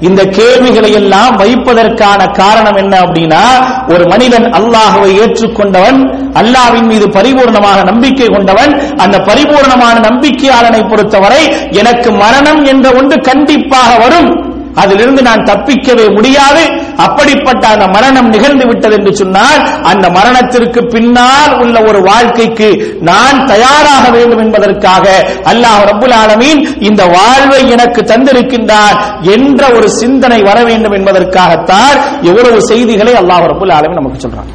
இந்த 0.00 0.24
கேள்விகளை 0.24 0.92
எல்லாம் 0.92 1.36
வைப்பதற்கான 1.36 2.32
காரணம் 2.32 2.76
என்ன 2.76 3.00
அப்படின்னா 3.00 3.42
ஒரு 3.88 4.04
மனிதன் 4.06 4.44
அல்லாஹுவை 4.52 5.10
ஏற்றுக்கொண்டவன் 5.22 5.98
அல்லாவின் 6.32 6.86
மீது 6.86 7.06
பரிபூர்ணமாக 7.06 7.84
நம்பிக்கை 7.84 8.26
கொண்டவன் 8.26 8.96
அந்த 8.96 9.18
பரிபூர்ணமான 9.18 10.00
நம்பிக்கையாளனை 10.00 10.88
பொறுத்தவரை 10.88 11.42
எனக்கு 11.70 12.12
மரணம் 12.12 12.64
என்ற 12.64 12.92
ஒன்று 12.92 13.20
கண்டிப்பாக 13.20 13.96
வரும். 13.98 14.47
அதிலிருந்து 14.82 15.22
நான் 15.28 15.44
தப்பிக்கவே 15.50 16.06
முடியாது. 16.16 16.62
அப்படிப்பட்ட 17.04 17.64
அந்த 17.74 17.86
மரணம் 17.94 18.30
நிகழ்ந்து 18.34 18.64
விட்டது 18.70 18.94
என்று 18.98 19.12
சொன்னால் 19.20 19.60
அந்த 19.90 20.06
மரணத்திற்கு 20.16 20.80
பின்னால் 20.94 21.52
உள்ள 21.62 21.76
ஒரு 21.90 22.00
வாழ்க்கைக்கு 22.08 22.68
நான் 23.10 23.38
தயாராக 23.52 24.04
வேண்டும் 24.16 24.42
என்பதற்காக 24.44 25.06
அல்லாஹ் 25.52 25.82
ரப்புல் 25.90 26.16
ஆலமீன் 26.22 26.60
இந்த 26.88 27.02
வாழ்வை 27.16 27.60
எனக்கு 27.76 28.02
தந்திருக்கின்றான் 28.12 28.96
என்ற 29.36 29.62
ஒரு 29.78 29.88
சிந்தனை 30.00 30.40
வர 30.50 30.58
வேண்டும் 30.70 30.96
என்பதற்காகத்தான் 30.98 31.96
எவ்வளவு 32.30 32.60
செய்திகளை 32.70 33.14
அல்லாஹ் 33.22 33.48
ரப்புல் 33.52 33.74
ஆலமீன் 33.78 34.00
நமக்கு 34.02 34.24
சொல்றான். 34.24 34.50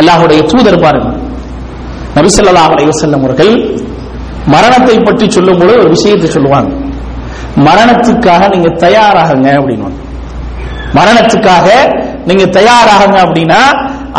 அல்லாஹுடைய 0.00 0.40
தூதர் 0.52 0.82
பாருங்கள் 0.84 1.20
நபி 2.16 2.28
ஸல்லல்லாஹு 2.36 2.68
அவர்கள் 3.20 3.54
மரணத்தை 4.54 4.96
பற்றி 5.06 5.26
சொல்லும் 5.36 5.58
பொழுது 5.60 5.78
ஒரு 5.82 5.90
விஷயத்தை 5.94 6.28
சொல்லுவாங்க. 6.34 6.70
மரணத்துக்காக 7.66 8.48
நீங்க 8.54 8.70
தயாராகுங்க 8.84 9.48
அப்படின்னு 9.58 9.90
மரணத்துக்காக 10.98 11.66
நீங்க 12.26 12.44
தயாராகுங்க 12.58 13.18
அப்படின்னா 13.26 13.60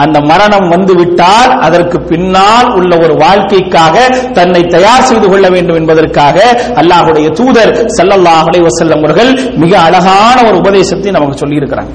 அந்த 0.03 0.17
மரணம் 0.29 0.67
வந்து 0.73 0.93
விட்டால் 0.95 1.51
அதற்கு 1.67 1.97
பின்னால் 2.09 2.67
உள்ள 2.79 2.91
ஒரு 2.97 3.13
வாழ்க்கைக்காக 3.23 3.95
தன்னை 4.33 4.61
தயார் 4.75 5.07
செய்து 5.09 5.27
கொள்ள 5.29 5.47
வேண்டும் 5.49 5.79
என்பதற்காக 5.81 6.37
அல்லாஹுடைய 6.81 7.27
தூதர் 7.39 7.71
சல்லல்லாஹுடைய 7.97 8.61
வசல்லம் 8.67 9.01
அவர்கள் 9.01 9.31
மிக 9.63 9.73
அழகான 9.79 10.37
ஒரு 10.49 10.57
உபதேசத்தை 10.63 11.11
நமக்கு 11.11 11.41
சொல்லி 11.41 11.59
இருக்கிறாங்க 11.61 11.93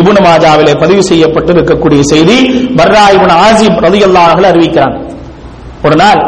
இப்னு 0.00 0.22
மாஜாவிலே 0.24 0.74
பதிவு 0.82 1.02
செய்யப்பட்டு 1.10 1.52
இருக்கக்கூடிய 1.52 2.00
செய்தி 2.12 2.38
பர்ரா 2.80 3.04
இப்னு 3.16 3.36
ஆசிப் 3.46 3.78
ரலியல்லாஹு 3.86 4.42
அறிவிக்கிறாங்க. 4.50 4.96
ஒரு 5.86 5.96
நாள் 5.96 6.20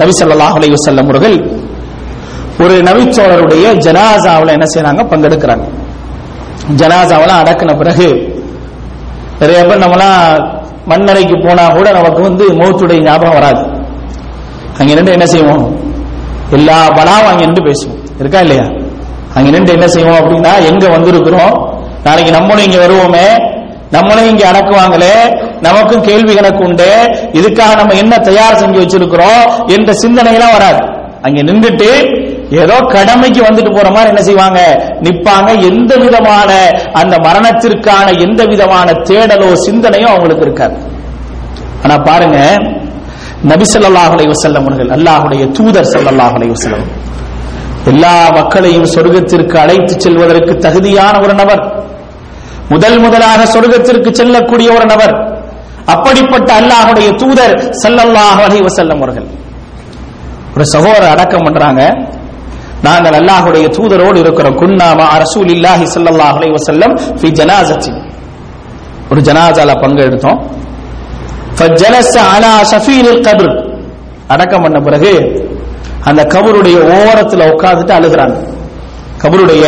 நபி 0.00 0.12
சல்லாஹ் 0.20 0.56
அலைவசல்லம் 0.60 1.08
அவர்கள் 1.08 1.36
ஒரு 2.60 2.74
நபிச்சோழருடைய 2.74 3.74
ஜனாசாவில் 3.74 4.48
என்ன 4.48 4.64
செய்யறாங்க 4.74 5.04
பங்கெடுக்கிறாங்க. 5.06 5.68
ஜனாசாவெல்லாம் 6.76 7.40
அடக்கின 7.42 7.76
பிறகு 7.76 8.34
நிறைய 9.40 9.64
பேர் 9.64 9.78
நம்மலாம் 9.78 10.54
மண்ணறைக்கு 10.88 11.46
போனா 11.46 11.68
கூட 11.68 11.92
நமக்கு 11.92 12.22
வந்து 12.22 12.48
மௌத்துடைய 12.52 13.02
ஞாபகம் 13.02 13.32
வராது. 13.32 13.62
அங்க 14.78 14.94
நின்று 14.94 15.12
என்ன 15.12 15.26
செய்வோம்? 15.26 15.80
எல்லா 16.50 16.88
பலாவும் 16.88 17.28
அங்க 17.28 17.44
நின்று 17.44 17.62
பேசுவோம். 17.64 17.98
இருக்கா 18.18 18.40
இல்லையா? 18.40 18.64
அங்க 19.34 19.50
நின்று 19.50 19.72
என்ன 19.72 19.88
செய்வோம் 19.88 20.16
அப்படின்னா 20.16 20.64
எங்க 20.64 20.88
வந்திருக்கிறோம்? 20.88 21.74
நாளைக்கு 22.04 22.32
நம்மளும் 22.32 22.64
இங்க 22.64 22.86
வருவோமே. 22.86 23.54
நம்மளும் 23.90 24.28
இங்க 24.28 24.50
அடக்குவாங்களே. 24.50 25.42
நமக்கும் 25.60 26.00
கேள்வி 26.00 26.34
கணக்கு 26.34 26.64
உண்டு. 26.64 26.94
இதுக்காக 27.32 27.76
நம்ம 27.76 27.94
என்ன 27.94 28.18
தயார் 28.18 28.54
செஞ்சு 28.54 28.80
வச்சிருக்கிறோம்? 28.80 29.66
என்ற 29.66 29.92
சிந்தனையெல்லாம் 29.92 30.52
வராது. 30.52 30.94
அங்க 31.22 31.42
நின்றுட்டு 31.42 31.88
ஏதோ 32.50 32.76
கடமைக்கு 32.94 33.40
வந்துட்டு 33.48 33.70
போற 33.76 33.88
மாதிரி 33.90 34.08
என்ன 34.08 34.22
செய்வாங்க? 34.22 34.60
நிப்பாங்க. 35.06 35.48
எந்த 35.70 35.92
விதமான 35.96 36.50
அந்த 37.00 37.14
மரணத்திற்கான 37.26 38.06
எந்த 38.26 38.44
விதமான 38.44 38.88
தேடலோ 39.08 39.48
சிந்தனையோ 39.66 40.08
அவங்களுக்கு 40.12 40.44
இருக்காது. 40.46 40.76
ஆனா 41.84 41.96
பாருங்க 42.08 42.38
நபி 43.50 43.64
ஸல்லல்லாஹு 43.72 44.12
அவர்கள் 44.60 44.90
அல்லாஹுடைய 44.96 45.42
தூதர் 45.58 45.88
ஸல்லல்லாஹு 45.94 46.34
அலைஹி 46.38 46.54
எல்லா 47.92 48.14
மக்களையும் 48.38 48.88
சொர்க்கத்திற்கு 48.94 49.56
அழைத்து 49.64 49.94
செல்வதற்கு 50.00 50.52
தகுதியான 50.58 51.14
ஒரு 51.20 51.34
நபர் 51.34 51.62
முதல் 52.68 52.98
முதலாக 52.98 53.40
சொர்க்கத்திற்கு 53.54 54.10
செல்லக்கூடிய 54.20 54.68
ஒரு 54.76 54.86
நபர் 54.92 55.14
அப்படிப்பட்ட 55.94 56.50
அல்லாஹுடைய 56.60 57.08
தூதர் 57.22 57.54
ஸல்லல்லாஹு 57.82 58.40
அலைஹி 58.46 58.62
அவர்கள். 58.96 59.26
ஒரு 60.56 60.64
சகோதரர் 60.64 61.12
அடக்கம் 61.14 61.44
பண்றாங்க. 61.44 61.82
நாங்கள் 62.82 63.12
அல்லாஹுடைய 63.12 63.66
தூதரோடு 63.68 64.18
இருக்கிறோம். 64.18 64.56
குன்னாமா 64.60 65.06
ரசூலில்லாஹி 65.24 65.84
ஸல்லல்லாஹு 65.94 66.36
அலை 66.38 66.50
வசல்லம் 66.50 66.94
ஃபி 67.20 67.28
ஜனாசத்தி 67.38 67.92
ஒரு 69.10 69.20
ஜனாசால 69.20 69.80
பங்கு 69.80 70.02
எடுத்தோம். 70.02 70.38
ஃபஜலஸ 71.58 72.14
அலா 72.34 72.62
ஷஃபீரில் 72.72 73.58
அடக்கம் 74.28 74.62
பண்ண 74.62 74.80
பிறகு 74.80 75.12
அந்த 76.04 76.22
கபருடைய 76.22 76.76
ஓரத்துல 76.96 77.42
உட்கார்ந்துட்டு 77.52 77.94
அழுகுறாங்க. 77.98 78.36
கபருடைய 79.22 79.64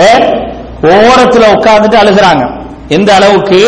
ஓரத்துல 0.82 1.44
உட்கார்ந்துட்டு 1.56 1.96
அழுகுறாங்க. 1.96 2.44
எந்த 2.88 3.14
அளவுக்கு? 3.14 3.60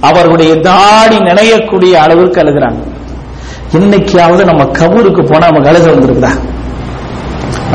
அவர்களுடைய 0.00 0.60
தாடி 0.60 1.16
நினையக்கூடிய 1.16 1.92
அளவுக்கு 1.92 2.40
அழுகுறாங்க. 2.42 2.80
இன்னைக்காவது 3.72 4.44
நம்ம 4.44 4.64
கபூருக்கு 4.64 5.22
போனா 5.32 5.46
நமக்கு 5.48 5.70
அழுக 5.70 5.86
வந்திருக்குதா? 5.94 6.32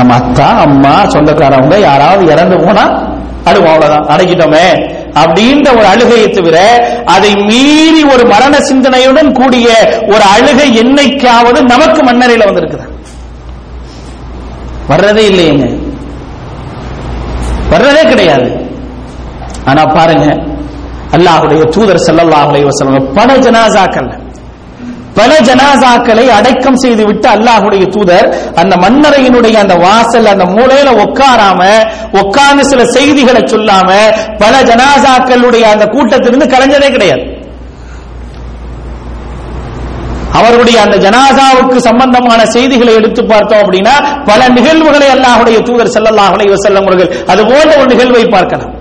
நம்ம 0.00 0.14
அத்தா 0.14 0.48
அம்மா 0.64 0.94
சொந்தக்காரவங்க 1.06 1.76
யாராவது 1.80 2.24
இறந்து 2.32 2.56
போனா 2.56 2.84
அழுவோம் 3.44 3.72
அவ்வளவுதான். 3.72 4.06
அடைக்கிட்டோமே 4.08 4.64
அப்படின்ற 5.14 5.68
ஒரு 5.78 5.86
அழுகையை 5.86 6.28
தவிர 6.30 6.56
அதை 7.06 7.30
மீறி 7.48 8.02
ஒரு 8.14 8.24
மரண 8.26 8.54
சிந்தனையுடன் 8.60 9.32
கூடிய 9.32 9.68
ஒரு 10.06 10.24
அழுகை 10.34 10.68
என்னைக்காவது 10.82 11.60
நமக்கு 11.64 12.00
மண்ணறையில 12.02 12.48
வந்திருக்குது? 12.48 12.86
வர்றதே 14.88 15.24
இல்லையேங்க. 15.26 15.66
வர்றதே 17.70 18.02
கிடையாது. 18.10 18.48
ஆனா 19.66 19.82
பாருங்க 19.96 20.26
அல்லாஹுடைய 21.12 21.62
தூதர் 21.74 22.02
ஸல்லல்லாஹு 22.06 22.64
வசலம் 22.64 23.08
பல 23.14 23.36
ஜனாசாக்கள் 23.38 24.08
பல 25.20 25.32
ஜனாசாக்களை 25.48 26.26
அடக்கம் 26.38 26.78
செய்து 26.82 27.02
விட்டு 27.08 27.28
அல்லாஹுடைய 27.34 27.84
தூதர் 27.96 28.28
அந்த 28.60 28.74
மன்னரையினுடைய 28.84 29.56
அந்த 29.64 29.74
வாசல் 29.84 30.30
அந்த 30.32 30.44
மூலையில 30.54 30.90
உட்காராம 31.04 31.60
உட்கார்ந்து 32.22 32.64
சில 32.70 32.84
செய்திகளை 32.96 33.42
சொல்லாம 33.52 33.88
பல 34.42 34.54
ஜனாசாக்களுடைய 34.70 35.64
அந்த 35.74 35.86
கூட்டத்திலிருந்து 35.94 36.48
கலைஞ்சதே 36.54 36.90
கிடையாது. 36.96 37.24
அவருடைய 40.38 40.76
அந்த 40.84 40.96
ஜனாசாவுக்கு 41.04 41.78
சம்பந்தமான 41.86 42.40
செய்திகளை 42.56 42.92
எடுத்து 42.98 43.22
பார்த்தோம் 43.32 43.62
அப்படின்னா 43.62 43.94
பல 44.28 44.40
நிகழ்வுகளை 44.56 45.08
அல்லாஹுடைய 45.14 45.58
தூதர் 45.68 45.94
ஸல்லல்லாஹு 45.96 46.34
அலைஹி 46.36 46.52
அவர்கள் 46.82 47.10
அது 47.32 47.42
போன்ற 47.50 47.72
ஒரு 47.80 47.88
நிகழ்வை 47.94 48.24
பார்க்கலாம். 48.36 48.74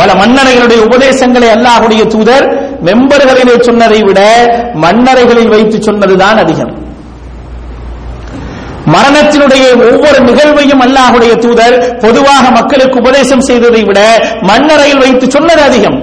பல 0.00 0.10
மன்னரைகளுடைய 0.20 0.80
உபதேசங்களை 0.88 1.48
அல்லாஹுடைய 1.56 2.02
தூதர் 2.14 2.46
மெம்பர்களிலே 2.86 3.54
சொன்னதை 3.68 4.00
விட 4.08 4.20
மன்னரைகளில் 4.84 5.52
வைத்து 5.54 5.78
சொன்னதுதான் 5.82 6.40
அதிகம். 6.44 6.72
மரணத்தினுடைய 8.94 9.64
ஒவ்வொரு 9.86 10.18
நிகழ்வையும் 10.26 10.82
அல்லாஹுடைய 10.86 11.32
தூதர் 11.44 11.76
பொதுவாக 12.02 12.44
மக்களுக்கு 12.58 13.00
உபதேசம் 13.02 13.46
செய்ததை 13.48 13.80
விட 13.88 14.00
மன்னரையில் 14.50 15.02
வைத்து 15.04 15.26
சொன்னது 15.36 15.62
அதிகம். 15.70 15.98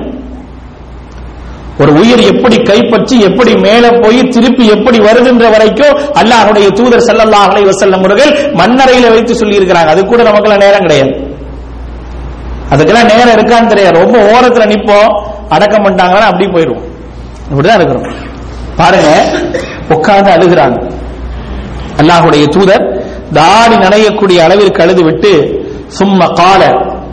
ஒரு 1.82 1.91
உயிர் 2.02 2.22
எப்படி 2.32 2.58
கைப்பற்றி 2.69 3.15
எப்படி 3.28 3.54
மேலே 3.65 3.89
போய் 4.02 4.19
திருப்பி 4.34 4.65
எப்படி 4.74 4.98
வருகின்ற 5.00 5.46
வரைக்கும் 5.50 5.96
அல்லாஹுடைய 6.22 6.67
தூதர் 6.80 7.06
ஸல்லல்லாஹு 7.08 7.50
அலை 7.52 7.63
வசல்லம் 7.72 8.04
அவர்கள் 8.04 8.34
மண்ணறையில 8.60 9.12
வைத்து 9.15 9.36
சொல்லி 9.36 9.60
இருக்கிறாங்க 9.60 9.93
அது 9.93 10.04
கூட 10.06 10.24
நமக்கு 10.24 10.63
நேரம் 10.65 10.86
கிடையாது. 10.88 11.13
அதுக்கெல்லாம் 12.74 13.12
நேரம் 13.13 13.36
இருக்கான்னு 13.38 13.72
தெரியாது. 13.74 13.98
ரொம்ப 14.04 14.17
ஓரத்துல 14.34 14.67
நிப்போம் 14.74 15.10
அடக்கம் 15.56 15.84
பண்ணிட்டாங்கன்னா 15.86 16.29
அப்படி 16.32 16.45
போயிடுவோம் 16.56 16.86
இப்படிதான் 17.49 17.79
இருக்கிறோம். 17.79 18.08
பாருங்க 18.79 19.10
உட்கார்ந்து 19.95 20.32
அழுகிறாங்க. 20.36 20.77
அல்லாஹுடைய 22.01 22.43
தூதர் 22.56 22.86
தாடி 23.38 23.75
நனையக்கூடிய 23.84 24.38
அளவிற்கு 24.45 24.84
அழுது 24.86 25.03
விட்டு 25.10 25.32
சும்ம 25.97 26.27
கால 26.39 26.62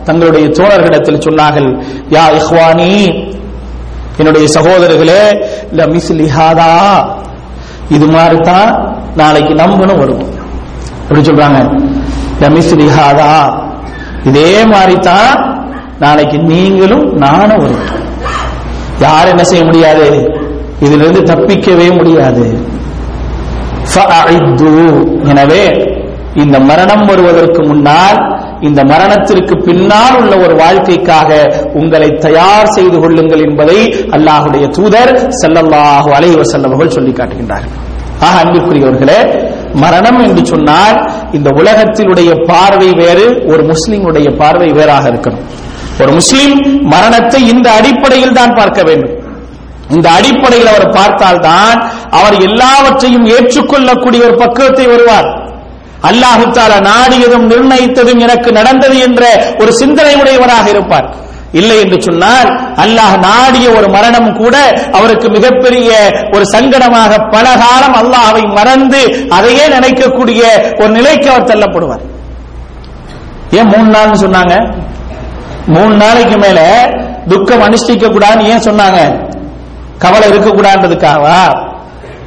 தங்களுடைய 0.07 0.45
தோழர்களிடத்தில் 0.57 1.25
சொன்னார்கள் 1.25 1.67
யா 2.15 2.23
இஹ்வானி 2.39 2.91
என்னுடைய 4.19 4.45
சகோதரர்களே 4.55 5.21
லமிஸ்லிஹாதா 5.77 6.71
இது 7.95 8.07
மாதிரி 8.15 8.37
தான் 8.49 8.71
நாளைக்கு 9.15 9.53
நம்பணும் 9.61 10.01
வரும் 10.01 10.25
அப்படி 11.01 11.23
சொல்றாங்க 11.29 11.59
லமிஸ்லிஹாதா 12.41 13.31
இதே 14.29 14.51
மாதிரி 14.73 14.95
தான் 15.09 15.33
நாளைக்கு 15.99 16.37
நீங்களும் 16.51 17.05
நானும் 17.23 17.61
வரும் 17.63 17.85
யார் 19.05 19.31
என்ன 19.33 19.43
செய்ய 19.51 19.63
முடியாது? 19.69 20.07
இதிலிருந்து 20.85 21.21
தப்பிக்கவே 21.31 21.87
முடியாது. 21.99 22.45
எனவே 25.31 25.63
இந்த 26.43 26.57
மரணம் 26.69 27.05
வருவதற்கு 27.09 27.61
முன்னால் 27.69 28.19
இந்த 28.67 28.81
மரணத்திற்கு 28.91 29.55
பின்னால் 29.67 30.15
உள்ள 30.19 30.33
ஒரு 30.45 30.53
வாழ்க்கைக்காக 30.61 31.29
உங்களை 31.79 32.09
தயார் 32.25 32.73
செய்து 32.75 32.97
கொள்ளுங்கள் 33.03 33.43
என்பதை 33.47 33.77
அல்லாஹுடைய 34.17 34.65
தூதர் 34.77 35.11
செல்லல்லாஹு 35.41 36.09
அலைவர் 36.17 36.51
செல்லவர்கள் 36.53 36.95
சொல்லி 36.97 37.13
காட்டுகின்றார்கள் 37.19 37.77
ஆக 38.25 38.33
அன்பிற்குரியவர்களே 38.43 39.19
மரணம் 39.83 40.19
என்று 40.27 40.43
சொன்னால் 40.53 40.97
இந்த 41.37 41.49
உலகத்தினுடைய 41.61 42.31
பார்வை 42.51 42.89
வேறு 43.01 43.25
ஒரு 43.51 43.63
முஸ்லிமுடைய 43.71 44.27
பார்வை 44.41 44.69
வேறாக 44.79 45.05
இருக்கணும். 45.13 45.45
ஒரு 45.99 46.11
முஸ்லிம் 46.17 46.55
மரணத்தை 46.93 47.39
இந்த 47.53 47.67
அடிப்படையில் 47.79 48.37
தான் 48.39 48.57
பார்க்க 48.59 48.81
வேண்டும். 48.89 49.15
இந்த 49.95 50.07
அடிப்படையில் 50.17 50.71
அவர் 50.73 50.87
பார்த்தால்தான் 50.97 51.79
அவர் 52.19 52.35
எல்லாவற்றையும் 52.47 53.25
ஏற்றுக்கொள்ளக்கூடிய 53.35 54.21
ஒரு 54.27 54.35
பக்குவத்தை 54.43 54.85
வருவார். 54.91 55.29
அல்லாஹு 56.09 56.45
தாலா 56.57 56.77
நாடியதும் 56.91 57.49
நிர்ணயித்ததும் 57.51 58.21
எனக்கு 58.25 58.51
நடந்தது 58.59 58.95
என்ற 59.07 59.23
ஒரு 59.61 59.71
சிந்தனை 59.81 60.13
உடையவராக 60.21 60.67
இருப்பார். 60.73 61.09
இல்லை 61.59 61.77
என்று 61.83 61.97
சொன்னால் 62.05 62.49
அல்லாஹ் 62.83 63.15
நாடிய 63.27 63.65
ஒரு 63.77 63.87
மரணம் 63.95 64.29
கூட 64.41 64.55
அவருக்கு 64.97 65.27
மிகப்பெரிய 65.37 65.89
ஒரு 66.35 66.45
சங்கடமாக 66.53 67.17
பல 67.33 67.45
காலம் 67.63 67.97
அல்லாஹாவை 68.01 68.43
மறந்து 68.57 69.01
அதையே 69.37 69.65
நினைக்கக்கூடிய 69.75 70.41
ஒரு 70.81 70.91
நிலைக்கு 70.97 71.27
அவர் 71.33 71.49
தள்ளப்படுவார். 71.51 72.05
ஏன் 73.57 73.71
மூணு 73.73 73.89
நாள்னு 73.97 74.21
சொன்னாங்க? 74.25 74.55
மூணு 75.67 75.95
நாளைக்கு 75.95 76.37
மேல 76.37 76.89
துக்கம் 77.29 77.61
அனுஷ்டிக்க 77.61 78.07
கூடாதுன்னு 78.07 78.41
ஏன் 78.41 78.61
சொன்னாங்க? 78.61 79.29
கவலை 79.97 80.29
இருக்கக்கூடாதுக்காவா 80.29 81.69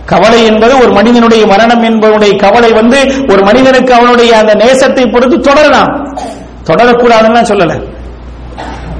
கவலை 0.06 0.44
என்பது 0.44 0.78
ஒரு 0.78 0.92
மனிதனுடைய 0.92 1.46
மரணம் 1.46 1.82
என்பவனுடைய 1.82 2.36
கவலை 2.36 2.72
வந்து 2.72 3.26
ஒரு 3.28 3.42
மனிதனுக்கு 3.42 3.94
அவனுடைய 3.94 4.38
அந்த 4.38 4.54
நேசத்தை 4.54 5.12
பொறுத்து 5.12 5.40
தொடரலாம். 5.40 6.16
தொடரக்கூடாதுன்னு 6.66 7.44
சொல்லல. 7.48 7.92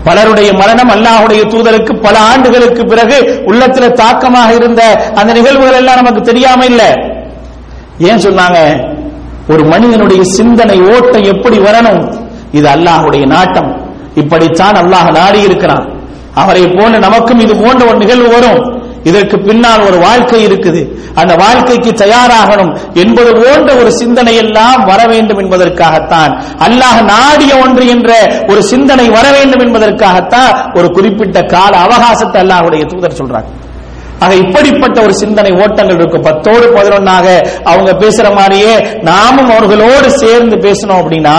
பலருடைய 0.05 0.53
மரணம் 0.53 0.91
அல்லாஹுடைய 0.91 1.43
தூதருக்கு 1.43 2.03
பல 2.03 2.19
ஆண்டுகளுக்கு 2.19 2.85
பிறகு 2.85 3.43
உள்ளத்துல 3.47 3.93
தாக்கமாக 3.93 4.55
இருந்த 4.55 5.13
அந்த 5.15 5.33
நிகழ்வுகள் 5.33 5.75
எல்லாம் 5.75 5.95
நமக்கு 5.95 6.21
தெரியாம 6.21 6.65
இல்ல. 6.65 6.95
ஏன் 7.99 8.17
சொன்னாங்க? 8.17 8.89
ஒரு 9.49 9.65
மனிதனுடைய 9.65 10.23
சிந்தனை 10.25 10.81
ஓட்டம் 10.81 11.23
எப்படி 11.23 11.59
வரணும்? 11.59 12.15
இது 12.53 12.69
அல்லாஹுடைய 12.69 13.27
நாட்டம். 13.27 13.84
இப்படித்தான் 14.23 14.77
அல்லாஹ் 14.83 15.11
நாடி 15.19 15.41
இருக்கிறான். 15.49 15.85
அவரை 16.43 16.65
போல 16.77 16.99
நமக்கும் 16.99 17.43
இது 17.45 17.55
போன்ற 17.63 17.83
ஒரு 17.91 17.99
நிகழ்வு 18.03 18.29
வரும். 18.37 18.63
இதற்கு 19.11 19.37
பின்னால் 19.47 19.83
ஒரு 19.89 19.97
வாழ்க்கை 20.05 20.39
இருக்குது. 20.47 20.83
அந்த 21.21 21.33
வாழ்க்கைக்கு 21.35 21.91
தயாராகணும் 22.03 22.71
என்பது 23.03 23.33
போன்ற 23.41 23.69
ஒரு 23.81 23.91
சிந்தனை 23.93 24.35
எல்லாம் 24.37 24.81
வர 24.85 25.01
வேண்டும் 25.13 25.41
என்பதற்காகத்தான் 25.43 26.33
அல்லாஹ் 26.67 27.01
நாடிய 27.13 27.53
ஒன்று 27.65 27.85
என்ற 27.95 28.13
ஒரு 28.49 28.63
சிந்தனை 28.63 29.07
வர 29.17 29.27
வேண்டும் 29.31 29.65
என்பதற்காகத்தான் 29.67 30.53
ஒரு 30.79 30.91
குறிப்பிட்ட 30.91 31.41
கால 31.55 31.73
அவகாசத்தை 31.87 32.41
அல்லாஹுடைய 32.45 32.85
தூதர் 32.93 33.21
சொல்றாங்க 33.21 33.51
ஆக 34.25 34.35
இப்படிப்பட்ட 34.35 34.99
ஒரு 35.03 35.15
சிந்தனை 35.15 35.51
ஓட்டங்கள் 35.63 35.99
இருக்கும் 36.01 36.27
பத்தோடு 36.29 36.67
பதினொன்னாக 36.77 37.27
அவங்க 37.65 37.91
பேசுற 38.03 38.27
மாதிரியே 38.35 38.75
நாமும் 39.09 39.51
அவர்களோடு 39.51 40.11
சேர்ந்து 40.23 40.57
பேசணும் 40.67 41.01
அப்படின்னா 41.01 41.39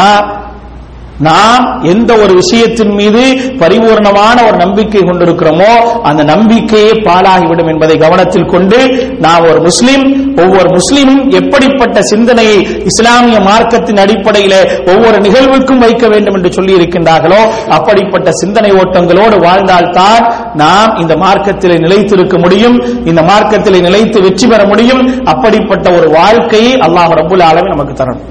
நாம் 1.19 1.83
எந்த 1.83 2.13
ஒரு 2.13 2.33
விஷயத்தின் 2.33 2.93
மீது 2.93 3.21
பரிபூர்ணமான 3.57 4.47
ஒரு 4.47 4.57
நம்பிக்கை 4.57 5.01
கொண்டிருக்கிறோமோ 5.01 6.01
அந்த 6.03 6.23
நம்பிக்கையே 6.23 6.91
பாலாகிவிடும் 6.91 7.67
என்பதை 7.67 7.97
கவனத்தில் 7.97 8.45
கொண்டு 8.45 9.07
நாம் 9.19 9.43
ஒரு 9.43 9.61
முஸ்லிம் 9.61 10.33
ஒவ்வொரு 10.37 10.69
முஸ்லிமும் 10.77 11.31
எப்படிப்பட்ட 11.31 12.01
சிந்தனையை 12.01 12.57
இஸ்லாமிய 12.61 13.39
மார்க்கத்தின் 13.39 13.95
அடிப்படையில 13.95 14.53
ஒவ்வொரு 14.87 15.19
நிகழ்வுக்கும் 15.19 15.77
வைக்க 15.77 16.07
வேண்டும் 16.07 16.33
என்று 16.33 16.53
சொல்லி 16.53 16.75
இருக்கின்றார்களோ 16.75 17.41
அப்படிப்பட்ட 17.69 18.31
சிந்தனை 18.31 18.71
ஓட்டங்களோடு 18.71 19.39
வாழ்ந்தால்தான் 19.39 20.33
நாம் 20.53 20.97
இந்த 20.97 21.15
மார்க்கத்திலே 21.15 21.79
நிலைத்திருக்க 21.79 22.37
முடியும் 22.37 23.05
இந்த 23.05 23.21
மார்க்கத்திலே 23.21 23.81
நிலைத்து 23.81 24.21
வெற்றி 24.21 24.47
பெற 24.47 24.65
முடியும். 24.65 25.23
அப்படிப்பட்ட 25.23 25.91
ஒரு 25.91 26.09
வாழ்க்கையை 26.09 26.73
அல்லாஹ் 26.73 27.11
ரபுல் 27.21 27.43
ஆலமே 27.43 27.67
நமக்கு 27.67 28.03
தரணும். 28.03 28.23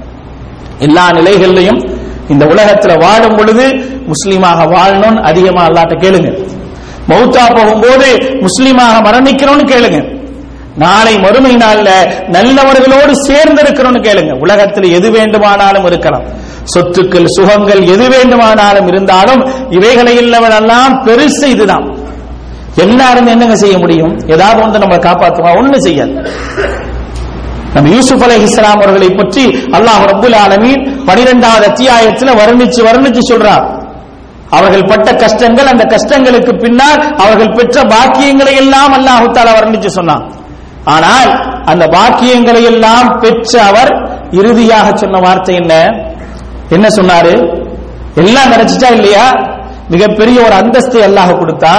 எல்லா 0.79 1.09
நிலைகளிலையும் 1.11 2.03
இந்த 2.29 2.45
உலகத்துல 2.45 2.93
வாழும் 2.99 3.35
பொழுது 3.35 3.65
முஸ்லீமாக 4.11 4.65
வாழணும்னு 4.75 5.21
அதிகமா 5.21 5.63
அல்லாட்ட 5.67 5.95
கேளுங்க. 6.03 6.29
மௌத்தா 7.09 7.43
போகும்போது 7.55 8.07
முஸ்லீமாக 8.45 8.95
மரணிக்கிறோம்னு 9.07 9.65
கேளுங்க. 9.73 9.99
நாளை 10.77 11.19
மறுமை 11.19 11.55
நாள்ல 11.55 11.89
நல்லவர்களோடு 12.27 13.11
சேர்ந்து 13.11 13.61
இருக்கிறோம்னு 13.61 13.99
கேளுங்க. 14.07 14.31
உலகத்தில் 14.39 14.87
எது 14.91 15.11
வேண்டுமானாலும் 15.11 15.85
இருக்கலாம். 15.85 16.25
சொத்துக்கள் 16.73 17.25
சுகங்கள் 17.25 17.81
எது 17.87 18.09
வேண்டுமானாலும் 18.09 18.87
இருந்தாலும் 18.87 19.41
இவைகளை 19.69 20.13
இல்லவனெல்லாம் 20.17 20.93
பெருசு 21.05 21.45
இதுதான். 21.45 21.85
எல்லாருமே 22.75 23.31
என்னங்க 23.31 23.55
செய்ய 23.55 23.77
முடியும்? 23.77 24.13
ஏதாவது 24.27 24.61
ஒன்று 24.61 24.79
நம்ம 24.79 24.95
காப்பாற்றுவா 24.95 25.51
ஒண்ணு 25.59 25.77
செய்யாது. 25.77 26.15
நம்ம 27.75 27.87
யூசுப் 27.95 28.23
அலை 28.25 28.35
இஸ்லாம் 28.47 28.81
அவர்களை 28.81 29.09
பற்றி 29.19 29.43
அல்லாஹ் 29.77 30.03
அப்துல் 30.11 30.37
ஆலமீன் 30.43 30.83
பனிரெண்டாவது 31.07 31.65
அத்தியாயத்தில் 31.71 32.37
வர்ணிச்சு 32.41 32.81
வர்ணிச்சு 32.87 33.23
சொல்றார். 33.31 33.65
அவர்கள் 34.57 34.89
பட்ட 34.91 35.09
கஷ்டங்கள் 35.23 35.71
அந்த 35.71 35.83
கஷ்டங்களுக்கு 35.93 36.53
பின்னால் 36.63 36.99
அவர்கள் 37.23 37.55
பெற்ற 37.57 37.83
பாக்கியங்களை 37.93 38.53
எல்லாம் 38.63 38.93
அல்லாஹு 38.97 39.27
தாலா 39.37 39.53
வர்ணிச்சு 39.59 39.91
சொன்னான். 39.97 40.23
ஆனால் 40.95 41.29
அந்த 41.71 41.83
பாக்கியங்களை 41.97 42.61
எல்லாம் 42.71 43.07
பெற்ற 43.23 43.51
அவர் 43.69 43.91
இறுதியாக 44.39 44.87
சொன்ன 45.01 45.19
வார்த்தை 45.25 45.55
என்ன? 45.61 45.73
என்ன 46.75 46.87
சொன்னாரு? 46.97 47.33
எல்லாம் 48.21 48.51
நினைச்சிட்டா 48.53 48.89
இல்லையா? 48.97 49.25
மிகப்பெரிய 49.93 50.37
ஒரு 50.47 50.55
அந்தஸ்தை 50.61 51.01
அல்லாஹ் 51.09 51.31
கொடுத்தா 51.41 51.75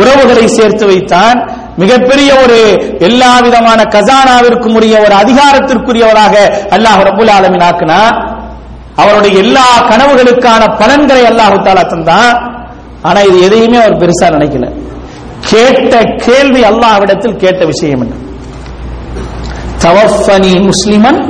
உறவுகளை 0.00 0.46
சேர்த்து 0.56 0.84
வைத்தான் 0.86 1.38
மிகப்பெரிய 1.80 2.30
ஒரு 2.44 2.58
எல்லா 3.00 3.32
விதமான 3.40 3.80
கசானாவிற்கும் 3.94 4.76
உரிய 4.76 4.96
ஒரு 5.00 5.14
அதிகாரத்திற்குரியவராக 5.14 6.34
அல்லாஹ் 6.70 7.00
ரபுல் 7.08 7.32
ஆலமின் 7.36 7.66
ஆக்குனா 7.68 8.00
அவருடைய 8.96 9.34
எல்லா 9.38 9.66
கனவுகளுக்கான 9.90 10.62
பலன்களை 10.80 11.24
அல்லாஹு 11.26 11.58
தாலா 11.64 11.82
தந்தான் 11.82 12.32
ஆனா 13.02 13.20
இது 13.20 13.38
எதையுமே 13.40 13.78
அவர் 13.78 14.00
பெருசா 14.02 14.26
நினைக்கல. 14.28 14.66
கேட்ட 15.50 15.92
கேள்வி 16.26 16.62
அல்லாஹ்விடத்தில் 16.62 17.36
கேட்ட 17.36 17.64
விஷயம் 17.64 18.02
என்ன? 18.02 18.14
தவஃபனி 19.82 20.54
முஸ்லிமன் 20.62 21.20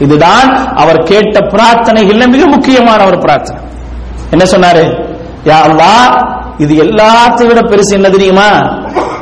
இதுதான் 0.00 0.48
அவர் 0.76 1.02
கேட்ட 1.02 1.40
பிரார்த்தனைகள்ல 1.52 2.26
மிக 2.26 2.46
முக்கியமான 2.46 3.00
ஒரு 3.04 3.18
பிரார்த்தனை. 3.18 3.60
என்ன 4.30 4.44
சொன்னாரு? 4.44 4.84
யா 5.44 5.58
அல்லாஹ் 5.60 6.06
இது 6.58 6.74
எல்லாத்தையும் 6.74 7.46
விட 7.46 7.60
பெருசு 7.60 7.92
என்ன 7.92 8.10
தெரியுமா? 8.10 8.48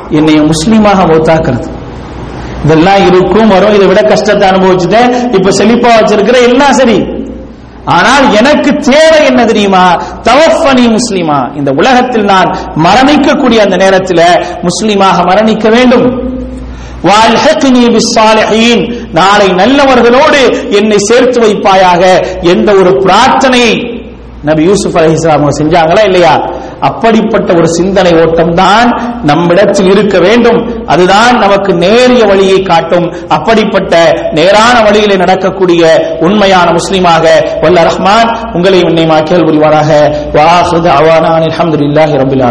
என்னை 0.09 0.39
முஸ்லீமாக 0.39 0.99
மௌத்தாக்குறது. 1.11 1.67
இதெல்லாம் 2.63 3.07
இருக்கும் 3.07 3.47
வரும். 3.47 3.73
இதை 3.73 3.87
விட 3.87 4.01
கஷ்டத்தை 4.01 4.49
அனுபவிச்சுட்டேன். 4.49 5.33
இப்ப 5.33 5.49
செழிப்பா 5.49 5.89
வச்சிருக்கிற 5.99 6.41
எல்லாம் 6.41 6.73
சரி. 6.73 7.05
ஆனால் 7.85 8.33
எனக்கு 8.33 8.71
தேவை 8.71 9.25
என்ன 9.25 9.45
தெரியுமா? 9.45 10.01
தவஃபனி 10.23 10.95
முஸ்லிமா. 10.95 11.57
இந்த 11.57 11.71
உலகத்தில் 11.71 12.23
நான் 12.23 12.57
மரணிக்கக்கூடிய 12.75 13.57
அந்த 13.57 13.75
நேரத்தில் 13.75 14.23
முஸ்லிமாக 14.61 15.23
மரணிக்க 15.23 15.69
வேண்டும். 15.69 16.35
நாளை 19.11 19.47
நல்லவர்களோடு 19.47 20.71
என்னை 20.71 20.97
சேர்த்து 20.97 21.39
வைப்பாயாக 21.39 22.25
என்ற 22.41 22.73
ஒரு 22.73 22.97
பிரார்த்தனை 22.97 23.63
நபி 24.43 24.63
யூசுப் 24.63 24.97
அலி 24.97 25.11
இஸ்லாம் 25.11 25.49
செஞ்சாங்களா 25.49 26.03
இல்லையா? 26.03 26.51
அப்படிப்பட்ட 26.79 27.53
ஒரு 27.53 27.67
சிந்தனை 27.67 28.11
ஓட்டம் 28.23 28.53
தான் 28.53 28.89
நம்மிடத்தில் 29.23 29.85
இருக்க 29.85 30.19
வேண்டும். 30.19 30.85
அதுதான் 30.85 31.39
நமக்கு 31.39 31.73
நேரிய 31.73 32.25
வழியை 32.25 32.63
காட்டும். 32.63 33.13
அப்படிப்பட்ட 33.29 33.95
நேரான 34.33 34.83
வழியிலே 34.83 35.15
நடக்கக்கூடிய 35.15 35.83
உண்மையான 36.19 36.71
முஸ்லிமாக 36.71 37.25
வல்ல 37.61 37.83
ரஹ்மான் 37.83 38.53
உங்களை 38.53 38.81
உன்னை 38.83 39.05
மாக்கியல் 39.05 39.45
புரிவாராக 39.45 39.89
வாஹிருத 40.33 40.87
அவானான் 40.99 41.45
அல்ஹம்துலில்லாஹி 41.49 42.17
ரபில் 42.17 42.45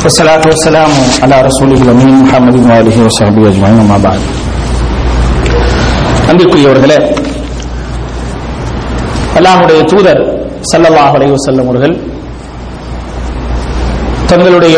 والصلاة 0.00 0.42
والسلام 0.46 0.90
على 1.22 1.36
رسوله 1.42 1.78
الأمين 1.78 2.14
محمد 2.22 2.56
وآله 2.62 2.96
وصحبه 3.06 3.42
أجمعين 3.50 3.78
أما 3.80 3.98
بعد 4.00 4.20
அன்பிற்குரியவர்களே 6.30 6.96
அல்லாஹுடைய 9.38 9.80
தூதர் 9.90 10.20
ஸல்லல்லாஹு 10.70 11.12
அலைஹி 11.16 11.32
வஸல்லம் 11.34 11.66
அவர்கள் 11.66 11.94
தங்களுடைய 14.30 14.76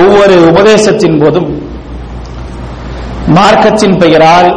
ஒவ்வொரு 0.00 0.36
உபதேசத்தின் 0.50 1.16
போதும் 1.22 1.48
மார்க்கத்தின் 3.38 3.96
பெயரால் 4.02 4.50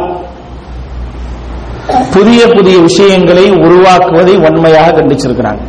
புதிய 2.14 2.40
புதிய 2.56 2.76
விஷயங்களை 2.88 3.46
உருவாக்குவதை 3.64 4.34
வன்மையாக 4.44 4.94
கண்டிச்சிருக்கிறாங்க 4.98 5.62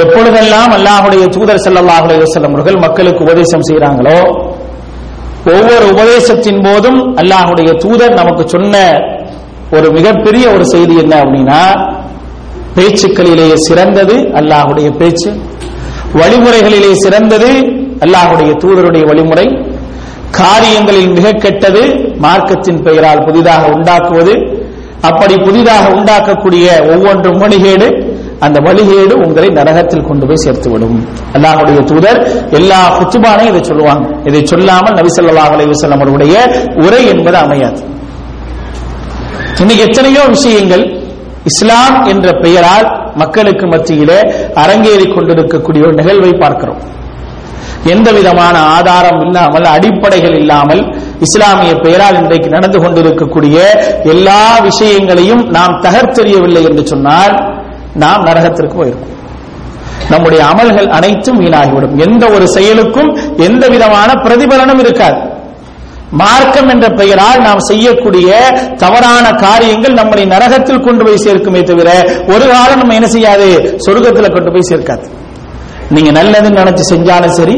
எப்பொழுதெல்லாம் 0.00 0.70
அல்லாஹுடைய 0.76 1.24
தூதர் 1.34 1.62
செல்லல்லாஹுடைய 1.64 2.16
அலைஹி 2.18 2.48
அவர்கள் 2.48 2.78
மக்களுக்கு 2.84 3.24
உபதேசம் 3.26 3.66
செய்கிறாங்களோ 3.68 4.18
ஒவ்வொரு 5.52 5.84
உபதேசத்தின் 5.92 6.60
போதும் 6.62 7.00
அல்லாஹுடைய 7.20 7.70
தூதர் 7.84 8.14
நமக்கு 8.14 8.44
சொன்ன 8.48 8.76
ஒரு 9.76 9.88
மிகப்பெரிய 9.92 10.44
ஒரு 10.54 10.64
செய்தி 10.64 10.94
என்ன 10.94 11.14
அப்படின்னா 11.22 11.60
பேச்சுக்களிலேயே 12.76 13.56
சிறந்தது 13.66 14.16
அல்லாஹுடைய 14.40 14.88
பேச்சு 15.00 15.30
வழிமுறைகளிலே 16.14 16.92
சிறந்தது 17.04 17.50
அல்லாஹுடைய 18.06 18.50
தூதருடைய 18.62 19.04
வழிமுறை 19.04 19.46
காரியங்களில் 20.38 21.10
மிக 21.10 21.32
கெட்டது 21.36 21.82
மார்க்கத்தின் 22.18 22.82
பெயரால் 22.82 23.24
புதிதாக 23.24 23.64
உண்டாக்குவது 23.72 24.34
அப்படி 25.02 25.34
புதிதாக 25.44 25.84
உண்டாக்கக்கூடிய 25.96 26.66
ஒவ்வொன்றும் 26.92 27.40
வழிகேடு 27.42 27.88
அந்த 28.46 28.58
வழிகேடு 28.66 29.14
உங்களை 29.24 29.48
நரகத்தில் 29.58 30.06
கொண்டு 30.08 30.24
போய் 30.28 30.42
சேர்த்து 30.44 30.68
விடும் 30.72 30.96
அல்லாஹுடைய 31.36 31.80
தூதர் 31.90 32.20
எல்லா 32.58 32.80
குத்துபானையும் 32.98 33.52
இதை 33.52 33.62
சொல்லுவாங்க. 33.70 34.06
இதை 34.28 34.40
சொல்லாமல் 34.52 34.96
நபிசல்லாஹ் 35.00 35.50
ஸல்லல்லாஹு 35.82 35.98
அவருடைய 35.98 36.34
உரை 36.84 37.02
என்பது 37.12 37.38
அமையாது. 37.44 37.80
இன்னைக்கு 39.62 39.84
எத்தனையோ 39.88 40.22
விஷயங்கள் 40.36 40.84
இஸ்லாம் 41.50 41.96
என்ற 42.12 42.28
பெயரால் 42.44 42.88
மக்களுக்கு 43.20 43.66
மத்தியிலே 43.74 44.18
அரங்கேறிக் 44.62 45.14
கொண்டிருக்கக்கூடிய 45.14 45.82
ஒரு 45.86 45.94
நிகழ்வை 46.00 46.32
பார்க்கிறோம். 46.42 46.82
எந்த 47.94 48.08
விதமான 48.16 48.56
ஆதாரம் 48.74 49.20
இல்லாமல் 49.26 49.66
அடிப்படைகள் 49.74 50.36
இல்லாமல் 50.40 50.82
இஸ்லாமிய 51.26 51.72
பெயரால் 51.84 52.18
இன்றைக்கு 52.20 52.48
நடந்து 52.56 52.78
கொண்டிருக்கக்கூடிய 52.82 53.56
எல்லா 54.12 54.42
விஷயங்களையும் 54.68 55.42
நாம் 55.56 55.74
தகர்த்தெறியவில்லை 55.86 56.62
என்று 56.70 56.84
சொன்னால் 56.92 57.34
நாம் 57.94 58.24
நரகத்திற்கு 58.24 58.84
போயிருக்கோம். 58.84 59.20
நம்முடைய 60.10 60.44
அமல்கள் 60.44 60.86
அனைத்தும் 60.86 61.40
வீணாகிவிடும். 61.40 61.96
எந்த 61.96 62.26
ஒரு 62.26 62.48
செயலுக்கும் 62.48 63.16
எந்த 63.36 63.68
விதமான 63.68 64.12
பிரதிபலனும் 64.12 64.78
இருக்காது. 64.78 65.30
மார்க்கம் 66.10 66.68
என்ற 66.68 66.88
பெயரால் 66.88 67.40
நாம் 67.40 67.58
செய்யக்கூடிய 67.58 68.36
தவறான 68.76 69.32
காரியங்கள் 69.32 69.94
நம்மளை 69.94 70.26
நரகத்தில் 70.26 70.80
கொண்டு 70.80 71.04
போய் 71.04 71.22
சேர்க்குமே 71.24 71.62
தவிர 71.62 72.12
ஒரு 72.28 72.48
காலம் 72.48 72.78
நம்ம 72.78 72.94
என்ன 72.94 73.06
செய்யாது? 73.06 73.78
சொர்க்கத்துல 73.86 74.32
கொண்டு 74.32 74.50
போய் 74.50 74.68
சேர்க்காது. 74.68 75.06
நீங்க 75.90 76.22
நல்லதுன்னு 76.22 76.60
நினைச்சு 76.60 76.80
செஞ்சாலும் 76.90 77.28
சரி 77.28 77.54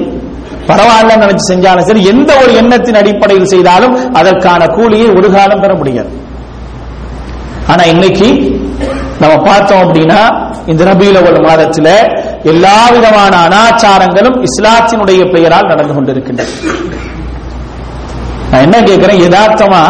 பரவாயில்ல 0.67 1.25
நினைச்சு 1.25 1.53
செஞ்சாலும் 1.53 1.81
சரி 1.81 2.05
எந்த 2.05 2.37
ஒரு 2.43 2.55
எண்ணத்தின் 2.55 2.95
அடிப்படையில் 2.95 3.47
செய்தாலும் 3.47 4.13
அதற்கான 4.13 4.67
கூலியை 4.67 5.09
ஒரு 5.09 5.33
காலம் 5.33 5.61
பெற 5.61 5.75
முடியாது. 5.75 6.24
ஆனா 7.69 7.83
இன்னைக்கு 7.83 8.29
நம்ம 9.21 9.35
பார்த்தோம் 9.37 9.83
அப்படின்னா 9.85 10.21
இந்த 10.67 10.85
ரபியில 10.85 11.19
ஒரு 11.29 11.39
மாதத்துல 11.49 11.89
எல்லா 12.43 12.89
விதமான 12.91 13.33
அனாச்சாரங்களும் 13.47 14.39
இஸ்லாத்தினுடைய 14.49 15.33
பெயரால் 15.33 15.71
நடந்து 15.73 15.95
கொண்டிருக்கின்றன. 15.95 16.49
நான் 18.51 18.63
என்ன 18.63 18.83
கேட்கிறேன்? 18.83 19.21
யதார்த்தமா 19.25 19.83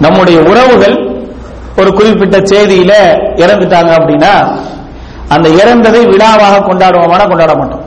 நம்முடைய 0.00 0.40
உறவுகள் 0.40 0.96
ஒரு 1.76 1.90
குறிப்பிட்ட 1.92 2.38
செய்தியில 2.38 2.92
இறந்துட்டாங்க 3.42 3.90
அப்படின்னா 3.98 4.32
அந்த 5.28 5.48
இறந்ததை 5.48 6.06
விழாவாக 6.06 6.62
கொண்டாடுவோமான 6.68 7.28
கொண்டாட 7.28 7.54
மாட்டோம். 7.54 7.84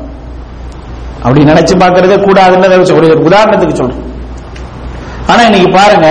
அப்படி 1.23 1.43
நினைச்சு 1.43 1.73
பார்க்கறதே 1.81 2.17
கூடாதுன்னு 2.27 2.95
ஒரு 2.95 3.07
உதாரணத்துக்கு 3.29 3.73
சொல்றேன். 3.73 4.03
ஆனா 5.27 5.41
இன்னைக்கு 5.41 5.69
பாருங்க 5.71 6.07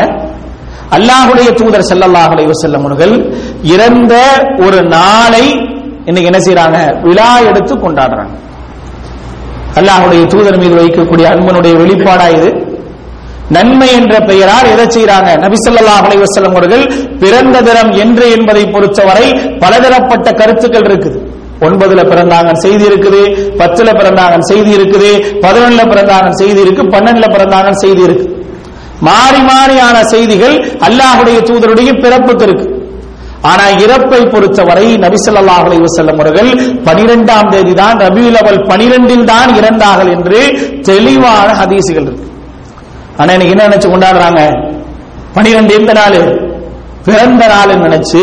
அல்லாஹுடைய 0.97 1.49
தூதர் 1.61 1.87
ஸல்லல்லாஹு 1.91 2.33
அலைஹி 2.35 2.49
அவர்கள் 2.81 3.15
இறந்த 3.63 4.15
ஒரு 4.67 4.79
நாளை 4.97 5.45
இன்னைக்கு 6.09 6.31
என்ன 6.31 6.41
செய்யறாங்க 6.47 6.79
விழா 7.05 7.31
எடுத்து 7.51 7.75
கொண்டாடுறாங்க. 7.75 8.35
அல்லாஹுடைய 9.79 10.23
தூதர் 10.33 10.59
மீது 10.63 10.75
வைக்கக்கூடிய 10.81 11.27
அன்பனுடைய 11.33 11.75
வெளிப்பாடா 11.83 12.27
இது. 12.37 12.51
நன்மை 13.57 13.89
என்ற 13.99 14.15
பெயரால் 14.29 14.69
எதை 14.75 14.87
செய்யறாங்க 14.97 15.31
நபி 15.45 15.57
அலைவசல்லம் 16.07 16.57
அவர்கள் 16.57 16.85
பிறந்த 17.23 17.57
தினம் 17.69 17.93
என்று 18.05 18.27
என்பதை 18.37 18.65
பொறுத்தவரை 18.75 19.27
பலதரப்பட்ட 19.63 20.29
கருத்துக்கள் 20.41 20.87
இருக்குது. 20.91 21.19
ஒன்பதுல 21.67 22.03
பிறந்தாங்க 22.13 22.53
செய்தி 22.65 22.85
இருக்குது 22.91 23.21
பத்துல 23.61 23.89
பிறந்தாங்க 24.01 24.39
செய்தி 24.51 24.71
இருக்குது 24.79 25.11
பதினொன்னுல 25.45 25.85
பிறந்தாங்க 25.93 26.31
செய்தி 26.41 26.61
இருக்கு 26.61 26.83
பன்னெண்டுல 26.95 27.27
பிறந்தாங்க 27.35 27.71
செய்தி 27.83 28.03
இருக்கு. 28.09 28.27
மாறி 29.09 29.41
மாறியான 29.51 29.97
செய்திகள் 30.13 30.57
அல்லாஹுடைய 30.87 31.39
தூதருடைய 31.49 31.91
பிறப்புக்கு 32.05 32.47
இருக்கு. 32.49 32.67
ஆனா 33.51 33.65
இறப்பை 33.85 34.21
பொறுத்தவரை 34.33 34.87
நபிசல்லாஹ் 35.05 35.65
அலைவசல்லம் 35.69 36.21
அவர்கள் 36.23 36.51
12ஆம் 36.87 37.51
தேதி 37.55 37.73
தான் 37.81 37.99
ரபி 38.05 38.25
லெவல் 38.37 38.61
பனிரெண்டில் 38.71 39.27
தான் 39.33 39.51
இறந்தார்கள் 39.59 40.13
என்று 40.17 40.41
தெளிவான 40.89 41.49
ஹதீசுகள் 41.61 42.07
இருக்கு. 42.09 42.29
ஆனா 43.21 43.31
இன்னைக்கு 43.37 43.55
என்ன 43.57 43.67
நினைச்சு 43.69 43.89
கொண்டாடுறாங்க? 43.95 44.41
12 45.37 45.79
எந்த 45.81 45.93
நாள்? 46.01 46.21
பிறந்த 47.07 47.45
நாள் 47.53 47.73
நினைச்சு 47.85 48.23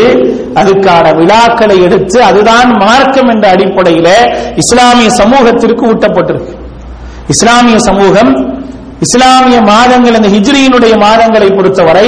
அதுக்கான 0.59 1.05
விழாக்களை 1.19 1.75
எடுத்து 1.87 2.17
அதுதான் 2.29 2.69
மார்க்கம் 2.83 3.29
என்ற 3.33 3.45
அடிப்படையில 3.55 4.07
இஸ்லாமிய 4.61 5.09
சமூகத்திற்கு 5.19 5.83
ஊட்டப்பட்டிருக்கு. 5.91 6.53
இஸ்லாமிய 7.33 7.77
சமூகம் 7.89 8.31
இஸ்லாமிய 9.05 9.59
மாதங்கள் 9.69 10.17
இந்த 10.17 10.29
ஹிஜ்ரியினுடைய 10.33 10.93
மாதங்களை 11.03 11.47
பொறுத்தவரை 11.57 12.07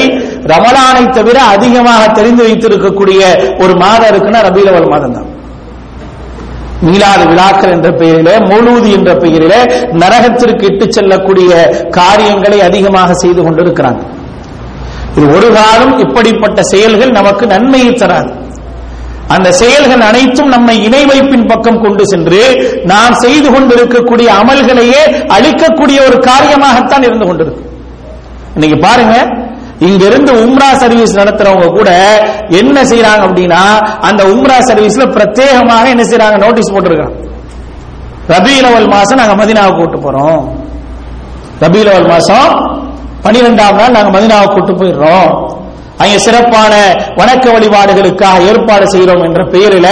ரமலானை 0.52 1.04
தவிர 1.18 1.38
அதிகமாக 1.56 2.02
தெரிந்து 2.18 2.44
வைத்திருக்கக்கூடிய 2.48 3.22
ஒரு 3.64 3.76
மாதம் 3.84 4.10
இருக்குன்னா 4.12 4.42
ரபீலவல் 4.48 4.92
மாதம் 4.94 5.16
தான் 5.18 5.30
மீளாது 6.88 7.24
விழாக்கள் 7.32 7.74
என்ற 7.76 7.90
பெயரிலே 8.00 8.36
மூலூதி 8.52 8.90
என்ற 8.98 9.12
பெயரிலே 9.24 9.60
நரகத்திற்கு 10.02 10.66
இட்டு 10.72 10.86
செல்லக்கூடிய 10.96 11.52
காரியங்களை 12.00 12.60
அதிகமாக 12.70 13.14
செய்து 13.24 13.42
கொண்டிருக்கிறாங்க. 13.46 14.02
இது 15.18 15.26
ஒரு 15.38 15.50
காலம் 15.60 15.94
இப்படிப்பட்ட 16.06 16.60
செயல்கள் 16.74 17.18
நமக்கு 17.20 17.46
நன்மையை 17.54 17.92
தராது. 18.04 18.32
அந்த 19.28 19.52
செயல்கள் 19.52 20.04
அனைத்தும் 20.10 20.52
நம்மை 20.56 20.84
இணை 20.84 21.06
வைப்பின் 21.06 21.48
பக்கம் 21.48 21.82
கொண்டு 21.82 22.04
சென்று 22.06 22.42
நாம் 22.86 23.14
செய்து 23.14 23.52
கொண்டிருக்கக்கூடிய 23.52 24.30
அமல்களையே 24.32 25.02
அழிக்கக்கூடிய 25.36 25.98
ஒரு 26.08 26.18
காரியமாகத்தான் 26.30 27.06
இருந்து 27.08 27.26
கொண்டிருக்கு. 27.26 27.64
இன்னைக்கு 28.56 28.80
பாருங்க 28.80 29.16
இங்க 29.80 30.06
இருந்து 30.06 30.32
உம்ரா 30.34 30.68
சர்வீஸ் 30.82 31.18
நடத்துறவங்க 31.20 31.68
கூட 31.68 31.90
என்ன 32.50 32.84
செய்யறாங்க 32.84 33.24
அப்படின்னா 33.28 33.62
அந்த 34.02 34.24
உம்ரா 34.24 34.58
சர்வீஸ்ல 34.70 35.06
பிரத்யேகமாக 35.16 35.88
என்ன 35.94 36.04
செய்யறாங்க 36.04 36.38
நோட்டீஸ் 36.46 36.74
போட்டிருக்காங்க. 36.74 37.18
ரபீல் 38.28 38.68
அவல் 38.72 38.88
மாசம் 38.88 39.20
நாங்க 39.22 39.36
மதினாவை 39.44 39.72
கூட்டு 39.80 39.98
போறோம். 39.98 40.44
ரபீல் 41.60 41.92
அவல் 41.94 42.08
மாசம் 42.08 42.50
பனிரெண்டாம் 43.26 43.76
நாள் 43.80 43.96
நாங்க 43.98 44.12
மதினாவை 44.20 44.48
கூட்டு 44.54 44.74
போயிடுறோம். 44.74 45.30
அங்கே 46.02 46.18
சிறப்பான 46.18 46.74
வணக்க 47.20 47.46
வழிபாடுகளுக்காக 47.56 48.48
ஏற்பாடு 48.52 48.86
செய்கிறோம் 48.94 49.24
என்ற 49.28 49.42
பெயரில 49.54 49.90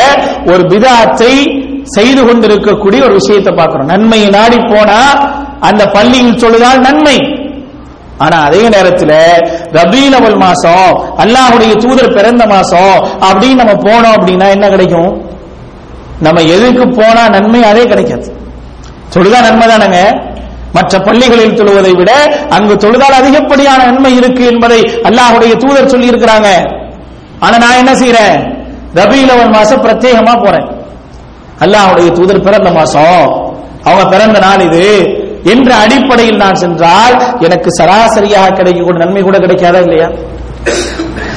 ஒரு 0.51 0.63
பிதாத்தை 0.71 1.33
செய்து 1.95 2.21
கொண்டிருக்கக்கூடிய 2.25 3.03
ஒரு 3.03 3.13
விஷயத்தை 3.13 3.53
பார்க்கிறோம். 3.53 3.91
நன்மையை 3.93 4.29
நாடி 4.29 4.59
போனா 4.71 4.99
அந்த 5.59 5.83
பள்ளியில் 5.95 6.41
சொல்லுதால் 6.43 6.85
நன்மை. 6.87 7.17
ஆனா 8.17 8.37
அதே 8.47 8.63
நேரத்தில் 8.69 9.17
ரபீல் 9.77 10.37
மாசம் 10.37 10.89
அல்லாஹுடைய 11.23 11.73
தூதர் 11.83 12.15
பிறந்த 12.17 12.43
மாசம் 12.45 12.95
அப்படின்னு 13.27 13.61
நம்ம 13.61 13.75
போனோம் 13.87 14.15
அப்படின்னா 14.17 14.47
என்ன 14.55 14.69
கிடைக்கும்? 14.69 15.11
நம்ம 16.25 16.41
எதுக்கு 16.55 16.85
போனா 16.99 17.23
நன்மை 17.35 17.63
அதே 17.63 17.83
கிடைக்காது. 17.85 18.27
சொல்லுதான் 19.13 19.47
நன்மை 19.47 19.67
தானங்க? 19.67 19.99
மற்ற 20.73 20.99
பள்ளிகளில் 20.99 21.57
தொழுவதை 21.57 21.95
விட 21.95 22.11
அங்கு 22.49 22.75
தொழுதால் 22.75 23.13
அதிகப்படியான 23.13 23.85
நன்மை 23.85 24.15
இருக்கு 24.15 24.45
என்பதை 24.45 24.81
அல்லாஹுடைய 25.03 25.57
தூதர் 25.57 25.87
சொல்லி 25.87 26.09
இருக்கிறாங்க 26.09 26.49
ஆனா 27.39 27.57
நான் 27.57 27.77
என்ன 27.77 27.93
செய்யறேன் 27.93 28.59
ரபீல் 28.93 29.39
ஒரு 29.39 29.49
மாசம் 29.49 29.83
பிரத்யேகமா 29.83 30.45
போறேன். 30.45 30.67
அல்லாஹுடைய 31.59 32.11
தூதர் 32.11 32.41
பிறந்த 32.41 32.71
மாசம். 32.71 33.25
அவங்க 33.83 34.09
பிறந்த 34.09 34.39
நாள் 34.39 34.59
இது. 34.59 34.85
என்ற 35.43 35.75
அடிப்படையில் 35.75 36.37
நான் 36.37 36.55
சென்றால் 36.55 37.15
எனக்கு 37.39 37.69
சராசரியாக 37.71 38.53
கிடைக்கக்கூடிய 38.53 39.05
நன்மை 39.05 39.21
கூட 39.23 39.37
கிடைக்காதா 39.37 39.79
இல்லையா? 39.81 40.09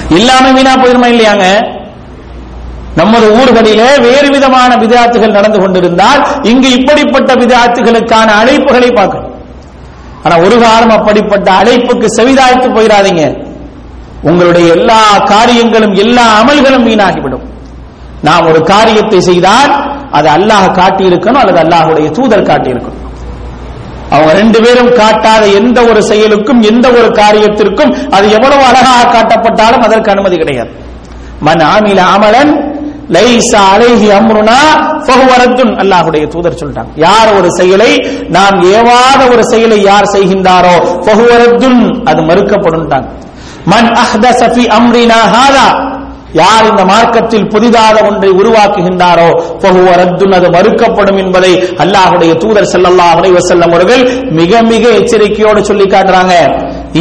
இல்லாம 0.09 0.53
வீணா 0.53 0.73
போயிருமா 0.75 1.07
இல்லையாங்க? 1.07 1.74
நமது 2.99 3.27
ஊர்களிலே 3.39 3.89
வேறு 4.07 4.29
விதமான 4.35 4.71
விதாத்துகள் 4.83 5.37
நடந்து 5.37 5.59
கொண்டிருந்தால் 5.61 6.21
இங்கு 6.43 6.69
இப்படிப்பட்ட 6.79 7.33
விதாத்துகளுக்கான 7.35 8.29
அழைப்புகளை 8.41 8.91
பார்க்கணும். 8.99 9.33
ஆனா 10.25 10.37
ஒரு 10.47 10.57
காலம் 10.65 10.95
அப்படிப்பட்ட 10.99 11.49
அழைப்புக்கு 11.61 12.07
செவிதாய்த்து 12.19 12.69
போயிடாதீங்க. 12.77 13.25
உங்களுடைய 14.29 14.67
எல்லா 14.77 15.01
காரியங்களும் 15.33 15.95
எல்லா 15.95 16.27
அமல்களும் 16.41 16.87
வீணாகிவிடும். 16.91 17.45
நாம் 18.23 18.47
ஒரு 18.51 18.61
காரியத்தை 18.73 19.21
செய்தால் 19.21 19.73
அது 20.19 20.29
அல்லாஹ் 20.37 20.67
காட்டியிருக்கணும் 20.79 21.41
அல்லது 21.43 21.61
அல்லாஹுடைய 21.65 22.09
தூதர் 22.11 22.49
காட்டியிருக்கணும். 22.51 23.01
அவங்க 24.11 24.33
ரெண்டு 24.41 24.59
பேரும் 24.65 24.91
காட்டாத 25.01 25.45
எந்த 25.61 25.79
ஒரு 25.91 26.01
செயலுக்கும் 26.11 26.61
எந்த 26.71 26.87
ஒரு 26.99 27.09
காரியத்திற்கும் 27.21 27.93
அது 28.17 28.27
எவ்வளவு 28.37 28.63
அழகாக 28.71 29.11
காட்டப்பட்டாலும் 29.15 29.85
அதற்கு 29.87 30.13
அனுமதி 30.15 30.37
கிடையாது. 30.37 30.73
மன் 31.47 31.63
ஆமில 31.75 32.01
அமலன் 32.15 32.53
லைசா 33.17 33.61
அலைஹி 33.75 34.09
அம்ருனா 34.19 34.59
ஃபஹுவரத்துன் 35.07 35.73
அல்லாஹ்வுடைய 35.83 36.25
தூதர் 36.35 36.61
சொல்றாங்க. 36.61 36.91
யார் 36.97 37.31
ஒரு 37.39 37.49
செயலை 37.59 37.91
நாம் 38.37 38.59
ஏவாத 38.77 39.21
ஒரு 39.35 39.45
செயலை 39.53 39.79
யார் 39.91 40.13
செய்கின்றாரோ 40.15 40.77
ஃபஹுவரத்துன் 41.07 41.81
அது 42.11 42.23
மறுக்கப்படும்ட்டாங்க. 42.31 43.09
மன் 43.73 43.91
அஹ்தஸ 44.05 44.41
ஃபி 44.55 44.65
அம்ரினா 44.79 45.21
ஹாதா. 45.35 45.69
யார் 46.43 46.69
இந்த 46.71 46.85
மார்க்கத்தில் 46.85 47.49
புதிதாக 47.55 47.97
ஒன்றை 48.09 48.31
உருவாக்குகின்றாரோ 48.41 49.29
ஃபஹுவ 49.63 49.89
ரத்துன் 50.01 50.35
அது 50.39 50.49
மறுக்கப்படும் 50.57 51.19
என்பதை 51.25 51.53
அல்லாஹுடைய 51.85 52.33
தூதர் 52.43 52.71
செல்லல்லா 52.73 53.07
அலைஹி 53.19 53.35
வஸல்லம் 53.39 53.75
அவர்கள் 53.75 54.03
மிக 54.39 54.63
மிக 54.63 54.85
எச்சரிக்கையோடு 55.01 55.61
சொல்லி 55.71 55.87
காட்டுறாங்க. 55.95 56.35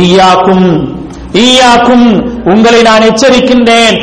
ஈயாக்கும் 0.03 0.67
ஈயாக்கும் 1.45 2.07
உங்களை 2.45 2.81
நான் 2.81 3.01
எச்சரிக்கின்றேன். 3.01 3.95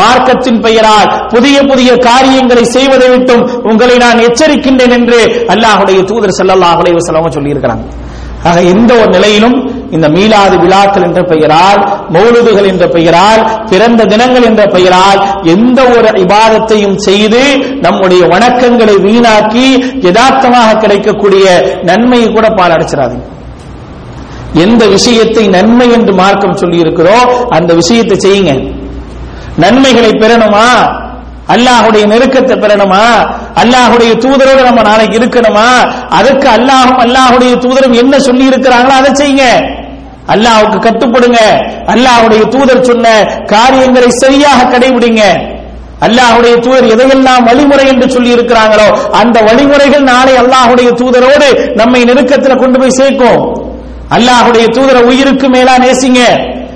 மார்க்கத்தின் 0.00 0.60
பெயரால் 0.60 1.08
புதிய 1.28 1.62
புதிய 1.62 1.98
காரியங்களை 1.98 2.64
செய்வதை 2.64 3.08
விட்டும் 3.10 3.62
உங்களை 3.62 3.96
நான் 3.96 4.18
எச்சரிக்கின்றேன் 4.18 4.90
என்று 4.90 5.20
அல்லாஹுடைய 5.48 6.04
தூதர் 6.04 6.36
ஸல்லல்லாஹு 6.40 6.80
அலைஹி 6.82 7.34
சொல்லியிருக்கிறாங்க. 7.38 7.84
ஆக 8.44 8.60
எந்த 8.60 8.94
ஒரு 8.94 9.10
நிலையிலும் 9.10 9.56
இந்த 9.90 10.08
மீலாது 10.08 10.56
விழாக்கள் 10.58 11.02
என்ற 11.02 11.22
பெயரால் 11.22 11.80
மௌலுதுகள் 12.14 12.66
என்ற 12.66 12.86
பெயரால் 12.86 13.42
பிறந்த 13.70 14.04
தினங்கள் 14.04 14.42
என்ற 14.42 14.66
பெயரால் 14.66 15.20
எந்த 15.44 15.82
ஒரு 15.82 16.08
இபாதத்தையும் 16.24 16.96
செய்து 16.96 17.42
நம்முடைய 17.80 18.22
வணக்கங்களை 18.26 18.96
வீணாக்கி 18.96 19.66
யதார்த்தமாக 20.02 20.74
கிடைக்கக்கூடிய 20.74 21.44
நன்மையை 21.82 22.32
கூட 22.32 22.48
பாலடைச்சிடாதீங்க 22.48 23.28
எந்த 24.54 24.86
விஷயத்தை 24.86 25.48
நன்மை 25.48 25.92
என்று 25.92 26.14
மார்க்கம் 26.14 26.56
சொல்லி 26.56 26.82
அந்த 27.50 27.74
விஷயத்தை 27.74 28.16
செய்யுங்க. 28.18 28.52
நன்மைகளை 29.56 30.10
பெறணுமா? 30.10 30.66
அல்லாஹுடைய 31.48 32.06
நெருக்கத்தை 32.06 32.56
பெறணுமா? 32.56 33.04
அல்லாஹுடைய 33.54 34.18
தூதரோடு 34.18 34.62
நம்ம 34.64 34.82
நாளைக்கு 34.82 35.18
இருக்கணுமா? 35.18 35.68
அதுக்கு 36.08 36.48
அல்லாஹும் 36.48 36.98
அல்லாஹுடைய 36.98 37.58
தூதரும் 37.58 37.92
என்ன 37.92 38.18
சொல்லி 38.18 38.44
இருக்கிறாங்களோ 38.46 38.90
அதை 38.90 39.12
செய்யுங்க. 39.14 39.44
அல்லாஹுக்கு 40.26 40.78
கட்டுப்படுங்க. 40.88 41.38
அல்லாஹுடைய 41.86 42.48
தூதர் 42.48 42.82
சொன்ன 42.82 43.08
காரியங்களை 43.46 44.08
சரியாக 44.08 44.78
கடைபிடிங்க. 44.78 45.22
அல்லாஹுடைய 46.00 46.58
தூதர் 46.58 46.84
எதையெல்லாம் 46.84 47.44
வழிமுறை 47.44 47.86
என்று 47.86 48.10
சொல்லி 48.10 48.36
இருக்கிறாங்களோ 48.36 48.86
அந்த 49.10 49.40
வழிமுறைகள் 49.40 50.02
நாளை 50.02 50.36
அல்லாஹுடைய 50.36 50.90
தூதரோடு 50.90 51.74
நம்மை 51.74 52.04
நெருக்கத்தில் 52.04 52.56
கொண்டு 52.56 52.78
போய் 52.78 52.90
சேர்க்கும். 52.90 53.61
அல்லாஹுடைய 54.16 54.66
தூதரை 54.66 55.02
உயிருக்கு 55.10 55.48
மேலா 55.48 55.74
நேசிங்க. 55.78 56.20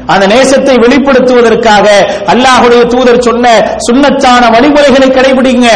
அந்த 0.07 0.27
நேசத்தை 0.27 0.75
வெளிப்படுத்துவதற்காக 0.85 1.87
அல்லாஹுடைய 2.33 2.83
தூதர் 2.87 3.21
சொன்ன 3.21 3.47
சுன்னத்தான 3.87 4.51
வழிமுறைகளை 4.51 5.09
கடைபிடிங்க. 5.09 5.69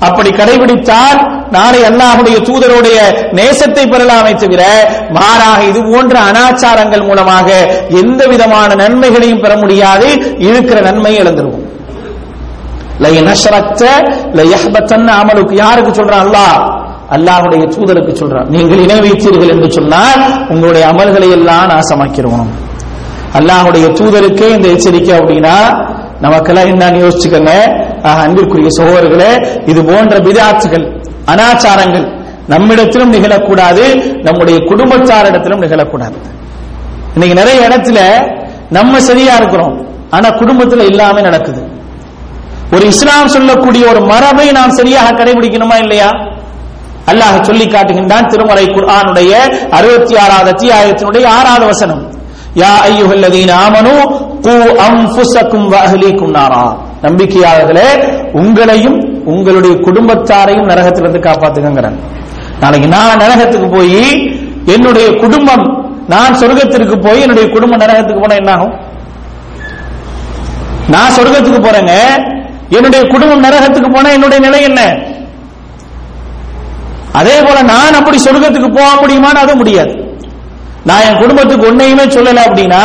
அப்படி 0.00 0.30
கடைபிடித்தால் 0.30 1.18
நாளை 1.50 1.80
அல்லாஹுடைய 1.82 2.36
தூதருடைய 2.38 2.98
நேசத்தை 3.32 3.84
பெறலாமே 3.90 4.34
தவிர 4.34 4.62
மாறாக 5.10 5.62
இது 5.64 5.80
போன்ற 5.82 6.20
அனாச்சாரங்கள் 6.20 7.06
மூலமாக 7.06 7.48
எந்த 7.88 8.26
விதமான 8.26 8.74
நன்மைகளையும் 8.74 9.40
பெற 9.40 9.56
முடியாது. 9.56 10.08
இருக்கிற 10.38 10.80
நன்மையை 10.80 11.24
இழந்துருவோம். 11.24 11.66
அமலுக்கு. 15.20 15.54
யாருக்கு 15.54 15.92
சொல்றான் 16.02 16.24
அல்லாஹ்? 16.26 16.56
அல்லாஹுடைய 17.14 17.62
தூதருக்கு 17.74 18.12
சொல்றான். 18.20 18.48
நீங்கள் 18.54 18.82
இணை 18.84 18.98
வைத்தீர்கள் 19.04 19.52
என்று 19.54 19.68
சொன்னால் 19.76 20.22
உங்களுடைய 20.52 20.84
அமல்களை 20.92 21.28
எல்லாம் 21.38 21.70
நாசமாக்கிடுவோம். 21.72 22.50
அல்லாஹுடைய 23.38 23.86
தூதருக்கே 23.98 24.48
இந்த 24.56 24.68
எச்சரிக்கை 24.74 25.12
அப்படின்னா 25.18 25.56
நமக்கெல்லாம் 26.24 26.70
என்னன்னு 26.72 27.02
யோசிச்சுக்கங்க. 27.04 27.52
அன்பிற்குரிய 28.24 28.70
சகோதரர்களே 28.78 29.30
இது 29.70 29.80
போன்ற 29.90 30.16
பிதாத்துகள் 30.26 30.86
அனாச்சாரங்கள் 31.32 32.06
நம்மிடத்திலும் 32.52 33.12
நிகழக்கூடாது 33.16 33.84
நம்முடைய 34.26 34.58
குடும்பத்தாரிடத்திலும் 34.70 35.62
நிகழக்கூடாது. 35.64 36.16
இன்னைக்கு 37.14 37.36
நிறைய 37.40 37.58
இடத்துல 37.68 37.98
நம்ம 38.76 39.00
சரியா 39.10 39.34
இருக்கிறோம் 39.40 39.74
ஆனா 40.16 40.28
குடும்பத்துல 40.40 40.84
இல்லாம 40.90 41.20
நடக்குது. 41.28 41.62
ஒரு 42.74 42.84
இஸ்லாம் 42.92 43.32
சொல்லக்கூடிய 43.36 43.82
ஒரு 43.92 44.00
மரபை 44.10 44.46
நாம் 44.58 44.76
சரியாக 44.80 45.10
கடைபிடிக்கணுமா 45.18 45.76
இல்லையா? 45.84 46.10
அல்லாஹ் 47.10 47.36
சொல்லி 47.44 47.66
காட்டுகின்றான் 47.66 48.30
திருமறை 48.32 48.64
குர்ஆனுடைய 48.68 49.32
அறுபத்தி 49.78 50.14
ஆறாவது 50.24 50.50
அத்தியாயத்தினுடைய 50.54 51.24
ஆறாவது 51.38 51.66
வசனம். 51.66 52.02
யா 52.60 52.72
ஐயுகல்லதீன் 52.88 53.52
ஆமனு 53.62 53.94
கூ 54.46 54.54
அன்ஃபுஸக்கும் 54.86 55.66
வ 55.72 55.76
அஹ்லீக்கும் 55.86 56.34
நாரா. 56.36 56.64
நம்பிக்கையாளர்களே 57.02 57.88
உங்களையும் 58.40 58.98
உங்களுடைய 59.26 59.74
குடும்பத்தாரையும் 59.86 60.68
நரகத்திலிருந்து 60.70 61.20
காப்பாத்துங்கிறான் 61.26 61.98
நாளைக்கு 62.62 62.88
நான் 62.88 63.20
நரகத்துக்கு 63.22 63.68
போய் 63.68 63.96
என்னுடைய 64.74 65.06
குடும்பம் 65.22 65.64
நான் 66.08 66.38
சொர்க்கத்திற்கு 66.40 66.96
போய் 67.06 67.22
என்னுடைய 67.24 67.46
குடும்பம் 67.54 67.82
நரகத்துக்கு 67.84 68.22
போனா 68.24 68.36
என்ன 68.42 68.52
ஆகும் 68.56 68.74
நான் 70.94 71.14
சொர்க்கத்துக்கு 71.16 71.60
போறேங்க 71.60 71.94
என்னுடைய 72.76 73.02
குடும்பம் 73.14 73.44
நரகத்துக்கு 73.46 73.90
போனா 73.90 74.10
என்னுடைய 74.16 74.40
நிலை 74.40 74.60
என்ன? 74.62 74.80
அதே 77.20 77.36
போல 77.46 77.58
நான் 77.72 77.98
அப்படி 78.00 78.18
சொர்க்கத்துக்கு 78.26 78.70
போக 78.78 78.90
முடியுமான்னு 79.02 79.42
அது 79.44 79.54
முடியாது. 79.62 79.92
நான் 80.88 81.04
என் 81.08 81.20
குடும்பத்துக்கு 81.22 81.68
ஒன்னையுமே 81.70 82.04
சொல்லல 82.14 82.44
அப்படின்னா 82.46 82.80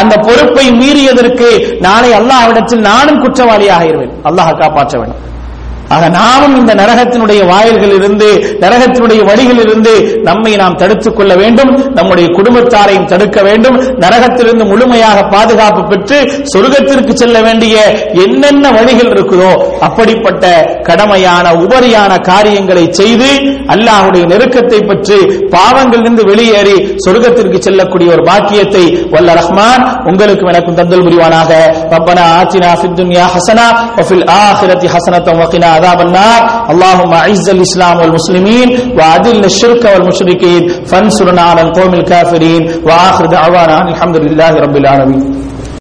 அந்த 0.00 0.14
பொறுப்பை 0.26 0.66
மீறியதற்கு 0.80 1.48
நாளை 1.86 2.10
அல்லாஹ்விடத்தில் 2.18 2.86
நானும் 2.90 3.22
குற்றவாளியாக 3.24 3.88
இருவேன் 3.90 4.14
அல்லாஹ் 4.30 4.52
காப்பாற்ற 4.60 4.94
வேண்டும். 5.00 5.22
ஆக 5.90 6.08
நாமும் 6.14 6.56
இந்த 6.58 6.72
நரகத்தினுடைய 6.80 7.40
வாயில்களில் 7.48 7.96
இருந்து 7.96 8.26
நரகத்தினுடைய 8.62 9.20
வழிகளில் 9.28 9.62
இருந்து 9.64 9.94
நம்மை 10.28 10.52
நாம் 10.56 10.76
தடுத்துக் 10.76 11.16
கொள்ள 11.16 11.32
வேண்டும் 11.34 11.72
நம்முடைய 11.94 12.26
குடும்பத்தாரையும் 12.36 13.08
தடுக்க 13.12 13.38
வேண்டும் 13.42 13.76
நரகத்திலிருந்து 14.04 14.64
முழுமையாக 14.64 15.24
பாதுகாப்பு 15.32 15.82
பெற்று 15.84 16.18
சொர்க்கத்திற்கு 16.52 17.14
செல்ல 17.14 17.40
வேண்டிய 17.40 17.74
என்னென்ன 18.24 18.70
வழிகள் 18.70 19.10
இருக்குதோ 19.10 19.50
அப்படிப்பட்ட 19.86 20.44
கடமையான 20.88 21.54
உபரியான 21.64 22.12
காரியங்களை 22.30 22.84
செய்து 22.92 23.30
அல்லாஹ்வுடைய 23.74 24.24
நெருக்கத்தை 24.26 24.80
பற்றி 24.84 25.18
பாவங்களிலிருந்து 25.54 26.24
வெளியேறி 26.30 26.76
சொர்க்கத்திற்கு 27.04 27.60
செல்லக்கூடிய 27.60 28.10
ஒரு 28.14 28.24
பாக்கியத்தை 28.24 28.84
வல்ல 29.14 29.38
ரஹ்மான் 29.40 29.82
உங்களுக்கும் 30.10 30.48
எனக்கும் 30.48 30.78
தந்தல் 30.80 31.04
புரிவானாக. 31.06 31.50
ரப்பனா 31.92 32.24
ஆத்தினா 32.36 32.70
ஃபித் 32.78 32.96
துன்யா 32.98 33.26
ஹசனா 33.34 33.66
வஃபில் 33.98 34.26
ஆஹிரத்தி 34.38 34.88
ஹசனத்தம் 34.94 35.40
வகினா 35.42 35.70
عذاب 35.80 36.00
النار. 36.00 36.70
اللهم 36.70 37.12
أعز 37.12 37.48
الإسلام 37.48 37.96
والمسلمين 37.98 38.68
وأذل 38.98 39.44
الشرك 39.44 39.84
والمشركين. 39.84 40.84
فانصرنا 40.84 41.42
على 41.42 41.60
القوم 41.60 41.94
الكافرين. 41.94 42.62
وآخر 42.84 43.26
دعوانا 43.26 43.80
أن 43.80 43.88
الحمد 43.88 44.16
لله 44.16 44.50
رب 44.50 44.76
العالمين. 44.76 45.49